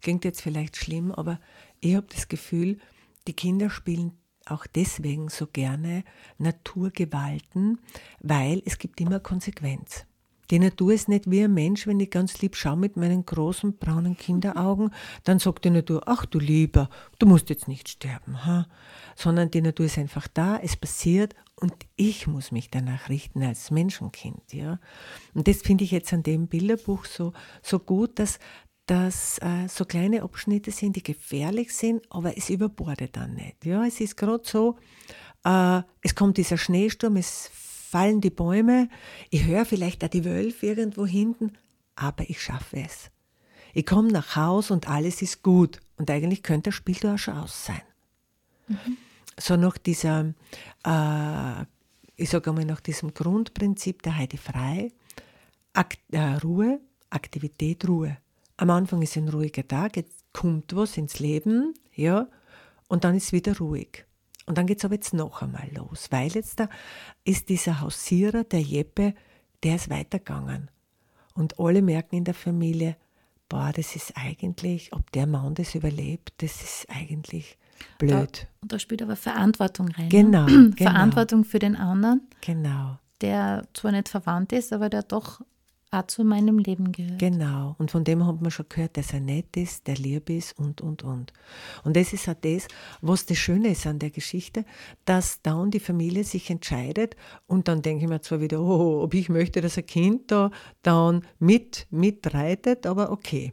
klingt 0.00 0.24
jetzt 0.24 0.40
vielleicht 0.40 0.76
schlimm, 0.76 1.12
aber 1.12 1.38
ich 1.80 1.94
habe 1.94 2.06
das 2.10 2.28
Gefühl, 2.28 2.78
die 3.26 3.34
Kinder 3.34 3.70
spielen 3.70 4.12
auch 4.46 4.66
deswegen 4.66 5.28
so 5.28 5.46
gerne 5.46 6.04
Naturgewalten, 6.38 7.78
weil 8.20 8.62
es 8.66 8.78
gibt 8.78 9.00
immer 9.00 9.20
Konsequenz. 9.20 10.06
Die 10.50 10.58
Natur 10.58 10.92
ist 10.92 11.08
nicht 11.08 11.30
wie 11.30 11.44
ein 11.44 11.54
Mensch, 11.54 11.86
wenn 11.86 12.00
ich 12.00 12.10
ganz 12.10 12.40
lieb 12.40 12.56
schaue 12.56 12.76
mit 12.76 12.96
meinen 12.96 13.24
großen 13.24 13.76
braunen 13.78 14.16
Kinderaugen, 14.16 14.90
dann 15.24 15.38
sagt 15.38 15.64
die 15.64 15.70
Natur, 15.70 16.02
ach 16.06 16.26
du 16.26 16.38
Lieber, 16.38 16.88
du 17.18 17.26
musst 17.26 17.50
jetzt 17.50 17.68
nicht 17.68 17.88
sterben, 17.88 18.44
ha? 18.44 18.66
sondern 19.16 19.50
die 19.50 19.62
Natur 19.62 19.86
ist 19.86 19.98
einfach 19.98 20.28
da, 20.28 20.58
es 20.58 20.76
passiert 20.76 21.34
und 21.56 21.74
ich 21.96 22.26
muss 22.26 22.52
mich 22.52 22.70
danach 22.70 23.08
richten 23.08 23.42
als 23.42 23.70
Menschenkind. 23.70 24.52
Ja? 24.52 24.80
Und 25.34 25.48
das 25.48 25.62
finde 25.62 25.84
ich 25.84 25.90
jetzt 25.90 26.12
an 26.12 26.22
dem 26.22 26.48
Bilderbuch 26.48 27.04
so, 27.04 27.32
so 27.62 27.78
gut, 27.78 28.18
dass, 28.18 28.38
dass 28.86 29.38
äh, 29.38 29.68
so 29.68 29.84
kleine 29.84 30.22
Abschnitte 30.22 30.70
sind, 30.70 30.96
die 30.96 31.02
gefährlich 31.02 31.74
sind, 31.74 32.02
aber 32.10 32.36
es 32.36 32.50
überbordet 32.50 33.16
dann 33.16 33.34
nicht. 33.34 33.64
Ja? 33.64 33.84
Es 33.84 34.00
ist 34.00 34.16
gerade 34.16 34.42
so, 34.44 34.76
äh, 35.44 35.82
es 36.02 36.14
kommt 36.14 36.36
dieser 36.36 36.58
Schneesturm, 36.58 37.16
es 37.16 37.50
fallen 37.94 38.20
die 38.20 38.30
Bäume, 38.30 38.88
ich 39.30 39.44
höre 39.44 39.64
vielleicht 39.64 40.02
auch 40.02 40.08
die 40.08 40.24
Wölfe 40.24 40.66
irgendwo 40.66 41.06
hinten, 41.06 41.52
aber 41.94 42.28
ich 42.28 42.42
schaffe 42.42 42.78
es. 42.78 43.12
Ich 43.72 43.86
komme 43.86 44.08
nach 44.10 44.34
Haus 44.34 44.72
und 44.72 44.88
alles 44.88 45.22
ist 45.22 45.44
gut. 45.44 45.80
Und 45.96 46.10
eigentlich 46.10 46.42
könnte 46.42 46.70
das 46.70 46.74
Spiel 46.74 46.96
da 47.00 47.16
schon 47.16 47.38
aus 47.38 47.66
sein. 47.66 47.82
So 49.38 49.56
nach 49.56 49.78
dieser, 49.78 50.34
äh, 50.84 51.64
ich 52.16 52.30
sage 52.30 52.50
einmal, 52.50 52.64
nach 52.64 52.80
diesem 52.80 53.14
Grundprinzip 53.14 54.02
der 54.02 54.16
Heidi 54.16 54.38
Frei, 54.38 54.90
Akt, 55.72 56.00
äh, 56.10 56.18
Ruhe, 56.42 56.80
Aktivität, 57.10 57.86
Ruhe. 57.86 58.16
Am 58.56 58.70
Anfang 58.70 59.02
ist 59.02 59.16
ein 59.16 59.28
ruhiger 59.28 59.68
Tag, 59.68 59.96
jetzt 59.96 60.24
kommt 60.32 60.74
was 60.74 60.96
ins 60.96 61.20
Leben, 61.20 61.74
ja, 61.94 62.26
und 62.88 63.04
dann 63.04 63.14
ist 63.14 63.32
wieder 63.32 63.56
ruhig. 63.58 64.04
Und 64.46 64.58
dann 64.58 64.66
geht 64.66 64.78
es 64.78 64.84
aber 64.84 64.94
jetzt 64.94 65.14
noch 65.14 65.42
einmal 65.42 65.68
los, 65.74 66.08
weil 66.10 66.32
jetzt 66.32 66.60
da 66.60 66.68
ist 67.24 67.48
dieser 67.48 67.80
Hausierer, 67.80 68.44
der 68.44 68.60
Jeppe, 68.60 69.14
der 69.62 69.76
ist 69.76 69.88
weitergegangen. 69.88 70.70
Und 71.34 71.58
alle 71.58 71.82
merken 71.82 72.16
in 72.16 72.24
der 72.24 72.34
Familie, 72.34 72.96
boah, 73.48 73.72
das 73.74 73.96
ist 73.96 74.12
eigentlich, 74.16 74.92
ob 74.92 75.10
der 75.12 75.26
Mann 75.26 75.54
das 75.54 75.74
überlebt, 75.74 76.34
das 76.38 76.62
ist 76.62 76.86
eigentlich 76.88 77.58
blöd. 77.98 78.46
Und 78.60 78.72
da 78.72 78.78
spielt 78.78 79.02
aber 79.02 79.16
Verantwortung 79.16 79.88
rein. 79.88 80.08
Genau, 80.08 80.46
ne? 80.46 80.70
genau. 80.76 80.90
Verantwortung 80.90 81.44
für 81.44 81.58
den 81.58 81.76
anderen, 81.76 82.28
Genau, 82.40 82.98
der 83.20 83.66
zwar 83.72 83.92
nicht 83.92 84.08
verwandt 84.08 84.52
ist, 84.52 84.72
aber 84.72 84.88
der 84.88 85.02
doch 85.02 85.40
auch 85.94 86.06
zu 86.06 86.24
meinem 86.24 86.58
Leben 86.58 86.92
gehört. 86.92 87.18
genau. 87.18 87.74
Und 87.78 87.90
von 87.90 88.04
dem 88.04 88.26
hat 88.26 88.40
man 88.40 88.50
schon 88.50 88.66
gehört, 88.68 88.96
dass 88.96 89.12
er 89.12 89.20
nett 89.20 89.56
ist, 89.56 89.86
der 89.86 89.96
lieb 89.96 90.30
ist 90.30 90.58
und, 90.58 90.80
und, 90.80 91.02
und. 91.02 91.32
Und 91.84 91.96
das 91.96 92.12
ist 92.12 92.28
auch 92.28 92.34
das, 92.40 92.66
was 93.00 93.26
das 93.26 93.38
Schöne 93.38 93.68
ist 93.70 93.86
an 93.86 93.98
der 93.98 94.10
Geschichte, 94.10 94.64
dass 95.04 95.40
dann 95.42 95.70
die 95.70 95.80
Familie 95.80 96.24
sich 96.24 96.50
entscheidet 96.50 97.16
und 97.46 97.68
dann 97.68 97.82
denke 97.82 98.04
ich 98.04 98.10
mir 98.10 98.20
zwar 98.20 98.40
wieder, 98.40 98.60
oh, 98.60 99.02
ob 99.02 99.14
ich 99.14 99.28
möchte, 99.28 99.60
dass 99.60 99.78
ein 99.78 99.86
Kind 99.86 100.30
da 100.30 100.50
dann 100.82 101.24
mit, 101.38 101.86
mitreitet, 101.90 102.86
aber 102.86 103.10
okay. 103.10 103.52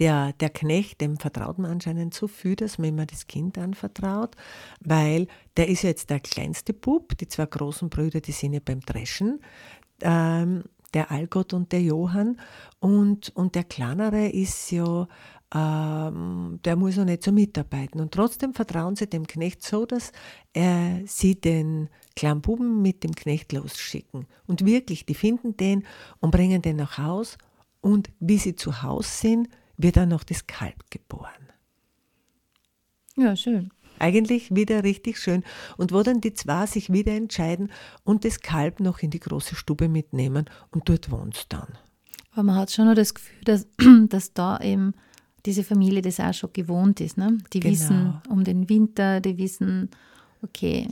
Der, 0.00 0.32
der 0.34 0.50
Knecht, 0.50 1.00
dem 1.00 1.16
vertraut 1.16 1.58
man 1.58 1.70
anscheinend 1.70 2.12
so 2.12 2.26
viel, 2.28 2.56
dass 2.56 2.76
man 2.76 2.88
immer 2.88 3.06
das 3.06 3.28
Kind 3.28 3.56
anvertraut, 3.56 4.34
weil 4.80 5.26
der 5.56 5.68
ist 5.68 5.82
jetzt 5.82 6.10
der 6.10 6.20
kleinste 6.20 6.74
Bub, 6.74 7.16
die 7.16 7.28
zwei 7.28 7.46
großen 7.46 7.88
Brüder, 7.88 8.20
die 8.20 8.32
sind 8.32 8.52
ja 8.52 8.60
beim 8.62 8.80
Dreschen, 8.80 9.40
ähm, 10.02 10.64
der 10.94 11.10
Algot 11.10 11.52
und 11.52 11.72
der 11.72 11.82
Johann 11.82 12.38
und, 12.80 13.34
und 13.36 13.54
der 13.54 13.64
kleinere 13.64 14.28
ist 14.28 14.70
ja, 14.70 15.08
ähm, 15.54 16.58
der 16.64 16.76
muss 16.76 16.96
noch 16.96 17.04
nicht 17.04 17.22
so 17.22 17.32
mitarbeiten 17.32 18.00
und 18.00 18.12
trotzdem 18.12 18.54
vertrauen 18.54 18.96
sie 18.96 19.06
dem 19.06 19.26
Knecht 19.26 19.62
so, 19.62 19.86
dass 19.86 20.12
er 20.52 21.02
sie 21.06 21.40
den 21.40 21.88
kleinen 22.14 22.40
Buben 22.40 22.82
mit 22.82 23.04
dem 23.04 23.14
Knecht 23.14 23.52
losschicken 23.52 24.26
und 24.46 24.64
wirklich, 24.64 25.06
die 25.06 25.14
finden 25.14 25.56
den 25.56 25.84
und 26.20 26.30
bringen 26.30 26.62
den 26.62 26.76
nach 26.76 26.98
Haus 26.98 27.38
und 27.80 28.10
wie 28.20 28.38
sie 28.38 28.56
zu 28.56 28.82
Hause 28.82 29.08
sind, 29.08 29.48
wird 29.76 29.96
dann 29.96 30.08
noch 30.08 30.24
das 30.24 30.46
Kalb 30.46 30.90
geboren. 30.90 31.30
Ja, 33.16 33.34
schön. 33.34 33.70
Eigentlich 33.98 34.54
wieder 34.54 34.84
richtig 34.84 35.18
schön. 35.18 35.42
Und 35.76 35.92
wo 35.92 36.02
dann 36.02 36.20
die 36.20 36.34
zwei 36.34 36.66
sich 36.66 36.92
wieder 36.92 37.12
entscheiden 37.12 37.70
und 38.04 38.24
das 38.24 38.40
Kalb 38.40 38.80
noch 38.80 39.00
in 39.00 39.10
die 39.10 39.20
große 39.20 39.54
Stube 39.54 39.88
mitnehmen 39.88 40.46
und 40.70 40.88
dort 40.88 41.10
wohnt 41.10 41.52
dann. 41.52 41.68
Aber 42.32 42.42
man 42.42 42.56
hat 42.56 42.70
schon 42.70 42.86
noch 42.86 42.94
das 42.94 43.14
Gefühl, 43.14 43.44
dass, 43.44 43.66
dass 44.08 44.32
da 44.32 44.60
eben 44.60 44.94
diese 45.46 45.64
Familie 45.64 46.02
das 46.02 46.20
auch 46.20 46.34
schon 46.34 46.52
gewohnt 46.52 47.00
ist. 47.00 47.16
Ne? 47.16 47.38
Die 47.52 47.60
Genau. 47.60 47.72
wissen 47.72 48.22
um 48.28 48.44
den 48.44 48.68
Winter, 48.68 49.20
die 49.20 49.38
wissen, 49.38 49.90
okay. 50.42 50.88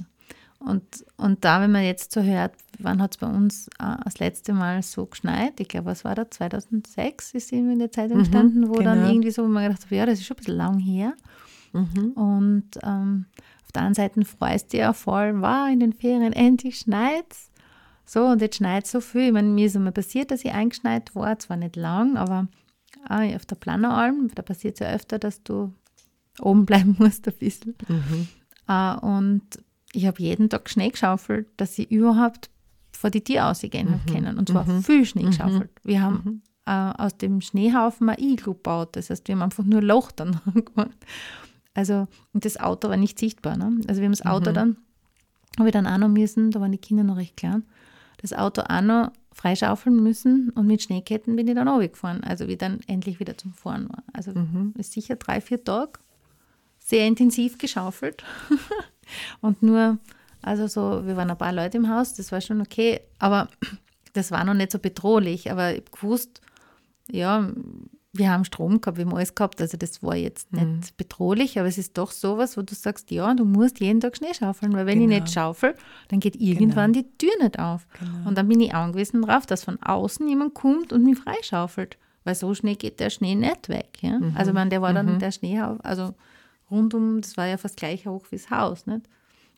Und, 0.59 1.05
und 1.19 1.45
da, 1.45 1.61
wenn 1.61 1.73
man 1.73 1.85
jetzt 1.85 2.13
so 2.13 2.23
hört, 2.23 2.55
wann 2.79 3.03
hat 3.03 3.13
es 3.13 3.19
bei 3.19 3.27
uns 3.27 3.69
äh, 3.79 3.97
das 4.05 4.19
letzte 4.19 4.55
Mal 4.55 4.83
so 4.83 5.05
geschneit? 5.05 5.61
Ich 5.61 5.69
glaube, 5.69 5.87
was 5.87 6.05
war 6.05 6.15
das? 6.15 6.31
2006 6.31 7.35
ist 7.35 7.53
eben 7.53 7.71
in 7.71 7.81
der 7.81 7.93
Zeitung 7.93 8.21
gestanden, 8.21 8.69
wo 8.71 8.81
dann 8.81 9.01
genau. 9.01 9.11
irgendwie 9.11 9.31
so, 9.31 9.43
wo 9.43 9.49
man 9.49 9.65
gedacht 9.65 9.83
hat, 9.83 9.91
ja, 9.91 10.07
das 10.07 10.21
ist 10.21 10.27
schon 10.27 10.37
ein 10.37 10.39
bisschen 10.39 10.57
lang 10.57 10.79
her. 10.79 11.15
Und 12.14 12.70
ähm, 12.83 13.27
auf 13.64 13.72
der 13.72 13.83
anderen 13.83 13.95
Seite 13.95 14.25
freust 14.25 14.72
du 14.72 14.77
dich 14.77 14.87
auch 14.87 14.95
voll, 14.95 15.41
wow, 15.41 15.68
in 15.70 15.81
den 15.81 15.93
Ferien 15.93 16.33
endlich 16.33 16.79
schneit's. 16.79 17.51
So, 18.07 18.27
und 18.27 18.41
jetzt 18.41 18.57
schneit 18.57 18.87
so 18.87 19.01
viel. 19.01 19.29
Ich 19.29 19.33
meine, 19.33 19.49
mir 19.49 19.66
ist 19.66 19.77
einmal 19.77 19.93
passiert, 19.93 20.31
dass 20.31 20.45
ich 20.45 20.53
eingeschneit 20.53 21.14
war, 21.14 21.39
zwar 21.39 21.57
nicht 21.57 21.77
lang, 21.77 22.16
aber 22.16 22.49
ah, 23.09 23.25
auf 23.35 23.47
der 23.47 23.57
Planneralm, 23.57 24.31
da 24.35 24.43
passiert 24.43 24.75
es 24.75 24.81
ja 24.81 24.95
öfter, 24.95 25.18
dass 25.18 25.43
du 25.43 25.72
oben 26.41 26.66
bleiben 26.66 26.97
musst 26.99 27.27
ein 27.27 27.35
bisschen. 27.39 27.75
Äh, 28.68 28.97
und 28.97 29.43
ich 29.93 30.07
habe 30.07 30.20
jeden 30.20 30.51
Tag 30.51 30.68
Schnee 30.68 30.91
geschaufelt, 30.91 31.49
dass 31.57 31.79
ich 31.79 31.91
überhaupt 31.91 32.51
vor 32.93 33.11
die 33.11 33.22
Tür 33.25 33.47
ausgehen 33.47 33.91
habe 33.91 34.12
können. 34.12 34.39
Und 34.39 34.49
zwar 34.49 34.64
viel 34.83 35.05
Schnee 35.05 35.25
geschaufelt. 35.25 35.70
Wir 35.83 36.01
haben 36.01 36.43
äh, 36.66 36.70
aus 36.70 37.16
dem 37.16 37.41
Schneehaufen 37.41 38.09
ein 38.09 38.18
Iglu 38.18 38.55
gebaut. 38.55 38.97
Das 38.97 39.11
heißt, 39.11 39.29
wir 39.29 39.35
haben 39.35 39.43
einfach 39.43 39.64
nur 39.64 39.83
Loch 39.83 40.11
dann 40.12 40.41
gemacht. 40.55 40.97
Also, 41.75 42.07
und 42.33 42.45
das 42.45 42.59
Auto 42.59 42.89
war 42.89 42.97
nicht 42.97 43.18
sichtbar. 43.18 43.57
Ne? 43.57 43.81
Also 43.89 44.01
wir 44.01 44.07
haben 44.07 44.12
das 44.12 44.25
Auto 44.25 44.53
dann, 44.53 44.77
habe 45.59 45.68
ich 45.68 45.72
dann 45.72 45.87
auch 45.87 45.99
noch 45.99 46.09
müssen, 46.09 46.51
da 46.51 46.61
waren 46.61 46.72
die 46.72 46.79
Kinder 46.79 47.03
noch 47.03 47.16
recht 47.16 47.37
klein, 47.37 47.64
das 48.22 48.33
Auto 48.33 48.62
auch 48.62 48.81
noch 48.81 49.12
freischaufeln 49.33 50.03
müssen 50.03 50.51
und 50.51 50.66
mit 50.66 50.83
Schneeketten 50.83 51.35
bin 51.35 51.49
ich 51.49 51.55
dann 51.55 51.68
runtergefahren, 51.68 52.22
also 52.22 52.47
wie 52.47 52.57
dann 52.57 52.81
endlich 52.87 53.18
wieder 53.18 53.37
zum 53.37 53.53
Fahren 53.53 53.89
war. 53.89 54.05
Also 54.12 54.33
ist 54.79 54.93
sicher 54.93 55.16
drei, 55.16 55.41
vier 55.41 55.62
Tage 55.62 55.99
sehr 56.79 57.07
intensiv 57.07 57.59
geschaufelt 57.59 58.22
und 59.41 59.62
nur, 59.62 59.99
also 60.43 60.66
so, 60.66 61.07
wir 61.07 61.16
waren 61.16 61.31
ein 61.31 61.39
paar 61.39 61.53
Leute 61.53 61.79
im 61.79 61.89
Haus, 61.89 62.14
das 62.14 62.31
war 62.31 62.41
schon 62.41 62.61
okay, 62.61 63.01
aber 63.18 63.49
das 64.12 64.31
war 64.31 64.45
noch 64.45 64.55
nicht 64.55 64.70
so 64.70 64.79
bedrohlich, 64.79 65.51
aber 65.51 65.72
ich 65.72 65.79
hab 65.79 65.93
gewusst, 65.93 66.41
ja, 67.11 67.51
wir 68.17 68.31
haben 68.31 68.45
Strom 68.45 68.81
gehabt, 68.81 68.97
wir 68.97 69.05
haben 69.05 69.15
alles 69.15 69.35
gehabt. 69.35 69.61
Also 69.61 69.77
das 69.77 70.03
war 70.03 70.15
jetzt 70.15 70.53
nicht 70.53 70.65
Mhm. 70.65 70.81
bedrohlich, 70.97 71.59
aber 71.59 71.67
es 71.69 71.79
ist 71.79 71.99
doch 71.99 72.12
sowas, 72.12 72.57
wo 72.57 72.62
du 72.62 72.75
sagst, 72.75 73.11
ja, 73.11 73.35
du 73.35 73.45
musst 73.45 73.81
jeden 73.81 74.01
Tag 74.01 74.17
Schnee 74.17 74.33
schaufeln, 74.33 74.73
weil 74.73 74.87
wenn 74.87 75.01
ich 75.01 75.09
Genau. 75.09 75.21
nicht 75.23 75.33
schaufel, 75.35 75.75
dann 76.09 76.21
geht 76.21 76.37
irgendwann 76.37 76.93
die 76.93 77.05
Tür 77.19 77.33
nicht 77.43 77.59
auf. 77.59 77.87
Genau. 77.99 78.29
Und 78.29 78.39
dann 78.39 78.49
bin 78.49 78.61
ich 78.61 78.73
angewiesen 78.75 79.23
darauf, 79.23 79.47
dass 79.47 79.65
von 79.65 79.83
außen 79.83 80.29
jemand 80.29 80.55
kommt 80.55 80.93
und 80.93 81.03
mich 81.03 81.19
freischaufelt. 81.19 81.99
Weil 82.23 82.35
so 82.37 82.55
schnell 82.55 82.77
geht 82.77 83.01
der 83.01 83.11
Schnee 83.11 83.35
nicht 83.35 83.69
weg. 83.69 83.99
Ja? 84.01 84.19
Mhm. 84.19 84.33
Also 84.37 84.53
man, 84.53 84.71
der 84.71 84.81
war 84.81 84.95
dann 84.95 85.19
der 85.19 85.31
Schnee, 85.33 85.61
also 85.61 86.15
rundum, 86.71 87.21
das 87.21 87.37
war 87.37 87.47
ja 87.47 87.57
fast 87.59 87.77
gleich 87.77 88.07
hoch 88.07 88.25
wie 88.31 88.37
das 88.37 88.49
Haus. 88.51 88.87
Nicht? 88.87 89.07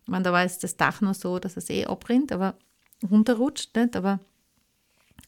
Ich 0.03 0.09
meine, 0.09 0.25
da 0.25 0.33
war 0.33 0.43
jetzt 0.43 0.65
das 0.65 0.77
Dach 0.77 1.01
nur 1.01 1.15
so, 1.15 1.39
dass 1.39 1.57
es 1.57 1.69
eh 1.71 1.85
abrinnt, 1.85 2.33
aber 2.33 2.55
runterrutscht 3.09 3.77
nicht, 3.77 3.95
aber 3.97 4.19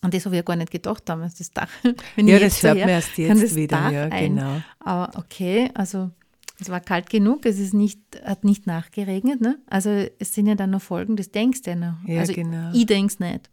an 0.01 0.11
das 0.11 0.25
habe 0.25 0.35
ich 0.37 0.39
ja 0.39 0.43
gar 0.43 0.57
nicht 0.57 0.71
gedacht 0.71 1.03
damals, 1.07 1.35
das 1.37 1.51
Dach. 1.51 1.69
Wenn 2.17 2.29
Ja, 2.29 2.37
ich 2.37 2.43
das 2.43 2.55
jetzt 2.55 2.63
hört 2.65 2.79
man 2.79 2.89
erst 2.89 3.19
jetzt 3.19 3.55
wieder, 3.57 3.77
Dach 3.77 3.91
ja, 3.93 4.05
ein. 4.05 4.37
genau. 4.37 4.63
Aber 4.81 5.19
okay, 5.19 5.71
also 5.75 6.11
es 6.61 6.69
war 6.69 6.81
kalt 6.81 7.09
genug, 7.11 7.47
es 7.47 7.59
ist 7.59 7.75
nicht, 7.75 8.01
hat 8.25 8.45
nicht 8.45 8.67
nachgeregnet. 8.67 9.41
Ne? 9.41 9.59
Also 9.67 9.91
es 10.19 10.35
sind 10.35 10.47
ja 10.47 10.55
dann 10.55 10.71
noch 10.71 10.83
Folgen, 10.83 11.17
das 11.17 11.31
denkst 11.31 11.63
du 11.63 11.71
ja 11.71 11.77
noch. 11.77 11.95
Ja, 12.07 12.21
also 12.21 12.33
genau. 12.33 12.71
ich 12.73 12.87
denke 12.87 13.13
es 13.13 13.21
nicht. 13.21 13.51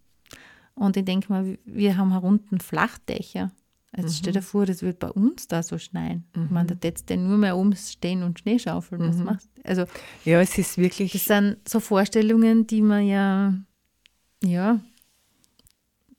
Und 0.76 0.98
ich 0.98 1.06
denke 1.06 1.32
mal, 1.32 1.58
wir 1.66 1.98
haben 1.98 2.12
herunten 2.12 2.60
Flachdächer. 2.60 3.52
Also 3.92 4.10
Mhm. 4.10 4.14
stell 4.14 4.34
dir 4.34 4.42
vor, 4.42 4.66
das 4.66 4.82
wird 4.82 5.00
bei 5.00 5.10
uns 5.10 5.48
da 5.48 5.64
so 5.64 5.78
schneien. 5.78 6.26
Ich 6.36 6.52
meine, 6.52 6.76
da 6.76 6.88
hättest 6.88 7.10
du 7.10 7.16
nur 7.16 7.38
mehr 7.38 7.56
oben 7.56 7.74
stehen 7.78 8.24
und 8.24 8.40
Schnee 8.40 8.60
schaufeln. 8.60 9.02
Mhm. 9.04 9.08
Was 9.10 9.18
machst? 9.18 9.50
Also 9.64 9.86
Ja, 10.26 10.42
es 10.42 10.58
ist 10.58 10.78
wirklich. 10.78 11.14
das 11.14 11.26
sind 11.26 11.58
so 11.68 11.80
Vorstellungen, 11.80 12.68
die 12.68 12.82
man 12.82 13.08
ja, 13.08 13.54
ja, 14.44 14.80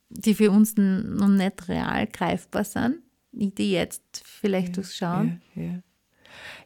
die 0.09 0.35
für 0.35 0.51
uns 0.51 0.77
noch 0.77 1.29
nicht 1.29 1.69
real 1.69 2.07
greifbar 2.07 2.65
sind, 2.65 2.99
die 3.33 3.73
jetzt 3.73 4.23
vielleicht 4.25 4.77
durchschauen. 4.77 5.43
Ja, 5.55 5.63
ja. 5.63 5.83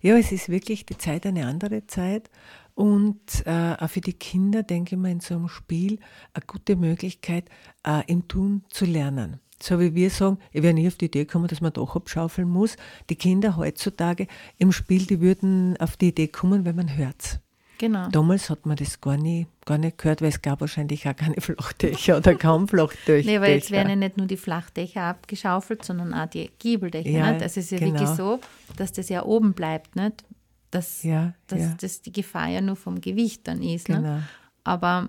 ja, 0.00 0.18
es 0.18 0.32
ist 0.32 0.48
wirklich 0.48 0.86
die 0.86 0.98
Zeit 0.98 1.26
eine 1.26 1.46
andere 1.46 1.86
Zeit. 1.86 2.30
Und 2.74 3.44
äh, 3.46 3.74
auch 3.78 3.90
für 3.90 4.00
die 4.00 4.14
Kinder, 4.14 4.62
denke 4.62 4.94
ich 4.94 5.00
mal, 5.00 5.10
in 5.10 5.20
so 5.20 5.34
einem 5.34 5.48
Spiel 5.48 5.98
eine 6.32 6.44
gute 6.46 6.76
Möglichkeit, 6.76 7.48
äh, 7.86 8.02
im 8.06 8.26
Tun 8.28 8.64
zu 8.70 8.86
lernen. 8.86 9.40
So 9.62 9.78
wie 9.78 9.94
wir 9.94 10.08
sagen, 10.08 10.38
ich 10.52 10.62
wäre 10.62 10.72
nie 10.72 10.88
auf 10.88 10.96
die 10.96 11.06
Idee 11.06 11.26
gekommen, 11.26 11.48
dass 11.48 11.60
man 11.60 11.74
doch 11.74 11.94
abschaufeln 11.94 12.48
muss. 12.48 12.76
Die 13.10 13.16
Kinder 13.16 13.56
heutzutage 13.56 14.26
im 14.56 14.72
Spiel, 14.72 15.04
die 15.04 15.20
würden 15.20 15.76
auf 15.78 15.98
die 15.98 16.08
Idee 16.08 16.28
kommen, 16.28 16.64
wenn 16.64 16.76
man 16.76 16.96
hört 16.96 17.40
Genau. 17.80 18.10
Damals 18.10 18.50
hat 18.50 18.66
man 18.66 18.76
das 18.76 19.00
gar, 19.00 19.16
nie, 19.16 19.46
gar 19.64 19.78
nicht 19.78 19.96
gehört, 19.96 20.20
weil 20.20 20.28
es 20.28 20.42
gab 20.42 20.60
wahrscheinlich 20.60 21.08
auch 21.08 21.16
keine 21.16 21.36
Flachdächer 21.40 22.18
oder 22.18 22.34
kaum 22.34 22.68
Flachdächer. 22.68 23.26
Nee, 23.26 23.40
weil 23.40 23.54
jetzt 23.54 23.70
werden 23.70 23.88
ja 23.88 23.96
nicht 23.96 24.18
nur 24.18 24.26
die 24.26 24.36
Flachdächer 24.36 25.04
abgeschaufelt, 25.04 25.82
sondern 25.82 26.12
auch 26.12 26.26
die 26.26 26.50
Giebeldächer. 26.58 27.08
Ja, 27.08 27.32
nicht? 27.32 27.42
Also 27.42 27.58
es 27.58 27.64
ist 27.64 27.70
ja 27.70 27.78
genau. 27.78 27.94
wirklich 27.94 28.10
so, 28.10 28.38
dass 28.76 28.92
das 28.92 29.08
ja 29.08 29.24
oben 29.24 29.54
bleibt, 29.54 29.96
nicht? 29.96 30.24
Dass, 30.70 31.02
Ja, 31.04 31.32
dass 31.46 31.60
ja. 31.60 31.74
das 31.80 32.02
die 32.02 32.12
Gefahr 32.12 32.48
ja 32.48 32.60
nur 32.60 32.76
vom 32.76 33.00
Gewicht 33.00 33.48
dann 33.48 33.62
ist. 33.62 33.88
Ne? 33.88 33.96
Genau. 33.96 34.18
Aber 34.62 35.08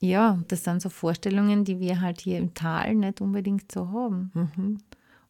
ja, 0.00 0.40
das 0.48 0.64
sind 0.64 0.82
so 0.82 0.88
Vorstellungen, 0.88 1.64
die 1.64 1.78
wir 1.78 2.00
halt 2.00 2.20
hier 2.20 2.38
im 2.38 2.52
Tal 2.52 2.96
nicht 2.96 3.20
unbedingt 3.20 3.70
so 3.70 3.88
haben. 3.92 4.32
Mhm. 4.34 4.78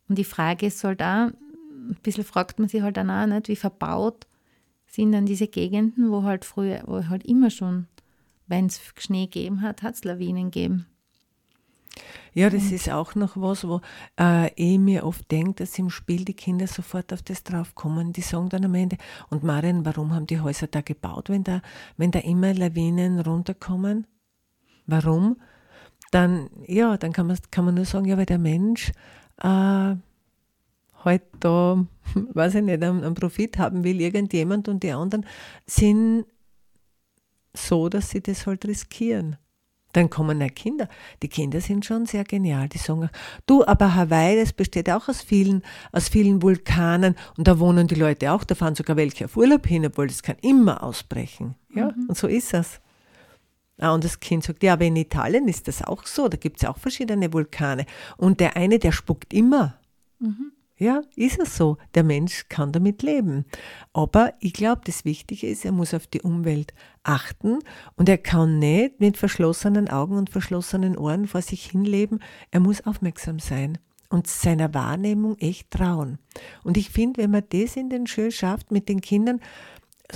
Und 0.08 0.16
die 0.16 0.24
Frage 0.24 0.64
ist 0.64 0.82
halt 0.84 1.02
auch, 1.02 1.26
ein 1.26 1.98
bisschen 2.02 2.24
fragt 2.24 2.58
man 2.58 2.68
sich 2.68 2.80
halt 2.80 2.96
dann 2.96 3.10
auch 3.10 3.26
nicht, 3.26 3.48
wie 3.48 3.56
verbaut 3.56 4.26
sind 4.96 5.12
dann 5.12 5.26
diese 5.26 5.46
Gegenden, 5.46 6.10
wo 6.10 6.22
halt 6.22 6.44
früher, 6.46 6.82
wo 6.86 7.06
halt 7.06 7.24
immer 7.26 7.50
schon, 7.50 7.86
wenn 8.46 8.66
es 8.66 8.80
Schnee 8.98 9.26
gegeben 9.26 9.60
hat, 9.60 9.82
hat 9.82 9.94
es 9.94 10.04
Lawinen 10.04 10.50
gegeben. 10.50 10.86
Ja, 12.32 12.50
das 12.50 12.70
ist 12.70 12.90
auch 12.90 13.14
noch 13.14 13.36
was, 13.36 13.66
wo 13.66 13.80
äh, 14.18 14.52
ich 14.54 14.78
mir 14.78 15.04
oft 15.04 15.30
denke, 15.30 15.64
dass 15.64 15.78
im 15.78 15.88
Spiel 15.90 16.24
die 16.24 16.34
Kinder 16.34 16.66
sofort 16.66 17.12
auf 17.12 17.22
das 17.22 17.44
draufkommen. 17.44 18.12
Die 18.12 18.20
sagen 18.20 18.48
dann 18.48 18.64
am 18.64 18.74
Ende, 18.74 18.96
und 19.30 19.42
Marian, 19.42 19.84
warum 19.86 20.14
haben 20.14 20.26
die 20.26 20.40
Häuser 20.40 20.66
da 20.66 20.80
gebaut, 20.80 21.28
wenn 21.28 21.44
da, 21.44 21.62
wenn 21.96 22.10
da 22.10 22.18
immer 22.18 22.52
Lawinen 22.52 23.20
runterkommen? 23.20 24.06
Warum? 24.86 25.36
Dann, 26.10 26.50
ja, 26.66 26.96
dann 26.96 27.12
kann 27.12 27.26
man, 27.26 27.38
kann 27.50 27.64
man 27.64 27.74
nur 27.74 27.86
sagen, 27.86 28.06
ja, 28.06 28.16
weil 28.16 28.26
der 28.26 28.38
Mensch 28.38 28.92
äh, 29.42 29.94
halt 31.06 31.22
da, 31.40 31.84
weiß 32.14 32.56
ich 32.56 32.62
nicht, 32.62 32.82
einen, 32.82 33.14
Profit 33.14 33.58
haben 33.58 33.84
will, 33.84 34.00
irgendjemand 34.00 34.68
und 34.68 34.82
die 34.82 34.92
anderen 34.92 35.24
sind 35.66 36.26
so, 37.54 37.88
dass 37.88 38.10
sie 38.10 38.22
das 38.22 38.46
halt 38.46 38.66
riskieren. 38.66 39.36
Dann 39.92 40.10
kommen 40.10 40.42
ja 40.42 40.48
Kinder. 40.50 40.90
Die 41.22 41.28
Kinder 41.28 41.62
sind 41.62 41.86
schon 41.86 42.04
sehr 42.04 42.24
genial. 42.24 42.68
Die 42.68 42.76
sagen, 42.76 43.08
du, 43.46 43.64
aber 43.66 43.94
Hawaii, 43.94 44.38
das 44.38 44.52
besteht 44.52 44.90
auch 44.90 45.08
aus 45.08 45.22
vielen, 45.22 45.62
aus 45.90 46.10
vielen 46.10 46.42
Vulkanen 46.42 47.14
und 47.38 47.48
da 47.48 47.58
wohnen 47.58 47.86
die 47.86 47.94
Leute 47.94 48.30
auch, 48.32 48.44
da 48.44 48.54
fahren 48.54 48.74
sogar 48.74 48.96
welche 48.98 49.24
auf 49.24 49.38
Urlaub 49.38 49.66
hin, 49.66 49.86
obwohl 49.86 50.08
das 50.08 50.22
kann 50.22 50.36
immer 50.42 50.82
ausbrechen. 50.82 51.54
Ja, 51.74 51.94
und 52.08 52.16
so 52.16 52.26
ist 52.26 52.52
es. 52.52 52.80
Ah, 53.78 53.94
und 53.94 54.04
das 54.04 54.20
Kind 54.20 54.44
sagt, 54.44 54.62
ja, 54.62 54.74
aber 54.74 54.84
in 54.84 54.96
Italien 54.96 55.48
ist 55.48 55.68
das 55.68 55.82
auch 55.82 56.06
so, 56.06 56.28
da 56.28 56.36
gibt 56.36 56.62
es 56.62 56.68
auch 56.68 56.78
verschiedene 56.78 57.32
Vulkane. 57.32 57.86
Und 58.16 58.40
der 58.40 58.56
eine, 58.56 58.78
der 58.78 58.92
spuckt 58.92 59.32
immer. 59.32 59.78
Ja, 60.78 61.00
ist 61.16 61.38
es 61.38 61.56
so. 61.56 61.78
Der 61.94 62.04
Mensch 62.04 62.48
kann 62.50 62.70
damit 62.70 63.02
leben. 63.02 63.46
Aber 63.94 64.34
ich 64.40 64.52
glaube, 64.52 64.82
das 64.84 65.06
Wichtige 65.06 65.46
ist, 65.48 65.64
er 65.64 65.72
muss 65.72 65.94
auf 65.94 66.06
die 66.06 66.20
Umwelt 66.20 66.74
achten 67.02 67.60
und 67.96 68.08
er 68.10 68.18
kann 68.18 68.58
nicht 68.58 69.00
mit 69.00 69.16
verschlossenen 69.16 69.88
Augen 69.88 70.16
und 70.18 70.28
verschlossenen 70.28 70.98
Ohren 70.98 71.26
vor 71.26 71.40
sich 71.40 71.70
hinleben. 71.70 72.20
Er 72.50 72.60
muss 72.60 72.84
aufmerksam 72.84 73.38
sein 73.38 73.78
und 74.10 74.26
seiner 74.26 74.74
Wahrnehmung 74.74 75.38
echt 75.38 75.70
trauen. 75.70 76.18
Und 76.62 76.76
ich 76.76 76.90
finde, 76.90 77.22
wenn 77.22 77.30
man 77.30 77.44
das 77.48 77.76
in 77.76 77.88
den 77.88 78.06
Schule 78.06 78.30
schafft, 78.30 78.70
mit 78.70 78.90
den 78.90 79.00
Kindern 79.00 79.40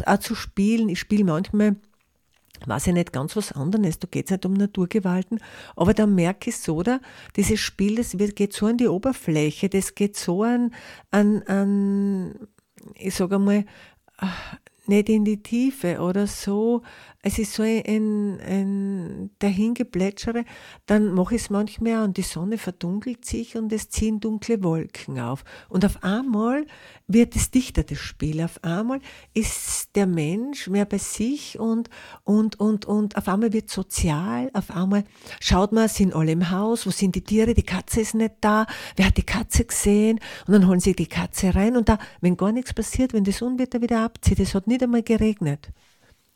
auch 0.05 0.19
zu 0.19 0.35
spielen, 0.35 0.91
ich 0.91 1.01
spiele 1.01 1.25
manchmal 1.25 1.77
weiß 2.67 2.89
ich 2.89 2.95
nicht 2.95 3.13
ganz 3.13 3.37
was 3.37 3.53
anderes, 3.53 3.99
da 3.99 4.09
geht 4.11 4.27
es 4.27 4.31
nicht 4.31 4.47
um 4.47 4.55
Naturgewalten, 4.55 5.41
aber 5.77 5.95
da 5.95 6.07
merke 6.07 6.51
ich 6.51 6.57
so, 6.57 6.83
da, 6.83 7.01
dieses 7.37 7.61
Spiel, 7.61 7.97
das 7.97 8.17
geht 8.17 8.53
so 8.53 8.67
an 8.67 8.77
die 8.77 8.89
Oberfläche, 8.89 9.69
das 9.69 9.95
geht 9.95 10.17
so 10.17 10.43
an, 10.43 10.75
an, 11.11 11.43
an 11.43 12.49
ich 12.95 13.15
sage 13.15 13.37
einmal, 13.37 13.65
ah, 14.19 14.29
nicht 14.87 15.09
in 15.09 15.25
die 15.25 15.43
Tiefe 15.43 16.01
oder 16.01 16.27
so, 16.27 16.83
es 17.23 17.39
ist 17.39 17.53
so 17.53 17.63
ein, 17.63 18.41
ein 18.41 19.31
Dahingeplätschere, 19.41 20.45
dann 20.87 21.13
mache 21.13 21.35
ich 21.35 21.43
es 21.43 21.51
manchmal 21.51 22.03
und 22.05 22.17
die 22.17 22.23
Sonne 22.23 22.57
verdunkelt 22.57 23.27
sich 23.27 23.57
und 23.57 23.71
es 23.75 23.91
ziehen 23.91 24.21
dunkle 24.21 24.63
Wolken 24.63 25.21
auf. 25.21 25.45
Und 25.69 25.85
auf 25.85 26.03
einmal 26.03 26.67
wird 27.09 27.37
es 27.37 27.51
dichter, 27.51 27.83
das 27.83 27.99
Spiel. 27.99 28.43
Auf 28.43 28.65
einmal 28.65 29.01
ist 29.35 29.95
der 29.97 30.07
Mensch 30.07 30.69
mehr 30.69 30.87
bei 30.87 30.97
sich 30.97 31.59
und, 31.59 31.91
und, 32.25 32.59
und, 32.59 32.87
und 32.87 33.17
auf 33.17 33.29
einmal 33.29 33.53
wird 33.53 33.69
sozial, 33.69 34.51
auf 34.55 34.71
einmal 34.71 35.05
schaut 35.41 35.73
man, 35.73 35.89
sind 35.89 36.15
alle 36.15 36.33
im 36.33 36.51
Haus, 36.51 36.87
wo 36.87 36.91
sind 36.91 37.17
die 37.17 37.25
Tiere, 37.25 37.53
die 37.53 37.63
Katze 37.65 38.01
ist 38.01 38.15
nicht 38.15 38.37
da, 38.41 38.67
wer 38.97 39.07
hat 39.07 39.19
die 39.19 39.25
Katze 39.25 39.67
gesehen? 39.67 40.21
Und 40.47 40.55
dann 40.55 40.67
holen 40.67 40.81
sie 40.81 40.95
die 40.95 41.07
Katze 41.07 41.55
rein 41.55 41.77
und 41.77 41.91
da, 41.91 41.99
wenn 42.23 42.39
gar 42.39 42.53
nichts 42.53 42.73
passiert, 42.73 43.13
wenn 43.13 43.25
das 43.25 43.43
Unwetter 43.43 43.83
wieder 43.83 44.01
abzieht, 44.01 44.41
es 44.41 44.55
hat 44.55 44.67
nicht 44.67 44.83
einmal 44.83 45.03
geregnet, 45.03 45.71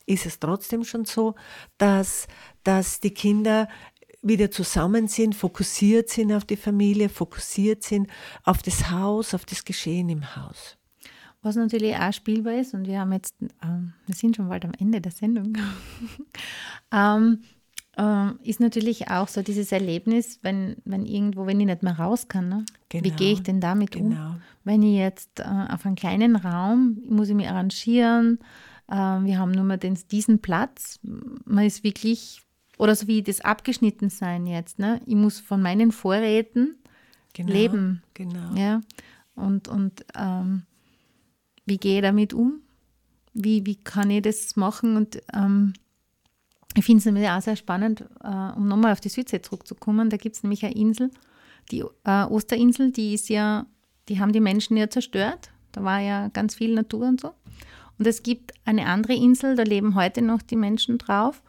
ist 0.06 0.26
es 0.26 0.38
trotzdem 0.38 0.84
schon 0.84 1.04
so, 1.04 1.34
dass, 1.78 2.26
dass 2.62 3.00
die 3.00 3.12
Kinder 3.12 3.68
wieder 4.22 4.50
zusammen 4.50 5.06
sind, 5.06 5.34
fokussiert 5.34 6.08
sind 6.08 6.32
auf 6.32 6.44
die 6.44 6.56
Familie, 6.56 7.08
fokussiert 7.08 7.82
sind 7.82 8.08
auf 8.42 8.62
das 8.62 8.90
Haus, 8.90 9.34
auf 9.34 9.44
das 9.44 9.64
Geschehen 9.64 10.08
im 10.08 10.36
Haus. 10.36 10.76
Was 11.42 11.56
natürlich 11.56 11.94
auch 11.94 12.12
spielbar 12.12 12.54
ist, 12.54 12.72
und 12.72 12.86
wir 12.86 13.00
haben 13.00 13.12
jetzt, 13.12 13.34
ähm, 13.62 13.92
wir 14.06 14.14
sind 14.14 14.36
schon 14.36 14.48
bald 14.48 14.64
am 14.64 14.72
Ende 14.78 15.02
der 15.02 15.12
Sendung, 15.12 15.52
ähm, 16.92 17.42
ähm, 17.98 18.38
ist 18.42 18.60
natürlich 18.60 19.08
auch 19.10 19.28
so 19.28 19.42
dieses 19.42 19.70
Erlebnis, 19.70 20.38
wenn, 20.42 20.76
wenn 20.86 21.04
irgendwo, 21.04 21.46
wenn 21.46 21.60
ich 21.60 21.66
nicht 21.66 21.82
mehr 21.82 21.98
raus 21.98 22.28
kann. 22.28 22.48
Ne? 22.48 22.64
Wie 22.90 23.02
Genau, 23.02 23.16
gehe 23.16 23.32
ich 23.34 23.42
denn 23.42 23.60
damit 23.60 23.94
um? 23.94 24.10
genau. 24.10 24.36
Wenn 24.64 24.82
ich 24.82 24.96
jetzt 24.96 25.40
äh, 25.40 25.44
auf 25.44 25.84
einen 25.84 25.96
kleinen 25.96 26.36
Raum, 26.36 27.02
muss 27.08 27.28
ich 27.28 27.34
mich 27.34 27.48
arrangieren, 27.48 28.38
wir 28.86 29.38
haben 29.38 29.52
nur 29.52 29.64
mal 29.64 29.78
den, 29.78 29.98
diesen 30.10 30.40
Platz, 30.40 30.98
man 31.02 31.64
ist 31.64 31.84
wirklich, 31.84 32.42
oder 32.76 32.94
so 32.94 33.06
wie 33.06 33.22
das 33.22 33.40
Abgeschnittensein 33.40 34.46
jetzt, 34.46 34.78
ne? 34.78 35.00
ich 35.06 35.14
muss 35.14 35.40
von 35.40 35.62
meinen 35.62 35.90
Vorräten 35.90 36.76
Genau, 37.34 37.52
leben. 37.52 38.02
Genau. 38.14 38.54
Ja, 38.54 38.80
und, 39.34 39.68
und 39.68 40.04
ähm, 40.16 40.62
wie 41.66 41.76
gehe 41.76 41.96
ich 41.96 42.02
damit 42.02 42.32
um? 42.32 42.60
Wie, 43.34 43.66
wie 43.66 43.74
kann 43.74 44.10
ich 44.10 44.22
das 44.22 44.56
machen? 44.56 44.96
Und 44.96 45.20
ähm, 45.34 45.74
ich 46.76 46.84
finde 46.84 47.00
es 47.00 47.04
nämlich 47.04 47.28
auch 47.28 47.40
sehr 47.40 47.56
spannend, 47.56 48.04
äh, 48.22 48.52
um 48.56 48.68
nochmal 48.68 48.92
auf 48.92 49.00
die 49.00 49.08
Südsee 49.08 49.42
zurückzukommen. 49.42 50.10
Da 50.10 50.16
gibt 50.16 50.36
es 50.36 50.42
nämlich 50.44 50.64
eine 50.64 50.74
Insel, 50.74 51.10
die 51.72 51.80
äh, 52.04 52.24
Osterinsel, 52.24 52.92
die 52.92 53.14
ist 53.14 53.28
ja, 53.28 53.66
die 54.08 54.20
haben 54.20 54.32
die 54.32 54.40
Menschen 54.40 54.76
ja 54.76 54.88
zerstört. 54.88 55.50
Da 55.72 55.82
war 55.82 55.98
ja 55.98 56.28
ganz 56.28 56.54
viel 56.54 56.72
Natur 56.72 57.08
und 57.08 57.20
so. 57.20 57.32
Und 57.98 58.06
es 58.06 58.22
gibt 58.22 58.52
eine 58.64 58.86
andere 58.86 59.14
Insel, 59.14 59.56
da 59.56 59.62
leben 59.62 59.94
heute 59.94 60.22
noch 60.22 60.42
die 60.42 60.56
Menschen 60.56 60.98
drauf 60.98 61.42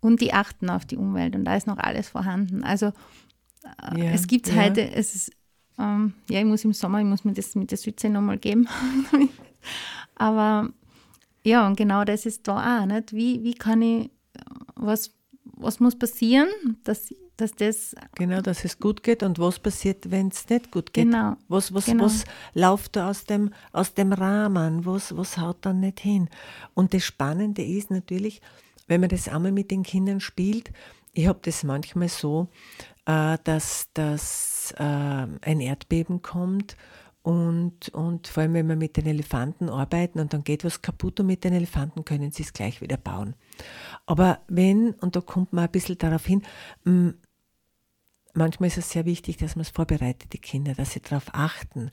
und 0.00 0.20
die 0.20 0.32
achten 0.32 0.70
auf 0.70 0.84
die 0.84 0.96
Umwelt 0.96 1.34
und 1.36 1.44
da 1.44 1.56
ist 1.56 1.66
noch 1.66 1.78
alles 1.78 2.08
vorhanden. 2.08 2.64
Also 2.64 2.86
äh, 2.86 3.98
Ja, 3.98 4.10
es 4.12 4.26
gibt 4.26 4.48
ja. 4.48 4.54
heute, 4.56 4.90
es 4.90 5.14
ist, 5.14 5.32
Ähm, 5.78 6.12
ja, 6.28 6.38
ich 6.40 6.44
muss 6.44 6.64
im 6.64 6.72
Sommer, 6.74 7.00
ich 7.00 7.06
muss 7.06 7.24
mir 7.24 7.32
das 7.32 7.54
mit 7.54 7.70
der 7.70 7.78
Südsee 7.78 8.08
nochmal 8.10 8.38
geben. 8.38 8.68
Aber 10.16 10.70
ja, 11.44 11.66
und 11.66 11.76
genau 11.76 12.04
das 12.04 12.26
ist 12.26 12.46
da 12.46 12.82
auch, 12.82 12.86
nicht? 12.86 13.12
Wie, 13.12 13.42
wie 13.42 13.54
kann 13.54 13.82
ich, 13.82 14.10
was, 14.74 15.14
was 15.44 15.80
muss 15.80 15.98
passieren, 15.98 16.48
dass, 16.84 17.12
dass 17.36 17.52
das 17.52 17.94
Genau, 18.14 18.40
dass 18.40 18.64
es 18.64 18.78
gut 18.78 19.02
geht 19.02 19.22
und 19.22 19.38
was 19.38 19.58
passiert, 19.58 20.10
wenn 20.10 20.28
es 20.28 20.48
nicht 20.48 20.70
gut 20.70 20.92
geht. 20.92 21.04
Genau, 21.04 21.36
Was, 21.48 21.72
was, 21.74 21.86
genau. 21.86 22.04
was 22.04 22.24
läuft 22.54 22.96
da 22.96 23.10
aus 23.10 23.24
dem, 23.24 23.52
aus 23.72 23.94
dem 23.94 24.12
Rahmen? 24.12 24.84
Was, 24.86 25.16
was 25.16 25.38
haut 25.38 25.58
dann 25.62 25.80
nicht 25.80 26.00
hin? 26.00 26.28
Und 26.74 26.94
das 26.94 27.04
Spannende 27.04 27.62
ist 27.62 27.90
natürlich, 27.90 28.40
wenn 28.86 29.00
man 29.00 29.10
das 29.10 29.28
einmal 29.28 29.52
mit 29.52 29.70
den 29.70 29.82
Kindern 29.82 30.20
spielt, 30.20 30.72
ich 31.12 31.26
habe 31.26 31.40
das 31.42 31.62
manchmal 31.62 32.08
so, 32.08 32.48
äh, 33.06 33.36
dass, 33.44 33.88
dass 33.94 34.72
äh, 34.78 34.82
ein 34.82 35.60
Erdbeben 35.60 36.22
kommt 36.22 36.76
und, 37.22 37.88
und 37.90 38.26
vor 38.26 38.42
allem, 38.42 38.54
wenn 38.54 38.68
wir 38.68 38.76
mit 38.76 38.96
den 38.96 39.06
Elefanten 39.06 39.68
arbeiten 39.68 40.18
und 40.18 40.32
dann 40.32 40.42
geht 40.42 40.64
was 40.64 40.82
kaputt 40.82 41.20
und 41.20 41.26
mit 41.26 41.44
den 41.44 41.52
Elefanten 41.52 42.04
können 42.04 42.32
sie 42.32 42.42
es 42.42 42.52
gleich 42.52 42.80
wieder 42.80 42.96
bauen. 42.96 43.34
Aber 44.06 44.40
wenn, 44.48 44.94
und 44.94 45.14
da 45.14 45.20
kommt 45.20 45.52
man 45.52 45.64
ein 45.64 45.70
bisschen 45.70 45.98
darauf 45.98 46.26
hin, 46.26 46.42
manchmal 48.32 48.68
ist 48.68 48.78
es 48.78 48.90
sehr 48.90 49.04
wichtig, 49.04 49.36
dass 49.36 49.56
man 49.56 49.62
es 49.62 49.70
vorbereitet, 49.70 50.32
die 50.32 50.38
Kinder, 50.38 50.74
dass 50.74 50.92
sie 50.92 51.00
darauf 51.00 51.26
achten. 51.32 51.90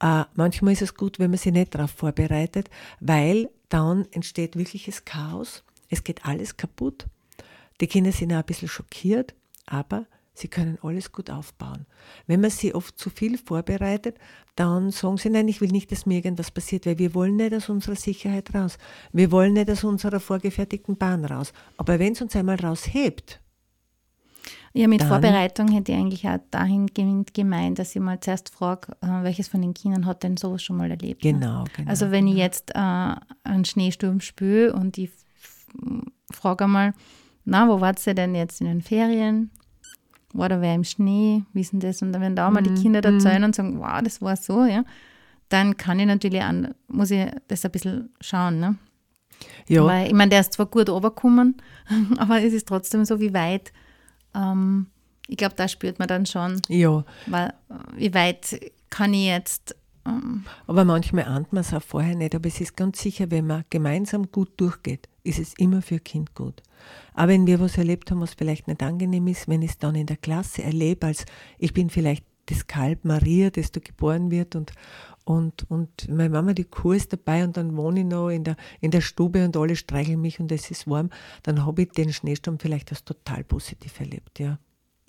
Äh, 0.00 0.24
manchmal 0.34 0.72
ist 0.72 0.82
es 0.82 0.94
gut, 0.94 1.18
wenn 1.18 1.30
man 1.30 1.38
sie 1.38 1.52
nicht 1.52 1.74
darauf 1.74 1.90
vorbereitet, 1.90 2.70
weil 3.00 3.50
dann 3.68 4.06
entsteht 4.12 4.56
wirkliches 4.56 5.04
Chaos. 5.04 5.64
Es 5.88 6.04
geht 6.04 6.24
alles 6.24 6.56
kaputt. 6.56 7.06
Die 7.80 7.86
Kinder 7.86 8.12
sind 8.12 8.32
auch 8.32 8.38
ein 8.38 8.44
bisschen 8.44 8.68
schockiert, 8.68 9.34
aber 9.66 10.06
sie 10.34 10.48
können 10.48 10.78
alles 10.82 11.12
gut 11.12 11.30
aufbauen. 11.30 11.86
Wenn 12.26 12.40
man 12.40 12.50
sie 12.50 12.74
oft 12.74 12.98
zu 12.98 13.10
viel 13.10 13.38
vorbereitet, 13.38 14.18
dann 14.56 14.90
sagen 14.90 15.16
sie, 15.16 15.30
nein, 15.30 15.48
ich 15.48 15.60
will 15.60 15.70
nicht, 15.70 15.92
dass 15.92 16.06
mir 16.06 16.16
irgendwas 16.16 16.50
passiert, 16.50 16.86
weil 16.86 16.98
wir 16.98 17.14
wollen 17.14 17.36
nicht 17.36 17.54
aus 17.54 17.68
unserer 17.68 17.96
Sicherheit 17.96 18.54
raus. 18.54 18.78
Wir 19.12 19.30
wollen 19.30 19.54
nicht 19.54 19.70
aus 19.70 19.84
unserer 19.84 20.20
vorgefertigten 20.20 20.96
Bahn 20.96 21.24
raus. 21.24 21.52
Aber 21.76 21.98
wenn 21.98 22.12
es 22.12 22.22
uns 22.22 22.34
einmal 22.34 22.56
raushebt, 22.56 23.40
Ja, 24.74 24.86
mit 24.86 25.00
Dann- 25.00 25.08
Vorbereitung 25.08 25.68
hätte 25.68 25.92
ich 25.92 25.98
eigentlich 25.98 26.28
auch 26.28 26.38
dahingehend 26.50 27.32
gemeint, 27.34 27.78
dass 27.78 27.96
ich 27.96 28.02
mal 28.02 28.20
zuerst 28.20 28.50
frage, 28.54 28.92
äh, 29.00 29.22
welches 29.22 29.48
von 29.48 29.62
den 29.62 29.74
Kindern 29.74 30.04
hat 30.06 30.22
denn 30.22 30.36
sowas 30.36 30.62
schon 30.62 30.76
mal 30.76 30.90
erlebt. 30.90 31.24
ne? 31.24 31.32
genau, 31.32 31.64
genau. 31.74 31.90
Also 31.90 32.10
wenn 32.10 32.26
ich 32.26 32.36
jetzt 32.36 32.72
äh, 32.74 32.78
einen 33.44 33.64
Schneesturm 33.64 34.20
spüre 34.20 34.72
und 34.74 34.98
ich 34.98 35.10
frage 36.30 36.64
einmal, 36.64 36.94
na, 37.44 37.68
wo 37.68 37.80
wart 37.80 38.06
ihr 38.06 38.14
denn 38.14 38.34
jetzt 38.34 38.60
in 38.60 38.66
den 38.66 38.82
Ferien? 38.82 39.50
War 40.34 40.48
da 40.50 40.60
wer 40.60 40.74
im 40.74 40.84
Schnee? 40.84 41.44
Wissen 41.54 41.80
das? 41.80 42.02
Und 42.02 42.12
dann, 42.12 42.20
wenn 42.20 42.36
da 42.36 42.50
mal 42.50 42.60
Mhm, 42.60 42.74
die 42.74 42.82
Kinder 42.82 43.02
erzählen 43.02 43.44
und 43.44 43.54
sagen, 43.54 43.78
wow, 43.80 44.00
das 44.02 44.20
war 44.20 44.36
so, 44.36 44.64
ja, 44.66 44.84
dann 45.48 45.78
kann 45.78 45.98
ich 45.98 46.06
natürlich, 46.06 46.42
an, 46.42 46.74
muss 46.88 47.10
ich 47.10 47.26
das 47.48 47.64
ein 47.64 47.70
bisschen 47.70 48.10
schauen, 48.20 48.60
ne? 48.60 48.76
ja, 49.66 49.84
Weil, 49.84 50.08
ich 50.08 50.12
meine, 50.12 50.28
der 50.30 50.40
ist 50.40 50.52
zwar 50.52 50.66
gut 50.66 50.90
runtergekommen, 50.90 51.56
aber 52.18 52.42
es 52.42 52.52
ist 52.52 52.68
trotzdem 52.68 53.06
so, 53.06 53.18
wie 53.20 53.32
weit, 53.32 53.72
ähm, 54.38 54.86
ich 55.26 55.36
glaube, 55.36 55.54
da 55.56 55.68
spürt 55.68 55.98
man 55.98 56.08
dann 56.08 56.24
schon, 56.24 56.62
ja. 56.68 57.04
weil, 57.26 57.52
wie 57.96 58.14
weit 58.14 58.58
kann 58.88 59.12
ich 59.12 59.26
jetzt, 59.26 59.76
ähm, 60.06 60.44
Aber 60.66 60.84
manchmal 60.84 61.24
ahnt 61.24 61.52
man 61.52 61.60
es 61.60 61.74
auch 61.74 61.82
vorher 61.82 62.16
nicht. 62.16 62.34
Aber 62.34 62.48
es 62.48 62.60
ist 62.60 62.76
ganz 62.76 63.00
sicher, 63.00 63.30
wenn 63.30 63.46
man 63.46 63.64
gemeinsam 63.70 64.30
gut 64.30 64.52
durchgeht, 64.56 65.08
ist 65.22 65.38
es 65.38 65.54
immer 65.54 65.82
für 65.82 65.98
Kind 65.98 66.34
gut. 66.34 66.62
Aber 67.14 67.28
wenn 67.28 67.46
wir 67.46 67.60
was 67.60 67.76
erlebt 67.76 68.10
haben, 68.10 68.20
was 68.20 68.34
vielleicht 68.34 68.68
nicht 68.68 68.82
angenehm 68.82 69.26
ist, 69.26 69.48
wenn 69.48 69.62
ich 69.62 69.72
es 69.72 69.78
dann 69.78 69.94
in 69.94 70.06
der 70.06 70.16
Klasse 70.16 70.62
erlebe, 70.62 71.06
als 71.06 71.26
ich 71.58 71.74
bin 71.74 71.90
vielleicht 71.90 72.24
das 72.46 72.66
Kalb 72.66 73.04
Maria, 73.04 73.50
das 73.50 73.72
da 73.72 73.80
geboren 73.80 74.30
wird 74.30 74.56
und, 74.56 74.72
und, 75.28 75.70
und 75.70 76.08
meine 76.08 76.30
Mama, 76.30 76.54
die 76.54 76.64
Kuh 76.64 76.92
ist 76.92 77.12
dabei 77.12 77.44
und 77.44 77.56
dann 77.56 77.76
wohne 77.76 78.00
ich 78.00 78.06
noch 78.06 78.30
in 78.30 78.44
der, 78.44 78.56
in 78.80 78.90
der 78.90 79.02
Stube 79.02 79.44
und 79.44 79.56
alle 79.58 79.76
streicheln 79.76 80.20
mich 80.20 80.40
und 80.40 80.50
es 80.50 80.70
ist 80.70 80.88
warm, 80.88 81.10
dann 81.42 81.66
habe 81.66 81.82
ich 81.82 81.90
den 81.90 82.12
Schneesturm 82.12 82.58
vielleicht 82.58 82.90
als 82.90 83.04
total 83.04 83.44
positiv 83.44 84.00
erlebt, 84.00 84.38
ja. 84.38 84.58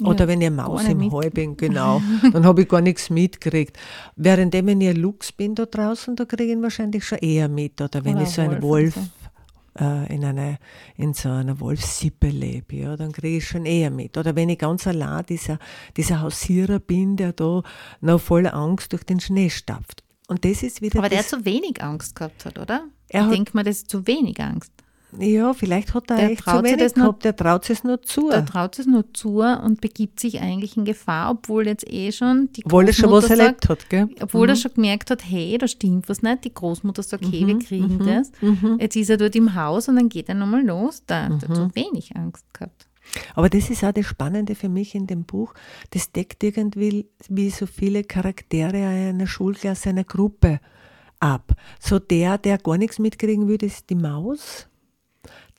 Oder 0.01 0.21
Ja, 0.21 0.27
wenn 0.27 0.41
ich 0.41 0.47
eine 0.47 0.55
Maus 0.55 0.83
im 0.85 1.11
Heu 1.11 1.29
bin, 1.29 1.55
genau, 1.57 2.01
dann 2.33 2.45
habe 2.45 2.61
ich 2.61 2.69
gar 2.69 2.81
nichts 2.81 3.09
mitgekriegt. 3.09 3.77
Währenddem, 4.17 4.67
wenn 4.67 4.81
ich 4.81 4.89
ein 4.89 4.95
Luchs 4.97 5.31
bin 5.31 5.55
da 5.55 5.65
draußen, 5.65 6.15
da 6.15 6.25
kriege 6.25 6.45
ich 6.45 6.51
ihn 6.51 6.61
wahrscheinlich 6.61 7.05
schon 7.05 7.19
eher 7.19 7.47
mit. 7.49 7.81
Oder 7.81 8.03
wenn 8.03 8.15
Oder 8.15 8.23
ich 8.23 8.29
so 8.29 8.41
ein 8.41 8.61
Wolf 8.61 8.95
Wolf 8.95 9.09
äh, 9.79 10.13
in, 10.13 10.23
einer, 10.23 10.57
in 10.95 11.13
so 11.13 11.29
einer 11.29 11.59
Wolfssippe 11.59 12.27
lebe, 12.27 12.75
ja, 12.75 12.95
dann 12.95 13.11
kriege 13.11 13.37
ich 13.37 13.47
schon 13.47 13.65
eher 13.65 13.89
mit. 13.89 14.17
Oder 14.17 14.35
wenn 14.35 14.49
ich 14.49 14.59
ganz 14.59 14.87
allein 14.87 15.25
dieser, 15.25 15.59
dieser 15.97 16.21
Hausierer 16.21 16.79
bin, 16.79 17.17
der 17.17 17.33
da 17.33 17.61
noch 17.99 18.19
voller 18.19 18.53
Angst 18.53 18.93
durch 18.93 19.03
den 19.03 19.19
Schnee 19.19 19.49
stapft. 19.49 20.03
Und 20.29 20.45
das 20.45 20.63
ist 20.63 20.81
wieder 20.81 20.99
aber 20.99 21.09
der 21.09 21.25
zu 21.27 21.43
wenig 21.43 21.83
Angst 21.83 22.15
gehabt 22.15 22.45
hat, 22.45 22.57
oder? 22.59 22.83
Er 23.09 23.25
ich 23.25 23.31
denke 23.35 23.51
mal, 23.55 23.63
das 23.63 23.77
ist 23.77 23.89
zu 23.89 24.05
wenig 24.07 24.39
Angst. 24.39 24.71
ja, 25.17 25.53
vielleicht 25.55 25.95
hat 25.95 26.11
er 26.11 26.17
Der 26.17 26.29
echt 26.31 26.37
zu 26.37 26.43
traut 26.45 26.65
sich 26.65 26.73
wenig 26.73 26.83
das 26.85 26.93
gehabt, 26.93 27.25
der 27.25 27.35
traut 27.35 27.67
es 27.69 27.83
nur 27.83 28.01
zu. 28.03 28.29
Der 28.29 28.45
traut 28.45 28.77
es 28.77 28.85
nur 28.85 29.11
zu 29.13 29.39
und 29.41 29.81
begibt 29.81 30.19
sich 30.19 30.39
eigentlich 30.39 30.77
in 30.77 30.85
Gefahr, 30.85 31.31
obwohl 31.31 31.65
jetzt 31.65 31.91
eh 31.91 32.11
schon 32.11 32.49
die 32.53 32.63
Obwohl 32.63 32.85
er 32.85 32.93
schon 32.93 33.09
was 33.09 33.23
Großmutter 33.25 33.41
erlebt 33.43 33.63
sagt, 33.65 33.69
hat, 33.85 33.89
gell? 33.89 34.09
Obwohl 34.21 34.49
er 34.49 34.55
schon 34.55 34.73
gemerkt 34.75 35.09
hat, 35.09 35.23
hey, 35.27 35.57
da 35.57 35.67
stimmt 35.67 36.07
was 36.09 36.21
nicht. 36.21 36.43
Die 36.45 36.53
Großmutter 36.53 37.01
sagt, 37.01 37.25
hey, 37.31 37.41
Mhm, 37.43 37.47
wir 37.47 37.59
kriegen 37.59 37.99
das. 38.05 38.31
Jetzt 38.79 38.95
ist 38.95 39.09
er 39.09 39.17
dort 39.17 39.35
im 39.35 39.55
Haus 39.55 39.87
und 39.89 39.95
dann 39.95 40.09
geht 40.09 40.29
er 40.29 40.35
nochmal 40.35 40.63
los. 40.63 41.01
Da 41.07 41.23
hat 41.23 41.31
Mhm. 41.31 41.39
er 41.41 41.55
zu 41.55 41.75
wenig 41.75 42.15
Angst 42.15 42.45
gehabt. 42.53 42.85
Aber 43.35 43.49
das 43.49 43.69
ist 43.69 43.83
auch 43.83 43.91
das 43.91 44.05
Spannende 44.05 44.55
für 44.55 44.69
mich 44.69 44.95
in 44.95 45.07
dem 45.07 45.23
Buch. 45.23 45.53
Das 45.91 46.11
deckt 46.11 46.43
irgendwie 46.43 47.07
wie 47.27 47.49
so 47.49 47.65
viele 47.65 48.03
Charaktere 48.03 48.87
einer 48.87 49.27
Schulklasse, 49.27 49.89
einer 49.89 50.03
Gruppe 50.03 50.59
ab. 51.19 51.53
So 51.79 51.99
der, 51.99 52.37
der 52.37 52.57
gar 52.57 52.77
nichts 52.77 52.99
mitkriegen 52.99 53.47
das 53.57 53.73
ist 53.73 53.89
die 53.89 53.95
Maus. 53.95 54.67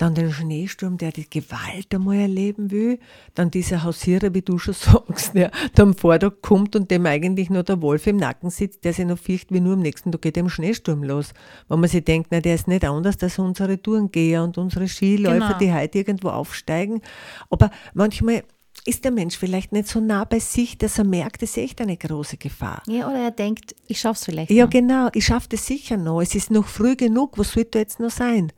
Dann 0.00 0.14
den 0.14 0.32
Schneesturm, 0.32 0.96
der 0.96 1.12
die 1.12 1.28
Gewalt 1.28 1.94
einmal 1.94 2.16
erleben 2.16 2.70
will. 2.70 2.98
Dann 3.34 3.50
dieser 3.50 3.82
Hausierer, 3.84 4.32
wie 4.32 4.40
du 4.40 4.56
schon 4.58 4.72
sagst, 4.78 5.34
der 5.34 5.50
am 5.78 5.94
Vortag 5.94 6.32
kommt 6.40 6.74
und 6.74 6.90
dem 6.90 7.04
eigentlich 7.04 7.50
nur 7.50 7.64
der 7.64 7.82
Wolf 7.82 8.06
im 8.06 8.16
Nacken 8.16 8.48
sitzt, 8.48 8.84
der 8.84 8.94
sich 8.94 9.04
noch 9.04 9.18
fürchtet, 9.18 9.52
wie 9.52 9.60
nur 9.60 9.74
am 9.74 9.80
nächsten 9.80 10.10
Tag 10.10 10.22
geht 10.22 10.36
der 10.36 10.48
Schneesturm 10.48 11.02
los. 11.02 11.34
Wenn 11.68 11.80
man 11.80 11.90
sich 11.90 12.02
denkt, 12.02 12.28
na, 12.30 12.40
der 12.40 12.54
ist 12.54 12.66
nicht 12.66 12.84
anders 12.86 13.22
als 13.22 13.38
unsere 13.38 13.80
Tourengeher 13.82 14.42
und 14.42 14.56
unsere 14.56 14.88
Skiläufer, 14.88 15.38
Genau. 15.38 15.58
die 15.58 15.72
heute 15.72 15.98
irgendwo 15.98 16.28
aufsteigen. 16.30 17.02
Aber 17.50 17.70
manchmal 17.92 18.42
ist 18.86 19.04
der 19.04 19.10
Mensch 19.10 19.36
vielleicht 19.36 19.72
nicht 19.72 19.88
so 19.88 20.00
nah 20.00 20.24
bei 20.24 20.38
sich, 20.38 20.78
dass 20.78 20.96
er 20.96 21.04
merkt, 21.04 21.42
es 21.42 21.50
ist 21.50 21.58
echt 21.58 21.80
eine 21.82 21.98
große 21.98 22.38
Gefahr. 22.38 22.82
Ja, 22.88 23.06
oder 23.10 23.18
er 23.24 23.30
denkt, 23.32 23.74
ich 23.86 24.00
schaff's 24.00 24.24
vielleicht. 24.24 24.50
Ja, 24.50 24.64
noch. 24.64 24.70
genau, 24.70 25.08
ich 25.12 25.26
schaffe 25.26 25.48
das 25.50 25.66
sicher 25.66 25.98
noch. 25.98 26.22
Es 26.22 26.34
ist 26.34 26.50
noch 26.50 26.66
früh 26.66 26.96
genug, 26.96 27.36
was 27.36 27.52
soll 27.52 27.64
da 27.64 27.80
jetzt 27.80 28.00
noch 28.00 28.10
sein? 28.10 28.50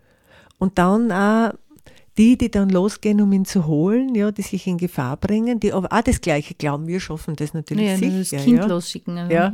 Und 0.62 0.78
dann 0.78 1.10
auch 1.10 1.54
die, 2.16 2.38
die 2.38 2.48
dann 2.48 2.68
losgehen, 2.68 3.20
um 3.20 3.32
ihn 3.32 3.44
zu 3.44 3.66
holen, 3.66 4.14
ja, 4.14 4.30
die 4.30 4.42
sich 4.42 4.68
in 4.68 4.78
Gefahr 4.78 5.16
bringen, 5.16 5.58
die 5.58 5.72
aber 5.72 5.92
auch 5.92 6.02
das 6.02 6.20
Gleiche 6.20 6.54
glauben, 6.54 6.86
wir 6.86 7.00
schaffen 7.00 7.34
das 7.34 7.52
natürlich 7.52 7.84
Ja, 7.84 7.96
sicher. 7.96 8.36
das 8.36 8.44
Kind 8.44 8.58
ja. 8.58 8.66
losschicken. 8.66 9.18
Also. 9.18 9.34
Ja. 9.34 9.52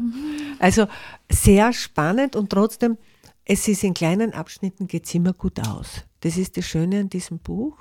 Also 0.59 0.86
sehr 1.32 1.72
spannend 1.72 2.36
und 2.36 2.50
trotzdem, 2.50 2.98
es 3.46 3.66
ist 3.68 3.84
in 3.84 3.94
kleinen 3.94 4.34
Abschnitten 4.34 4.86
geht 4.86 5.06
es 5.06 5.14
immer 5.14 5.32
gut 5.32 5.66
aus. 5.66 6.04
Das 6.20 6.36
ist 6.36 6.59
das 6.59 6.66
Schöne 6.66 7.00
an 7.00 7.09
diesem 7.09 7.38
Buch, 7.38 7.78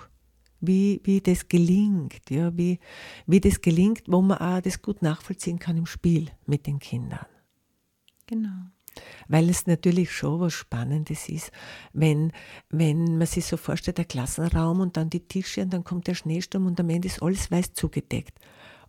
wie, 0.62 1.02
wie 1.04 1.20
das 1.20 1.50
gelingt, 1.50 2.30
ja, 2.30 2.56
wie, 2.56 2.80
wie 3.26 3.42
das 3.42 3.60
gelingt, 3.60 4.04
wo 4.08 4.22
man 4.22 4.38
auch 4.38 4.62
das 4.62 4.82
gut 4.82 5.02
nachvollziehen 5.02 5.60
kann 5.60 5.76
im 5.76 5.86
Spiel 5.86 6.30
mit 6.46 6.66
den 6.66 6.80
Kindern. 6.80 7.26
Genau. 8.26 8.70
Weil 9.28 9.50
es 9.50 9.68
natürlich 9.68 10.12
schon 10.12 10.40
was 10.40 10.54
Spannendes 10.54 11.30
ist, 11.30 11.52
wenn, 11.94 12.32
wenn 12.70 13.18
man 13.18 13.28
sich 13.28 13.46
so 13.46 13.58
vorstellt, 13.58 13.98
der 13.98 14.06
Klassenraum 14.06 14.80
und 14.80 14.98
dann 14.98 15.10
die 15.10 15.28
Tische 15.28 15.62
und 15.62 15.74
dann 15.74 15.84
kommt 15.84 16.08
der 16.08 16.16
Schneesturm 16.16 16.66
und 16.66 16.80
am 16.80 16.90
Ende 16.90 17.08
ist 17.08 17.22
alles 17.22 17.52
weiß 17.52 17.74
zugedeckt. 17.74 18.40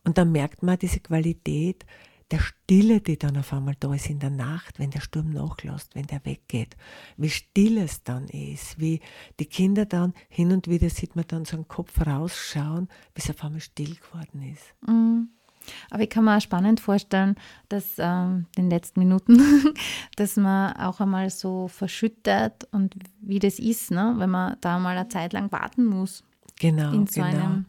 Und 0.05 0.19
dann 0.19 0.33
merkt 0.33 0.63
man 0.63 0.79
diese 0.79 1.01
Qualität 1.01 1.85
der 2.31 2.41
Stille, 2.41 3.01
die 3.01 3.19
dann 3.19 3.37
auf 3.39 3.53
einmal 3.53 3.75
da 3.81 3.95
ist 3.95 4.11
in 4.11 4.19
der 4.19 4.31
Nacht, 4.31 4.79
wenn 4.79 4.91
der 4.91 5.01
Sturm 5.01 5.31
nachlässt, 5.31 5.95
wenn 5.95 6.07
der 6.07 6.25
weggeht. 6.25 6.77
Wie 7.17 7.31
still 7.31 7.79
es 7.79 8.03
dann 8.03 8.29
ist, 8.29 8.79
wie 8.79 9.01
die 9.41 9.47
Kinder 9.47 9.87
dann 9.87 10.13
hin 10.29 10.53
und 10.53 10.69
wieder 10.69 10.91
sieht 10.91 11.17
man 11.17 11.25
dann 11.27 11.45
so 11.45 11.57
einen 11.57 11.69
Kopf 11.69 12.07
rausschauen, 12.07 12.89
es 13.15 13.31
auf 13.31 13.43
einmal 13.43 13.61
still 13.61 13.97
geworden 13.97 14.43
ist. 14.43 14.75
Mhm. 14.87 15.31
Aber 15.91 16.03
ich 16.03 16.11
kann 16.11 16.25
mir 16.25 16.37
auch 16.37 16.41
spannend 16.41 16.81
vorstellen, 16.81 17.37
dass 17.69 17.95
ähm, 17.99 18.47
in 18.57 18.65
den 18.65 18.71
letzten 18.71 19.01
Minuten, 19.01 19.39
dass 20.17 20.37
man 20.37 20.73
auch 20.77 21.01
einmal 21.01 21.31
so 21.31 21.69
verschüttet 21.69 22.67
und 22.73 22.95
wie 23.21 23.39
das 23.39 23.59
ist, 23.59 23.91
ne? 23.91 24.15
wenn 24.19 24.31
man 24.31 24.57
da 24.61 24.79
mal 24.79 24.97
eine 24.97 25.09
Zeit 25.09 25.33
lang 25.33 25.51
warten 25.53 25.85
muss, 25.85 26.25
Genau, 26.61 26.93
in 26.93 27.07
so 27.07 27.21
genau. 27.23 27.27
einem, 27.37 27.65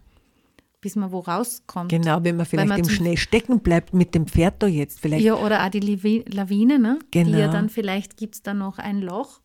bis 0.82 0.96
man 0.96 1.12
wo 1.12 1.20
rauskommt. 1.20 1.90
Genau, 1.90 2.24
wenn 2.24 2.38
man 2.38 2.46
vielleicht 2.46 2.70
man 2.70 2.80
im 2.80 2.90
Schnee 2.90 3.18
stecken 3.18 3.60
bleibt 3.60 3.94
mit 3.94 4.16
dem 4.16 4.26
Pferd 4.26 4.64
da 4.64 4.68
jetzt, 4.68 5.00
vielleicht 5.00 5.24
Ja, 5.24 5.36
oder 5.36 5.64
auch 5.66 5.70
die 5.70 5.80
Lawine, 5.80 6.80
ne? 6.80 7.00
die 7.14 7.20
ja 7.20 7.24
Genau. 7.26 7.52
dann 7.52 7.70
vielleicht 7.70 8.18
gibt 8.18 8.36
es 8.36 8.42
da 8.44 8.54
noch 8.54 8.80
ein 8.80 9.02
Loch 9.02 9.42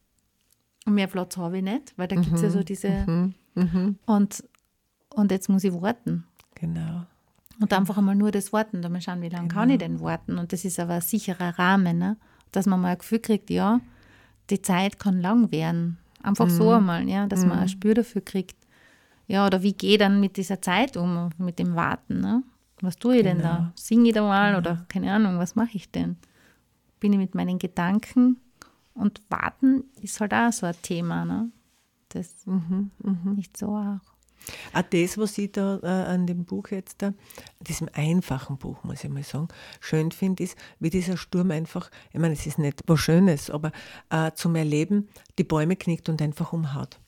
und 0.87 0.95
mehr 0.95 1.07
Platz 1.09 1.37
habe 1.37 1.59
ich 1.59 1.65
nicht, 1.65 1.93
weil 1.97 2.09
da 2.09 2.17
gibt 2.17 2.35
es 2.35 2.43
ja 2.43 2.51
so 2.51 2.63
diese 2.63 3.33
Mhm, 3.57 3.99
und, 4.07 4.43
und 5.11 5.31
jetzt 5.31 5.49
muss 5.49 5.63
ich 5.63 5.73
warten. 5.73 6.25
Genau. 6.57 7.07
Und 7.65 7.73
einfach 7.73 7.97
einmal 7.97 8.15
nur 8.15 8.31
das 8.31 8.53
Warten, 8.53 8.83
da 8.83 8.91
mal 8.91 9.01
schauen, 9.01 9.23
wie 9.23 9.31
lange 9.31 9.49
kann 9.49 9.71
ich 9.71 9.79
denn 9.79 9.99
warten. 10.03 10.37
Und 10.37 10.53
das 10.53 10.67
ist 10.67 10.79
aber 10.79 10.97
ein 10.97 11.01
sicherer 11.01 11.59
Rahmen, 11.59 11.97
ne? 11.97 12.19
dass 12.53 12.67
man 12.67 12.79
mal 12.79 12.89
ein 12.89 12.99
Gefühl 12.99 13.21
kriegt, 13.21 13.49
ja, 13.49 13.81
die 14.51 14.61
Zeit 14.61 14.99
kann 14.99 15.23
lang 15.23 15.51
werden. 15.51 15.97
Einfach 16.23 16.51
so 16.51 16.73
einmal, 16.73 17.09
ja, 17.09 17.27
dass 17.27 17.47
man 17.47 17.61
ein 17.61 17.69
Spür 17.71 17.95
dafür 17.95 18.21
kriegt. 18.21 18.59
Ja, 19.29 19.47
oder 19.47 19.62
wie 19.62 19.73
gehe 19.73 19.93
ich 19.93 19.99
dann 19.99 20.21
mit 20.21 20.37
dieser 20.37 20.61
Zeit 20.61 20.99
um, 20.99 21.31
mit 21.39 21.59
dem 21.59 21.75
Warten? 21.75 22.21
Ne? 22.21 22.43
Was 22.83 22.99
tue 22.99 23.17
ich 23.17 23.23
denn 23.23 23.41
da? 23.41 23.73
Singe 23.77 24.09
ich 24.09 24.15
da 24.15 24.21
mal 24.21 24.57
oder 24.57 24.85
keine 24.89 25.11
Ahnung, 25.11 25.39
was 25.39 25.57
mache 25.57 25.71
ich 25.73 25.91
denn? 25.91 26.19
Bin 27.01 27.15
ich 27.15 27.19
mit 27.19 27.35
meinen 27.35 27.59
Gedanken? 27.59 28.37
Und 28.93 29.23
Warten 29.31 29.85
ist 30.03 30.21
halt 30.21 30.35
auch 30.35 30.53
so 30.53 30.67
ein 30.67 30.75
Thema. 30.83 31.25
Ne? 31.25 31.51
Das 32.11 32.45
nicht 33.35 33.57
so 33.57 33.69
auch. 33.69 34.14
Auch 34.73 34.83
das, 34.83 35.19
was 35.19 35.39
ich 35.39 35.53
da 35.53 35.79
äh, 35.83 35.87
an 35.87 36.27
dem 36.27 36.45
Buch 36.45 36.69
jetzt 36.71 37.03
da, 37.03 37.15
diesem 37.61 37.89
einfachen 37.93 38.59
Buch, 38.59 38.83
muss 38.85 39.05
ich 39.05 39.11
mal 39.11 39.23
sagen, 39.23 39.49
schön 39.81 40.11
finde, 40.11 40.45
ist, 40.45 40.57
wie 40.81 40.91
dieser 40.91 41.17
Sturm 41.17 41.51
einfach, 41.51 41.91
ich 42.13 42.21
meine, 42.21 42.35
es 42.35 42.47
ist 42.47 42.59
nicht 42.59 42.83
was 42.87 43.01
Schönes, 43.01 43.51
aber 43.51 43.73
äh, 44.11 44.33
zum 44.35 44.55
Erleben 44.57 45.09
die 45.39 45.45
Bäume 45.45 45.77
knickt 45.77 46.09
und 46.09 46.21
einfach 46.21 46.53
umhaut. 46.53 46.99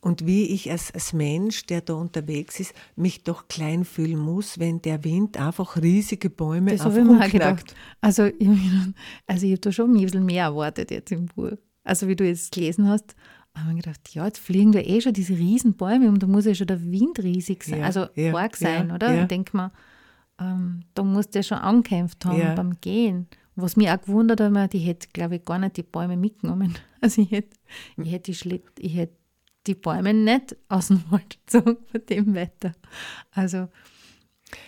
Und 0.00 0.26
wie 0.26 0.46
ich 0.46 0.70
als, 0.70 0.92
als 0.92 1.12
Mensch, 1.12 1.66
der 1.66 1.80
da 1.80 1.94
unterwegs 1.94 2.60
ist, 2.60 2.74
mich 2.94 3.24
doch 3.24 3.48
klein 3.48 3.84
fühlen 3.84 4.18
muss, 4.18 4.58
wenn 4.58 4.80
der 4.82 5.04
Wind 5.04 5.36
einfach 5.36 5.76
riesige 5.76 6.30
Bäume 6.30 6.72
Das 6.72 6.86
einfach 6.86 7.00
umknackt. 7.00 7.74
Also 8.00 8.24
ich, 8.24 8.48
also 9.26 9.46
ich 9.46 9.52
habe 9.52 9.60
da 9.60 9.72
schon 9.72 9.94
ein 9.94 10.00
bisschen 10.00 10.24
mehr 10.24 10.44
erwartet 10.44 10.90
jetzt 10.90 11.12
im 11.12 11.26
Buch. 11.26 11.52
Also 11.84 12.08
wie 12.08 12.16
du 12.16 12.26
jetzt 12.26 12.52
gelesen 12.52 12.88
hast, 12.88 13.14
habe 13.56 13.70
ich 13.70 13.74
mir 13.76 13.82
gedacht, 13.82 14.14
ja, 14.14 14.24
jetzt 14.26 14.38
fliegen 14.38 14.72
da 14.72 14.78
eh 14.80 15.00
schon 15.00 15.12
diese 15.14 15.34
riesen 15.34 15.74
Bäume 15.76 16.08
um, 16.08 16.18
da 16.18 16.26
muss 16.26 16.44
ja 16.44 16.54
schon 16.54 16.66
der 16.66 16.82
Wind 16.82 17.18
riesig 17.22 17.64
sein, 17.64 17.80
Ja, 17.80 17.86
also 17.86 18.06
ja, 18.14 18.34
arg 18.34 18.56
sein, 18.56 18.88
ja, 18.88 18.94
oder? 18.94 19.14
ja. 19.14 19.22
Ich 19.22 19.28
denke 19.28 19.56
mir, 19.56 19.72
ähm, 20.40 20.82
da 20.94 21.02
muss 21.02 21.30
der 21.30 21.42
schon 21.42 21.58
angekämpft 21.58 22.24
haben 22.26 22.38
Ja. 22.38 22.54
beim 22.54 22.78
Gehen. 22.80 23.26
Was 23.54 23.76
mich 23.76 23.88
auch 23.88 24.00
gewundert 24.02 24.40
hat, 24.40 24.72
die 24.74 24.78
hätte, 24.80 25.08
glaube 25.14 25.36
ich, 25.36 25.44
gar 25.46 25.58
nicht 25.58 25.76
die 25.78 25.82
Bäume 25.82 26.16
mitgenommen. 26.16 26.74
Also 27.00 27.22
ich 27.22 27.30
hätte, 27.30 27.56
ich 28.02 28.10
hätte, 28.10 28.32
die, 28.32 28.34
Schlitt, 28.34 28.64
ich 28.78 28.96
hätte 28.96 29.14
die 29.66 29.74
Bäume 29.74 30.12
nicht 30.12 30.56
aus 30.68 30.88
dem 30.88 31.02
Wald 31.10 31.38
gezogen 31.46 31.76
bei 31.92 31.98
dem 32.00 32.34
Wetter. 32.34 32.72
Also 33.32 33.68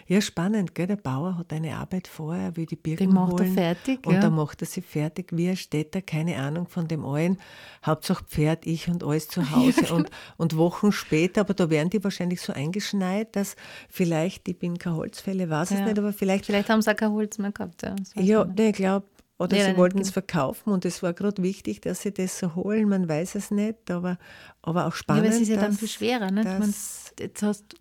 Ja, 0.06 0.20
spannend, 0.20 0.74
gell? 0.74 0.86
Der 0.86 0.96
Bauer 0.96 1.36
hat 1.38 1.52
eine 1.52 1.76
Arbeit 1.76 2.08
vor, 2.08 2.34
er 2.34 2.56
will 2.56 2.66
die 2.66 2.76
Birken 2.76 3.08
den 3.08 3.14
macht 3.14 3.32
er 3.40 3.44
holen. 3.46 3.54
fertig. 3.54 4.06
Und 4.06 4.14
ja. 4.14 4.20
dann 4.20 4.34
macht 4.34 4.62
er 4.62 4.66
sie 4.66 4.80
fertig, 4.82 5.28
wie 5.32 5.48
ein 5.50 5.56
Städter, 5.56 6.00
keine 6.02 6.36
Ahnung 6.36 6.66
von 6.68 6.88
dem 6.88 7.04
allen. 7.04 7.38
Hauptsache 7.84 8.24
Pferd, 8.24 8.66
ich 8.66 8.88
und 8.88 9.04
alles 9.04 9.28
zu 9.28 9.50
Hause. 9.54 9.82
genau. 9.82 9.94
und, 9.96 10.10
und 10.36 10.56
Wochen 10.56 10.92
später, 10.92 11.42
aber 11.42 11.54
da 11.54 11.68
werden 11.70 11.90
die 11.90 12.02
wahrscheinlich 12.02 12.40
so 12.40 12.52
eingeschneit, 12.52 13.36
dass 13.36 13.56
vielleicht, 13.88 14.48
ich 14.48 14.58
bin 14.58 14.78
kein 14.78 14.94
Holzfälle, 14.94 15.48
weiß 15.50 15.72
es 15.72 15.78
Ja. 15.80 15.84
nicht, 15.86 15.98
aber 15.98 16.12
vielleicht, 16.12 16.46
Vielleicht 16.46 16.68
haben 16.70 16.82
sie 16.82 16.90
auch 16.90 16.96
kein 16.96 17.12
Holz 17.12 17.38
mehr 17.38 17.52
gehabt. 17.52 17.82
Ja, 17.82 17.94
ja, 18.16 18.42
ich 18.46 18.54
nee, 18.56 18.68
ich 18.70 18.76
glaube, 18.76 19.06
oder 19.40 19.56
Nee, 19.56 19.62
sie 19.66 19.76
wollten 19.76 19.98
es 20.00 20.10
verkaufen 20.10 20.70
und 20.72 20.84
es 20.84 21.00
war 21.00 21.12
gerade 21.12 21.40
wichtig, 21.44 21.80
dass 21.80 22.02
sie 22.02 22.12
das 22.12 22.40
so 22.40 22.56
holen. 22.56 22.88
Man 22.88 23.08
weiß 23.08 23.36
es 23.36 23.52
nicht, 23.52 23.88
aber, 23.88 24.18
aber 24.62 24.86
auch 24.86 24.90
Ja, 24.90 24.96
spannend. 24.96 25.26
aber 25.26 25.32
es 25.34 25.40
ist 25.40 25.48
ja 25.48 25.56
dann 25.58 25.74
viel 25.74 25.86
schwerer. 25.86 26.32
Nicht? 26.32 26.44
Man, 26.44 26.74
jetzt 27.20 27.42
hast 27.44 27.76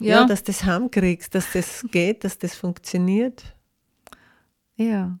ja. 0.00 0.20
ja, 0.20 0.26
dass 0.26 0.42
du 0.42 0.52
das 0.52 0.64
heimkriegst, 0.64 1.34
dass 1.34 1.52
das 1.52 1.84
geht, 1.90 2.24
dass 2.24 2.38
das 2.38 2.54
funktioniert. 2.54 3.42
ja, 4.76 5.18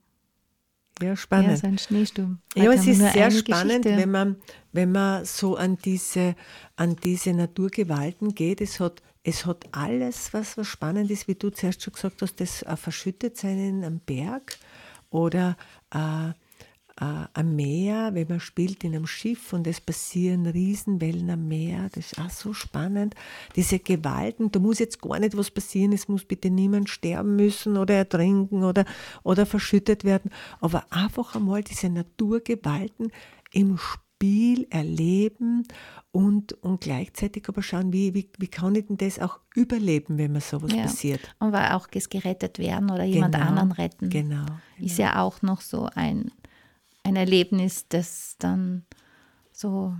Ja, 1.00 1.08
ja, 1.08 1.16
spannend. 1.16 1.58
so 1.58 1.66
ein 1.66 1.78
Schneesturm. 1.78 2.38
Ja, 2.54 2.64
Heute 2.64 2.74
es 2.74 2.80
haben 2.80 2.86
wir 2.86 3.06
ist 3.06 3.12
sehr 3.12 3.30
spannend, 3.30 3.82
Geschichte. 3.84 4.02
wenn 4.02 4.10
man, 4.10 4.36
wenn 4.72 4.92
man 4.92 5.24
so 5.24 5.56
an 5.56 5.76
diese, 5.84 6.34
an 6.76 6.96
diese 6.96 7.32
Naturgewalten 7.34 8.34
geht. 8.34 8.60
Es 8.60 8.80
hat, 8.80 9.02
es 9.22 9.44
hat 9.44 9.64
alles, 9.72 10.32
was, 10.32 10.56
was 10.56 10.66
spannend 10.66 11.10
ist, 11.10 11.28
wie 11.28 11.34
du 11.34 11.50
zuerst 11.50 11.82
schon 11.82 11.92
gesagt 11.92 12.22
hast, 12.22 12.40
das 12.40 12.62
äh, 12.62 12.76
Verschüttetsein 12.76 13.58
in 13.58 13.84
einem 13.84 14.00
Berg 14.00 14.56
oder 15.10 15.56
äh, 15.92 16.32
äh, 17.00 17.24
am 17.34 17.56
Meer, 17.56 18.10
wenn 18.14 18.28
man 18.28 18.40
spielt 18.40 18.82
in 18.84 18.94
einem 18.94 19.06
Schiff 19.06 19.52
und 19.52 19.66
es 19.66 19.80
passieren 19.80 20.46
Riesenwellen 20.46 21.28
am 21.30 21.46
Meer. 21.48 21.88
Das 21.92 22.12
ist 22.12 22.18
auch 22.18 22.30
so 22.30 22.52
spannend. 22.52 23.14
Diese 23.54 23.78
Gewalten, 23.78 24.50
da 24.50 24.58
muss 24.58 24.78
jetzt 24.78 25.00
gar 25.02 25.18
nicht 25.18 25.36
was 25.36 25.50
passieren, 25.50 25.92
es 25.92 26.08
muss 26.08 26.24
bitte 26.24 26.50
niemand 26.50 26.88
sterben 26.88 27.36
müssen 27.36 27.76
oder 27.76 27.94
ertrinken 27.94 28.64
oder, 28.64 28.84
oder 29.22 29.46
verschüttet 29.46 30.04
werden, 30.04 30.30
aber 30.60 30.86
einfach 30.90 31.34
einmal 31.36 31.62
diese 31.62 31.88
Naturgewalten 31.90 33.10
im 33.52 33.78
Spiel 33.78 34.66
erleben 34.70 35.64
und, 36.10 36.54
und 36.62 36.80
gleichzeitig 36.80 37.46
aber 37.48 37.62
schauen, 37.62 37.92
wie, 37.92 38.14
wie, 38.14 38.30
wie 38.38 38.48
kann 38.48 38.74
ich 38.74 38.86
denn 38.86 38.96
das 38.96 39.18
auch 39.18 39.38
überleben, 39.54 40.16
wenn 40.16 40.32
mir 40.32 40.40
sowas 40.40 40.72
Ja. 40.74 40.82
passiert. 40.84 41.20
Und 41.38 41.52
weil 41.52 41.72
auch 41.72 41.88
gerettet 41.90 42.58
werden 42.58 42.90
oder 42.90 43.04
jemand 43.04 43.34
Genau, 43.34 43.46
anderen 43.46 43.72
retten, 43.72 44.08
Genau. 44.08 44.46
ist 44.78 44.98
ja 44.98 45.20
auch 45.20 45.42
noch 45.42 45.60
so 45.60 45.90
ein, 45.94 46.30
ein 47.06 47.16
Erlebnis, 47.16 47.86
das 47.88 48.36
dann 48.38 48.84
so 49.52 49.94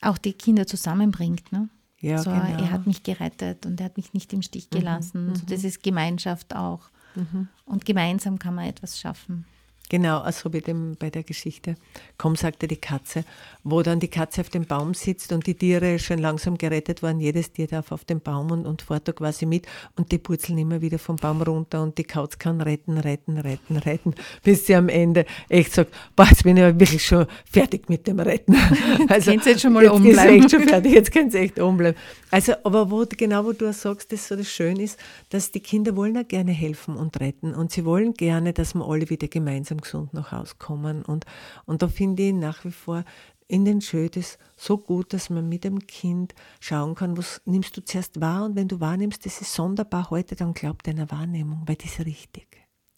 auch 0.00 0.18
die 0.18 0.32
Kinder 0.32 0.66
zusammenbringt. 0.66 1.50
Ne? 1.52 1.68
Ja, 2.00 2.18
so, 2.22 2.30
genau. 2.30 2.44
Mhm, 2.44 2.58
Er 2.58 2.70
hat 2.70 2.86
mich 2.86 3.02
gerettet 3.02 3.66
und 3.66 3.80
er 3.80 3.86
hat 3.86 3.96
mich 3.96 4.12
nicht 4.14 4.32
im 4.32 4.42
Stich 4.42 4.70
gelassen. 4.70 5.34
so, 5.34 5.44
das 5.46 5.64
ist 5.64 5.82
Gemeinschaft 5.82 6.54
auch. 6.54 6.90
Mhm. 7.14 7.48
Und 7.64 7.84
gemeinsam 7.84 8.38
kann 8.38 8.54
man 8.54 8.66
etwas 8.66 8.98
schaffen. 9.00 9.44
Genau, 9.90 10.20
also 10.20 10.50
bei, 10.50 10.60
dem, 10.60 10.96
bei 10.98 11.08
der 11.08 11.22
Geschichte, 11.22 11.76
komm, 12.18 12.36
sagte 12.36 12.68
die 12.68 12.76
Katze, 12.76 13.24
wo 13.64 13.82
dann 13.82 14.00
die 14.00 14.08
Katze 14.08 14.42
auf 14.42 14.50
dem 14.50 14.66
Baum 14.66 14.92
sitzt 14.92 15.32
und 15.32 15.46
die 15.46 15.54
Tiere 15.54 15.98
schon 15.98 16.18
langsam 16.18 16.58
gerettet 16.58 17.02
waren. 17.02 17.20
Jedes 17.20 17.52
Tier 17.52 17.68
darf 17.68 17.90
auf 17.90 18.04
den 18.04 18.20
Baum 18.20 18.50
und, 18.50 18.66
und 18.66 18.82
fährt 18.82 19.08
da 19.08 19.12
quasi 19.12 19.46
mit 19.46 19.66
und 19.96 20.12
die 20.12 20.18
purzeln 20.18 20.58
immer 20.58 20.82
wieder 20.82 20.98
vom 20.98 21.16
Baum 21.16 21.40
runter 21.40 21.82
und 21.82 21.96
die 21.96 22.04
Kauz 22.04 22.38
kann 22.38 22.60
retten, 22.60 22.98
retten, 22.98 23.38
retten, 23.38 23.76
retten, 23.78 24.14
bis 24.42 24.66
sie 24.66 24.74
am 24.74 24.90
Ende 24.90 25.24
echt 25.48 25.72
sagt, 25.72 25.94
boah, 26.14 26.26
jetzt 26.28 26.44
bin 26.44 26.58
ich 26.58 26.64
aber 26.64 26.78
wirklich 26.78 27.04
schon 27.04 27.26
fertig 27.50 27.88
mit 27.88 28.06
dem 28.06 28.20
Retten. 28.20 28.56
Also, 29.08 29.30
ihr 29.30 29.40
jetzt 29.42 29.60
schon 29.60 29.72
mal 29.72 29.84
jetzt 29.84 29.92
oben 29.92 30.06
ist 30.06 30.18
echt 30.18 30.50
schon 30.50 30.62
fertig, 30.64 30.92
jetzt 30.92 31.12
können 31.12 31.30
sie 31.30 31.38
echt 31.38 31.58
oben 31.58 31.78
bleiben. 31.78 31.98
Also, 32.30 32.52
aber 32.64 32.90
wo, 32.90 33.06
genau 33.08 33.44
wo 33.44 33.52
du 33.52 33.72
sagst, 33.72 34.12
dass 34.12 34.28
so 34.28 34.36
das 34.36 34.48
schön 34.48 34.76
ist, 34.76 34.98
dass 35.30 35.50
die 35.50 35.60
Kinder 35.60 35.96
wollen 35.96 36.16
auch 36.18 36.28
gerne 36.28 36.52
helfen 36.52 36.96
und 36.96 37.18
retten 37.20 37.54
und 37.54 37.72
sie 37.72 37.84
wollen 37.84 38.14
gerne, 38.14 38.52
dass 38.52 38.74
wir 38.74 38.86
alle 38.86 39.08
wieder 39.08 39.28
gemeinsam 39.28 39.77
gesund 39.80 40.14
nach 40.14 40.32
Hause 40.32 40.54
kommen 40.58 41.02
und, 41.04 41.24
und 41.64 41.82
da 41.82 41.88
finde 41.88 42.22
ich 42.24 42.34
nach 42.34 42.64
wie 42.64 42.70
vor 42.72 43.04
in 43.48 43.64
den 43.64 43.80
Schödes 43.80 44.38
so 44.56 44.76
gut, 44.76 45.12
dass 45.14 45.30
man 45.30 45.48
mit 45.48 45.64
dem 45.64 45.86
Kind 45.86 46.34
schauen 46.60 46.94
kann, 46.94 47.16
was 47.16 47.40
nimmst 47.46 47.76
du 47.76 47.84
zuerst 47.84 48.20
wahr 48.20 48.44
und 48.44 48.56
wenn 48.56 48.68
du 48.68 48.78
wahrnimmst, 48.78 49.24
das 49.24 49.40
ist 49.40 49.54
sonderbar 49.54 50.10
heute, 50.10 50.36
dann 50.36 50.52
glaub 50.52 50.82
deiner 50.82 51.10
Wahrnehmung, 51.10 51.62
weil 51.66 51.76
das 51.76 51.98
ist 51.98 52.06
richtig. 52.06 52.46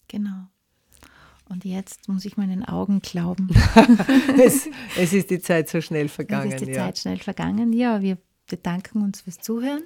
Genau. 0.09 0.47
Und 1.47 1.65
jetzt 1.65 2.07
muss 2.07 2.23
ich 2.25 2.37
meinen 2.37 2.63
Augen 2.65 3.01
glauben. 3.01 3.49
es, 4.37 4.69
es 4.97 5.13
ist 5.13 5.29
die 5.29 5.39
Zeit 5.39 5.69
so 5.69 5.81
schnell 5.81 6.07
vergangen. 6.09 6.51
ist 6.51 6.65
die 6.65 6.71
ja. 6.71 6.85
Zeit 6.85 6.99
schnell 6.99 7.17
vergangen. 7.19 7.73
Ja, 7.73 8.01
wir 8.01 8.17
bedanken 8.47 9.01
uns 9.01 9.21
fürs 9.21 9.37
Zuhören 9.39 9.83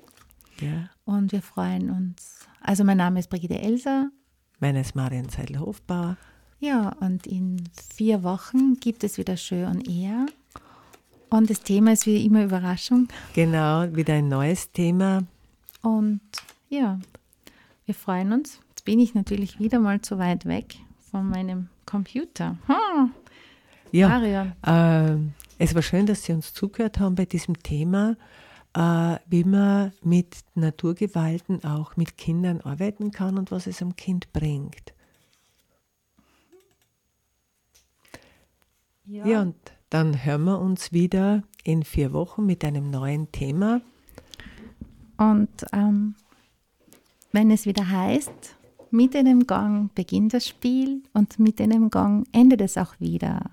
Ja. 0.60 0.90
und 1.06 1.32
wir 1.32 1.42
freuen 1.42 1.90
uns. 1.92 2.40
Also 2.62 2.84
mein 2.84 2.98
Name 2.98 3.20
ist 3.20 3.30
Brigitte 3.30 3.60
Elser. 3.60 4.10
Meine 4.60 4.82
ist 4.82 4.96
Marion 4.96 5.30
Seidel-Hofbauer. 5.30 6.18
Ja, 6.60 6.90
und 7.00 7.28
in 7.28 7.64
vier 7.94 8.24
Wochen 8.24 8.76
gibt 8.80 9.04
es 9.04 9.18
wieder 9.18 9.38
Schön 9.38 9.66
und 9.66 9.88
Ehr. 9.88 10.26
Und 11.30 11.50
das 11.50 11.62
Thema 11.62 11.92
ist 11.94 12.06
wie 12.06 12.26
immer 12.26 12.44
Überraschung. 12.44 13.08
Genau, 13.34 13.94
wieder 13.96 14.14
ein 14.14 14.30
neues 14.30 14.72
Thema. 14.72 15.24
Und 15.82 16.22
ja, 16.70 17.00
wir 17.86 17.94
freuen 17.96 18.32
uns. 18.32 18.60
Jetzt 18.70 18.86
bin 18.86 19.00
ich 19.00 19.14
natürlich 19.16 19.60
wieder 19.60 19.80
mal 19.80 20.02
zu 20.02 20.18
weit 20.18 20.46
weg 20.46 20.76
von 21.12 21.30
meinem 21.30 21.68
Computer. 21.86 22.58
Hm, 22.68 23.12
Ja. 23.92 24.08
Ähm, 24.66 25.34
es 25.58 25.76
war 25.76 25.82
schön, 25.82 26.06
dass 26.06 26.24
Sie 26.24 26.34
uns 26.34 26.54
zugehört 26.54 27.00
haben 27.00 27.16
bei 27.16 27.26
diesem 27.26 27.62
Thema, 27.62 28.18
äh, 28.74 29.18
wie 29.28 29.44
man 29.44 29.94
mit 30.04 30.38
Naturgewalten 30.56 31.64
auch 31.64 31.96
mit 31.96 32.18
Kindern 32.18 32.62
arbeiten 32.62 33.12
kann 33.12 33.38
und 33.38 33.52
was 33.52 33.68
es 33.68 33.82
am 33.82 33.96
Kind 33.96 34.32
bringt. 34.34 34.94
Ja, 39.08 39.42
und 39.42 39.56
dann 39.90 40.26
hören 40.26 40.44
wir 40.46 40.60
uns 40.60 40.92
wieder 40.92 41.44
in 41.64 41.84
vier 41.84 42.12
Wochen 42.14 42.46
mit 42.46 42.66
einem 42.66 42.90
neuen 42.90 43.32
Thema. 43.32 43.82
Und 45.18 45.50
ähm, 45.72 46.16
wenn 47.32 47.52
es 47.52 47.66
wieder 47.66 47.90
heißt, 47.90 48.56
mit 48.92 49.16
einem 49.16 49.46
Gang 49.46 49.94
beginnt 49.94 50.34
das 50.34 50.48
Spiel 50.48 51.04
und 51.14 51.40
mit 51.40 51.62
einem 51.62 51.90
Gang 51.90 52.28
endet 52.32 52.62
es 52.62 52.78
auch 52.78 53.00
wieder. 53.00 53.52